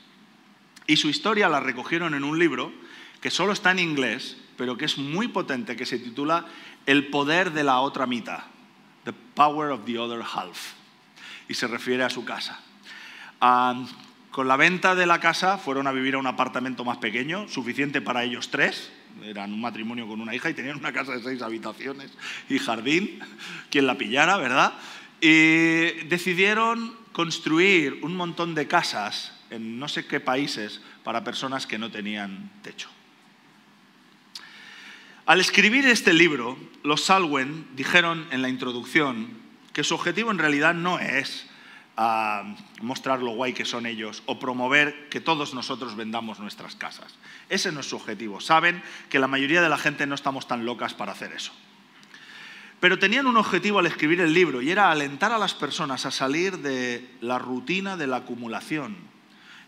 Y 0.88 0.98
su 0.98 1.10
historia 1.10 1.50
la 1.50 1.60
recogieron 1.60 2.14
en 2.14 2.24
un 2.24 2.38
libro 2.38 2.72
que 3.22 3.32
solo 3.32 3.54
está 3.54 3.72
en 3.72 3.80
inglés 3.80 4.38
pero 4.62 4.78
que 4.78 4.86
es 4.86 5.00
muy 5.00 5.28
potente, 5.28 5.76
que 5.76 5.88
se 5.88 5.98
titula 5.98 6.46
El 6.86 7.08
poder 7.08 7.52
de 7.52 7.64
la 7.64 7.80
otra 7.80 8.06
mitad, 8.06 8.44
The 9.06 9.12
Power 9.12 9.72
of 9.72 9.86
the 9.86 9.98
Other 9.98 10.22
Half, 10.22 10.74
y 11.48 11.56
se 11.56 11.66
refiere 11.66 12.04
a 12.04 12.12
su 12.12 12.24
casa. 12.26 12.60
Con 14.32 14.48
la 14.48 14.56
venta 14.56 14.96
de 14.96 15.06
la 15.06 15.20
casa 15.20 15.58
fueron 15.58 15.88
a 15.88 15.92
vivir 15.92 16.16
a 16.16 16.18
un 16.18 16.28
apartamento 16.28 16.86
más 16.86 16.98
pequeño, 16.98 17.48
suficiente 17.50 18.02
para 18.02 18.24
ellos 18.24 18.50
tres, 18.50 18.92
eran 19.24 19.52
un 19.54 19.60
matrimonio 19.62 20.08
con 20.08 20.22
una 20.22 20.34
hija 20.34 20.50
y 20.50 20.54
tenían 20.54 20.78
una 20.78 20.94
casa 20.94 21.12
de 21.14 21.22
seis 21.22 21.42
habitaciones 21.42 22.12
y 22.50 22.58
jardín, 22.58 23.20
quien 23.70 23.86
la 23.86 23.98
pillara, 23.98 24.38
¿verdad? 24.38 24.74
Y 25.20 26.06
decidieron 26.08 26.96
construir 27.12 28.00
un 28.04 28.16
montón 28.16 28.56
de 28.56 28.68
casas 28.68 29.34
en 29.50 29.80
no 29.80 29.90
sé 29.90 30.06
qué 30.08 30.22
países 30.22 30.82
para 31.04 31.26
personas 31.26 31.68
que 31.68 31.78
no 31.78 31.92
tenían 31.92 32.50
techo. 32.62 32.90
Al 35.26 35.42
escribir 35.42 35.86
este 35.86 36.14
libro, 36.14 36.58
los 36.84 37.04
Salwen 37.04 37.68
dijeron 37.76 38.28
en 38.32 38.42
la 38.42 38.50
introducción 38.50 39.28
que 39.74 39.84
su 39.84 39.94
objetivo 39.94 40.32
en 40.32 40.40
realidad 40.40 40.74
no 40.74 41.00
es 41.00 41.48
ah, 41.98 42.56
mostrar 42.82 43.22
lo 43.22 43.32
guay 43.32 43.54
que 43.54 43.66
son 43.66 43.86
ellos 43.86 44.24
o 44.26 44.39
promover 44.39 45.10
que 45.10 45.22
todos 45.22 45.54
nosotros 45.54 45.96
vendamos 45.96 46.39
nuestras 46.39 46.76
casas. 46.76 47.14
Ese 47.50 47.72
no 47.72 47.82
es 47.82 47.89
su 47.89 47.96
objetivo. 47.96 48.39
Saben 48.39 48.82
que 49.10 49.20
la 49.20 49.28
mayoría 49.28 49.62
de 49.62 49.70
la 49.70 49.78
gente 49.78 50.08
no 50.08 50.16
estamos 50.16 50.48
tan 50.48 50.66
locas 50.66 50.94
para 50.94 51.12
hacer 51.12 51.34
eso. 51.34 51.52
Pero 52.80 52.98
tenían 52.98 53.28
un 53.28 53.38
objetivo 53.38 53.78
al 53.78 53.86
escribir 53.86 54.22
el 54.22 54.34
libro 54.34 54.62
y 54.62 54.72
era 54.72 54.89
alentar 54.89 55.32
a 55.32 55.38
las 55.38 55.54
personas 55.54 56.08
a 56.08 56.12
salir 56.12 56.58
de 56.60 57.08
la 57.22 57.38
rutina 57.38 57.96
de 57.96 58.08
la 58.08 58.18
acumulación 58.18 58.98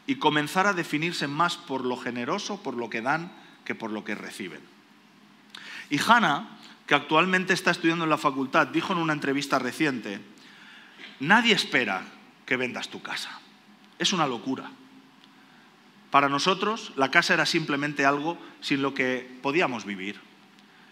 y 0.08 0.16
comenzar 0.16 0.66
a 0.66 0.74
definirse 0.74 1.28
más 1.28 1.56
por 1.56 1.86
lo 1.86 1.96
generoso, 1.96 2.62
por 2.64 2.76
lo 2.76 2.90
que 2.90 3.02
dan, 3.02 3.32
que 3.66 3.76
por 3.76 3.92
lo 3.92 4.04
que 4.04 4.16
reciben. 4.16 4.62
Y 5.92 6.00
Hannah, 6.00 6.58
que 6.88 6.96
actualmente 6.96 7.54
está 7.54 7.70
estudiando 7.70 8.04
en 8.04 8.10
la 8.10 8.18
facultad, 8.18 8.68
dijo 8.68 8.94
en 8.94 9.00
una 9.00 9.14
entrevista 9.14 9.60
reciente, 9.60 10.20
nadie 11.28 11.54
espera 11.54 12.06
que 12.46 12.58
vendas 12.58 12.90
tu 12.90 13.02
casa. 13.02 13.40
Es 14.00 14.14
una 14.14 14.28
locura. 14.28 14.72
Para 16.12 16.30
nosotros 16.30 16.94
la 16.96 17.10
casa 17.10 17.34
era 17.34 17.46
simplemente 17.46 18.06
algo 18.06 18.38
sin 18.62 18.82
lo 18.82 18.94
que 18.94 19.40
podíamos 19.42 19.86
vivir. 19.86 20.20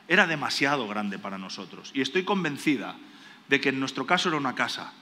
Era 0.07 0.27
demasiado 0.27 0.87
grande 0.87 1.19
para 1.19 1.37
nosotros. 1.37 1.91
Y 1.93 2.01
estoy 2.01 2.23
convencida 2.23 2.95
de 3.47 3.61
que 3.61 3.69
en 3.69 3.79
nuestro 3.79 4.05
caso 4.05 4.29
era 4.29 4.37
una 4.37 4.55
casa, 4.55 4.93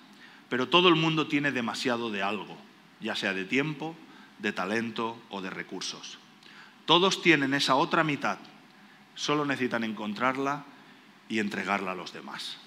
pero 0.49 0.67
todo 0.69 0.89
el 0.89 0.95
mundo 0.95 1.27
tiene 1.27 1.51
demasiado 1.51 2.11
de 2.11 2.23
algo, 2.23 2.57
ya 2.99 3.15
sea 3.15 3.33
de 3.33 3.45
tiempo, 3.45 3.95
de 4.39 4.51
talento 4.51 5.17
o 5.29 5.41
de 5.41 5.49
recursos. 5.49 6.17
Todos 6.85 7.21
tienen 7.21 7.53
esa 7.53 7.75
otra 7.75 8.03
mitad, 8.03 8.39
solo 9.15 9.45
necesitan 9.45 9.83
encontrarla 9.83 10.65
y 11.27 11.39
entregarla 11.39 11.91
a 11.91 11.95
los 11.95 12.11
demás. 12.11 12.57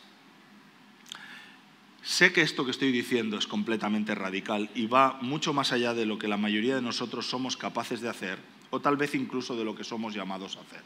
Sé 2.02 2.32
que 2.32 2.42
esto 2.42 2.64
que 2.64 2.72
estoy 2.72 2.90
diciendo 2.90 3.38
es 3.38 3.46
completamente 3.46 4.14
radical 4.14 4.68
y 4.74 4.86
va 4.86 5.18
mucho 5.22 5.52
más 5.52 5.70
allá 5.72 5.94
de 5.94 6.04
lo 6.04 6.18
que 6.18 6.26
la 6.26 6.36
mayoría 6.36 6.74
de 6.74 6.82
nosotros 6.82 7.28
somos 7.28 7.56
capaces 7.56 8.00
de 8.00 8.08
hacer 8.08 8.40
o 8.70 8.80
tal 8.80 8.96
vez 8.96 9.14
incluso 9.14 9.56
de 9.56 9.64
lo 9.64 9.76
que 9.76 9.84
somos 9.84 10.12
llamados 10.12 10.56
a 10.56 10.60
hacer. 10.62 10.82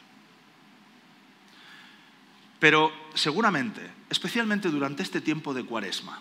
Pero 2.59 2.93
seguramente, 3.14 3.81
especialmente 4.11 4.69
durante 4.69 5.03
este 5.03 5.23
tiempo 5.23 5.55
de 5.55 5.64
cuaresma, 5.64 6.21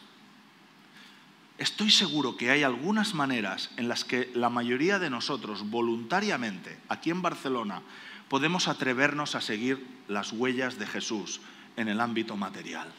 estoy 1.58 1.91
seguro 1.91 2.38
que 2.38 2.52
hay 2.52 2.64
algunas 2.64 3.14
maneras 3.14 3.72
en 3.76 3.89
las 3.89 4.06
que 4.06 4.32
la 4.34 4.50
mayoría 4.50 5.00
de 5.00 5.10
nosotros 5.10 5.70
voluntariamente, 5.70 6.78
aquí 6.88 7.10
en 7.10 7.22
Barcelona, 7.22 7.82
podemos 8.30 8.68
atrevernos 8.70 9.36
a 9.36 9.41
seguir 9.41 9.86
las 10.08 10.32
huellas 10.32 10.80
de 10.80 10.88
Jesús 10.88 11.41
en 11.76 11.89
el 11.89 12.00
ámbito 12.00 12.38
material. 12.38 12.93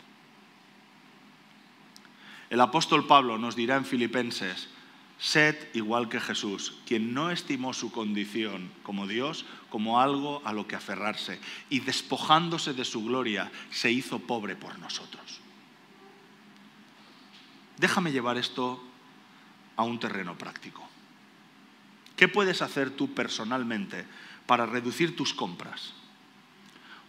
El 2.51 2.61
apóstol 2.61 3.07
Pablo 3.07 3.39
nos 3.39 3.57
dirá 3.57 3.77
en 3.77 3.85
Filipenses, 3.85 4.69
sed 5.19 5.57
igual 5.75 6.09
que 6.09 6.21
Jesús, 6.21 6.75
quien 6.87 7.15
no 7.15 7.31
estimó 7.31 7.73
su 7.73 7.91
condición 7.91 8.71
como 8.83 9.07
Dios 9.07 9.47
como 9.71 10.01
algo 10.01 10.43
a 10.45 10.53
lo 10.53 10.67
que 10.67 10.77
aferrarse 10.77 11.41
y 11.69 11.81
despojándose 11.81 12.73
de 12.73 12.85
su 12.85 13.05
gloria 13.05 13.51
se 13.71 13.91
hizo 13.91 14.21
pobre 14.21 14.55
por 14.55 14.79
nosotros. 14.79 15.41
Déjame 17.79 18.13
llevar 18.13 18.37
esto 18.37 18.83
a 19.77 19.83
un 19.83 19.99
terreno 19.99 20.39
práctico. 20.39 20.89
¿Qué 22.17 22.29
puedes 22.29 22.63
hacer 22.63 22.91
tú 22.91 23.13
personalmente 23.13 24.07
para 24.47 24.65
reducir 24.65 25.17
tus 25.17 25.35
compras? 25.35 25.93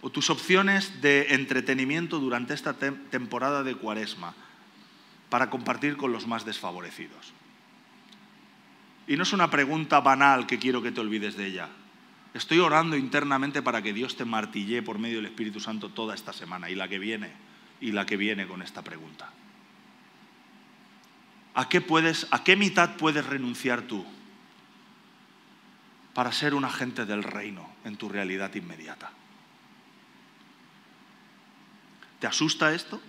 O 0.02 0.10
tus 0.10 0.30
opciones 0.30 1.02
de 1.02 1.34
entretenimiento 1.34 2.20
durante 2.20 2.54
esta 2.54 2.74
temporada 2.74 3.64
de 3.64 3.76
cuaresma 3.76 4.36
para 5.30 5.50
compartir 5.50 5.98
con 5.98 6.12
los 6.12 6.28
más 6.28 6.46
desfavorecidos. 6.46 7.34
Y 9.08 9.16
no 9.16 9.24
es 9.24 9.34
una 9.34 9.50
pregunta 9.50 10.00
banal 10.00 10.48
que 10.48 10.60
quiero 10.60 10.82
que 10.82 10.92
te 10.92 11.02
olvides 11.02 11.38
de 11.38 11.48
ella. 11.48 11.70
Estoy 12.34 12.60
orando 12.60 12.98
internamente 12.98 13.62
para 13.62 13.82
que 13.82 13.94
Dios 13.94 14.16
te 14.16 14.26
martille 14.26 14.84
por 14.84 15.00
medio 15.00 15.18
del 15.18 15.28
Espíritu 15.28 15.60
Santo 15.60 15.90
toda 15.90 16.14
esta 16.14 16.34
semana 16.34 16.70
y 16.70 16.76
la 16.76 16.88
que 16.88 17.00
viene, 17.00 17.32
y 17.80 17.92
la 17.92 18.06
que 18.06 18.18
viene 18.18 18.48
con 18.48 18.62
esta 18.62 18.82
pregunta. 18.82 19.32
¿A 21.56 21.70
qué, 21.70 21.82
puedes, 21.82 22.28
¿A 22.32 22.44
qué 22.44 22.56
mitad 22.56 22.98
puedes 22.98 23.26
renunciar 23.26 23.82
tú 23.84 24.06
para 26.14 26.32
ser 26.32 26.54
un 26.54 26.66
agente 26.66 27.06
del 27.06 27.24
reino 27.24 27.68
en 27.84 27.98
tu 27.98 28.10
realidad 28.10 28.54
inmediata? 28.54 29.12
¿Te 32.20 32.28
asusta 32.28 32.74
esto? 32.74 33.02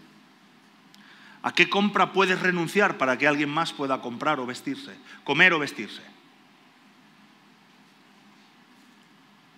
¿A 1.43 1.53
qué 1.53 1.69
compra 1.71 2.13
puedes 2.13 2.41
renunciar 2.41 2.99
para 2.99 3.17
que 3.17 3.29
alguien 3.29 3.49
más 3.49 3.73
pueda 3.73 4.01
comprar 4.01 4.41
o 4.41 4.47
vestirse, 4.47 4.97
comer 5.25 5.53
o 5.53 5.59
vestirse? 5.59 6.03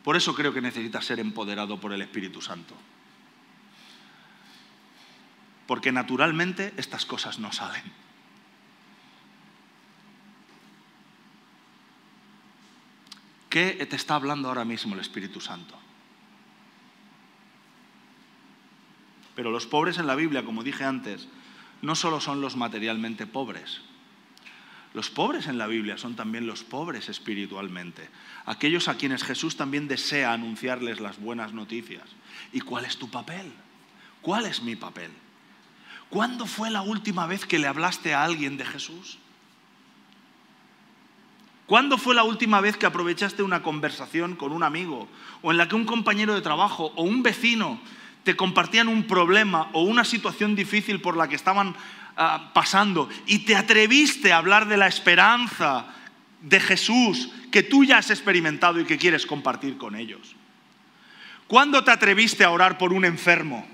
Por 0.04 0.16
eso 0.16 0.34
creo 0.34 0.52
que 0.52 0.60
necesitas 0.60 1.04
ser 1.04 1.20
empoderado 1.20 1.80
por 1.80 1.92
el 1.92 2.02
Espíritu 2.02 2.40
Santo. 2.40 2.74
Porque 5.66 5.92
naturalmente 5.92 6.74
estas 6.76 7.06
cosas 7.06 7.38
no 7.38 7.52
salen. 7.52 7.84
¿Qué 13.48 13.86
te 13.88 13.96
está 13.96 14.14
hablando 14.14 14.48
ahora 14.48 14.64
mismo 14.64 14.94
el 14.94 15.00
Espíritu 15.00 15.40
Santo? 15.40 15.76
Pero 19.34 19.50
los 19.50 19.66
pobres 19.66 19.98
en 19.98 20.06
la 20.06 20.14
Biblia, 20.14 20.44
como 20.44 20.62
dije 20.62 20.84
antes, 20.84 21.28
no 21.82 21.94
solo 21.94 22.20
son 22.20 22.40
los 22.40 22.56
materialmente 22.56 23.26
pobres. 23.26 23.80
Los 24.92 25.08
pobres 25.08 25.46
en 25.46 25.56
la 25.56 25.68
Biblia 25.68 25.96
son 25.96 26.16
también 26.16 26.46
los 26.46 26.64
pobres 26.64 27.08
espiritualmente, 27.08 28.08
aquellos 28.44 28.88
a 28.88 28.96
quienes 28.96 29.22
Jesús 29.22 29.56
también 29.56 29.86
desea 29.86 30.32
anunciarles 30.32 31.00
las 31.00 31.20
buenas 31.20 31.52
noticias. 31.52 32.04
¿Y 32.52 32.60
cuál 32.60 32.84
es 32.84 32.96
tu 32.96 33.08
papel? 33.08 33.52
¿Cuál 34.20 34.46
es 34.46 34.62
mi 34.62 34.74
papel? 34.74 35.10
¿Cuándo 36.08 36.46
fue 36.46 36.70
la 36.70 36.82
última 36.82 37.26
vez 37.26 37.46
que 37.46 37.60
le 37.60 37.68
hablaste 37.68 38.14
a 38.14 38.24
alguien 38.24 38.56
de 38.56 38.64
Jesús? 38.64 39.18
¿Cuándo 41.66 41.98
fue 41.98 42.16
la 42.16 42.24
última 42.24 42.60
vez 42.60 42.76
que 42.76 42.86
aprovechaste 42.86 43.44
una 43.44 43.62
conversación 43.62 44.34
con 44.34 44.50
un 44.50 44.64
amigo 44.64 45.08
o 45.40 45.52
en 45.52 45.56
la 45.56 45.68
que 45.68 45.76
un 45.76 45.84
compañero 45.84 46.34
de 46.34 46.40
trabajo 46.40 46.92
o 46.96 47.04
un 47.04 47.22
vecino 47.22 47.80
te 48.24 48.36
compartían 48.36 48.88
un 48.88 49.06
problema 49.06 49.70
o 49.72 49.82
una 49.82 50.04
situación 50.04 50.54
difícil 50.54 51.00
por 51.00 51.16
la 51.16 51.28
que 51.28 51.36
estaban 51.36 51.74
ah, 52.16 52.50
pasando 52.52 53.08
y 53.26 53.40
te 53.40 53.56
atreviste 53.56 54.32
a 54.32 54.38
hablar 54.38 54.68
de 54.68 54.76
la 54.76 54.86
esperanza 54.86 55.86
de 56.42 56.60
Jesús 56.60 57.30
que 57.50 57.62
tú 57.62 57.84
ya 57.84 57.98
has 57.98 58.10
experimentado 58.10 58.80
y 58.80 58.84
que 58.84 58.98
quieres 58.98 59.26
compartir 59.26 59.76
con 59.76 59.96
ellos? 59.96 60.36
¿Cuándo 61.46 61.82
te 61.82 61.90
atreviste 61.90 62.44
a 62.44 62.50
orar 62.50 62.78
por 62.78 62.92
un 62.92 63.04
enfermo? 63.04 63.66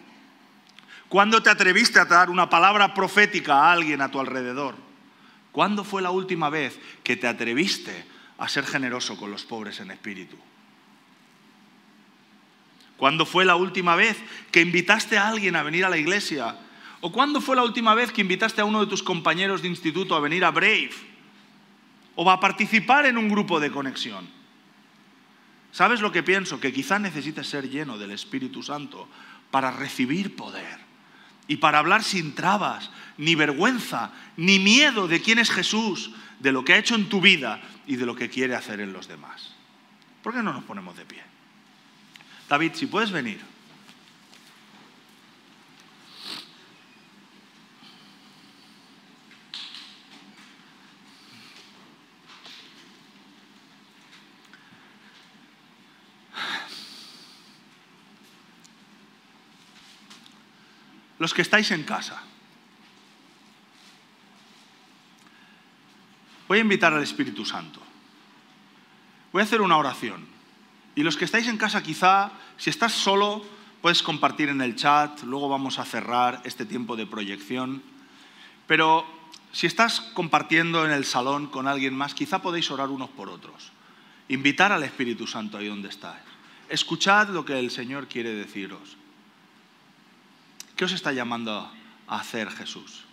¿Cuándo 1.09 1.43
te 1.43 1.51
atreviste 1.51 2.01
a 2.01 2.05
dar 2.05 2.31
una 2.31 2.49
palabra 2.49 2.95
profética 2.95 3.55
a 3.55 3.73
alguien 3.73 4.01
a 4.01 4.11
tu 4.11 4.19
alrededor? 4.19 4.75
¿Cuándo 5.53 5.85
fue 5.85 6.03
la 6.03 6.11
última 6.11 6.51
vez 6.51 6.79
que 7.03 7.17
te 7.17 7.29
atreviste 7.29 8.05
a 8.39 8.49
ser 8.49 8.67
generoso 8.67 9.17
con 9.17 9.31
los 9.31 9.45
pobres 9.45 9.81
en 9.81 9.91
espíritu? 9.91 10.37
¿Cuándo 12.97 13.27
fue 13.27 13.45
la 13.45 13.57
última 13.57 13.95
vez 13.95 14.17
que 14.51 14.61
invitaste 14.61 15.19
a 15.19 15.29
alguien 15.29 15.57
a 15.57 15.63
venir 15.63 15.85
a 15.85 15.91
la 15.91 15.99
iglesia? 15.99 16.57
¿O 17.01 17.13
cuándo 17.13 17.41
fue 17.41 17.57
la 17.57 17.63
última 17.63 17.95
vez 17.95 18.11
que 18.11 18.23
invitaste 18.23 18.61
a 18.61 18.65
uno 18.65 18.81
de 18.81 18.87
tus 18.87 19.03
compañeros 19.03 19.63
de 19.63 19.69
instituto 19.69 20.15
a 20.15 20.21
venir 20.21 20.45
a 20.45 20.51
Brave? 20.51 20.91
¿O 22.15 22.31
a 22.31 22.41
participar 22.41 23.05
en 23.05 23.19
un 23.19 23.29
grupo 23.29 23.61
de 23.61 23.71
conexión? 23.71 24.27
¿Sabes 25.73 26.01
lo 26.01 26.11
que 26.11 26.23
pienso? 26.23 26.59
Que 26.59 26.73
quizá 26.73 26.99
necesites 26.99 27.47
ser 27.47 27.69
lleno 27.69 27.99
del 27.99 28.13
Espíritu 28.13 28.63
Santo 28.63 29.09
para 29.51 29.71
recibir 29.71 30.35
poder 30.35 30.87
y 31.49 31.57
para 31.57 31.79
hablar 31.79 32.03
sin 32.03 32.35
trabas, 32.35 32.91
ni 33.19 33.35
vergüenza, 33.35 34.11
ni 34.37 34.59
miedo 34.59 35.07
de 35.07 35.21
quién 35.21 35.39
es 35.39 35.51
Jesús, 35.51 36.13
de 36.41 36.51
lo 36.51 36.65
que 36.65 36.73
ha 36.73 36.79
hecho 36.79 36.95
en 36.95 37.09
tu 37.09 37.21
vida 37.21 37.61
y 37.87 37.97
de 37.97 38.07
lo 38.07 38.17
que 38.17 38.31
quiere 38.31 38.55
hacer 38.55 38.81
en 38.81 38.93
los 38.93 39.07
demás. 39.07 39.55
¿Por 40.23 40.33
qué 40.33 40.43
no 40.43 40.53
nos 40.53 40.65
ponemos 40.65 40.97
de 40.97 41.05
pie? 41.05 41.36
David, 42.49 42.75
si 42.75 42.87
puedes 42.87 43.11
venir. 43.11 43.41
Los 61.19 61.35
que 61.35 61.43
estáis 61.43 61.71
en 61.73 61.83
casa. 61.83 62.23
Voy 66.47 66.59
a 66.59 66.61
invitar 66.61 66.93
al 66.93 67.03
Espíritu 67.03 67.45
Santo. 67.45 67.81
Voy 69.33 69.41
a 69.41 69.45
hacer 69.45 69.61
una 69.61 69.79
oración. 69.79 70.36
Y 70.97 71.03
los 71.03 71.17
que 71.17 71.27
estáis 71.27 71.47
en 71.47 71.59
casa 71.59 71.83
quizá, 71.83 72.33
si 72.57 72.71
estás 72.71 72.93
solo, 72.93 73.45
puedes 73.83 74.03
compartir 74.03 74.49
en 74.49 74.63
el 74.63 74.75
chat, 74.75 75.23
luego 75.23 75.49
vamos 75.49 75.79
a 75.79 75.85
cerrar 75.85 76.41
este 76.45 76.65
tiempo 76.65 76.97
de 76.97 77.07
proyección. 77.07 77.83
Pero 78.67 79.07
si 79.53 79.67
estás 79.67 80.01
compartiendo 80.01 80.87
en 80.87 80.91
el 80.91 81.05
salón 81.05 81.49
con 81.49 81.69
alguien 81.69 81.95
más, 81.95 82.15
quizá 82.15 82.41
podéis 82.41 82.71
orar 82.71 82.89
unos 82.89 83.11
por 83.11 83.29
otros. 83.29 83.73
Invitar 84.29 84.73
al 84.73 84.83
Espíritu 84.83 85.27
Santo 85.27 85.59
ahí 85.59 85.69
donde 85.69 85.91
estáis. 85.91 86.23
Escuchad 86.71 87.29
lo 87.29 87.45
que 87.45 87.59
el 87.59 87.71
Señor 87.71 88.09
quiere 88.09 88.35
deciros. 88.35 88.97
¿Qué 90.77 90.87
os 90.87 90.93
está 90.93 91.13
llamando 91.13 91.71
a 92.09 92.19
hacer 92.19 92.51
Jesús? 92.51 93.05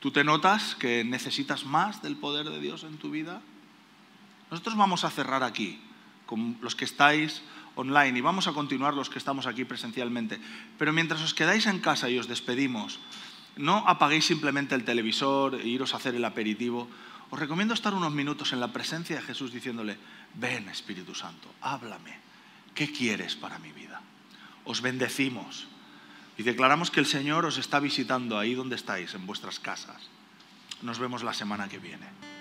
¿Tú 0.00 0.10
te 0.10 0.22
notas 0.22 0.74
que 0.74 1.02
necesitas 1.02 1.64
más 1.64 2.02
del 2.02 2.16
poder 2.16 2.48
de 2.50 2.60
Dios 2.60 2.84
en 2.84 2.98
tu 2.98 3.10
vida? 3.10 3.40
Nosotros 4.50 4.76
vamos 4.76 5.04
a 5.04 5.10
cerrar 5.10 5.42
aquí, 5.42 5.80
con 6.26 6.56
los 6.60 6.74
que 6.74 6.84
estáis 6.84 7.42
online, 7.74 8.18
y 8.18 8.22
vamos 8.22 8.48
a 8.48 8.52
continuar 8.52 8.94
los 8.94 9.10
que 9.10 9.18
estamos 9.18 9.46
aquí 9.46 9.64
presencialmente. 9.64 10.40
Pero 10.78 10.92
mientras 10.92 11.22
os 11.22 11.34
quedáis 11.34 11.66
en 11.66 11.80
casa 11.80 12.08
y 12.08 12.18
os 12.18 12.28
despedimos, 12.28 12.98
no 13.56 13.84
apaguéis 13.86 14.26
simplemente 14.26 14.74
el 14.74 14.84
televisor 14.84 15.56
e 15.56 15.66
iros 15.66 15.92
a 15.92 15.98
hacer 15.98 16.14
el 16.14 16.24
aperitivo. 16.24 16.88
Os 17.30 17.38
recomiendo 17.38 17.74
estar 17.74 17.92
unos 17.92 18.12
minutos 18.12 18.52
en 18.52 18.60
la 18.60 18.72
presencia 18.72 19.16
de 19.16 19.22
Jesús 19.22 19.52
diciéndole, 19.52 19.98
ven 20.34 20.68
Espíritu 20.68 21.14
Santo, 21.14 21.52
háblame, 21.60 22.16
¿qué 22.74 22.90
quieres 22.90 23.36
para 23.36 23.58
mi 23.58 23.72
vida? 23.72 24.00
Os 24.64 24.80
bendecimos 24.80 25.68
Y 26.38 26.44
declaramos 26.44 26.92
que 26.92 27.00
el 27.00 27.06
Señor 27.06 27.44
os 27.44 27.58
está 27.58 27.80
visitando 27.80 28.38
ahí 28.38 28.54
donde 28.54 28.76
estáis, 28.76 29.12
en 29.14 29.26
vuestras 29.26 29.58
casas. 29.58 30.06
Nos 30.82 31.00
vemos 31.00 31.24
la 31.24 31.34
semana 31.34 31.68
que 31.68 31.80
viene. 31.80 32.37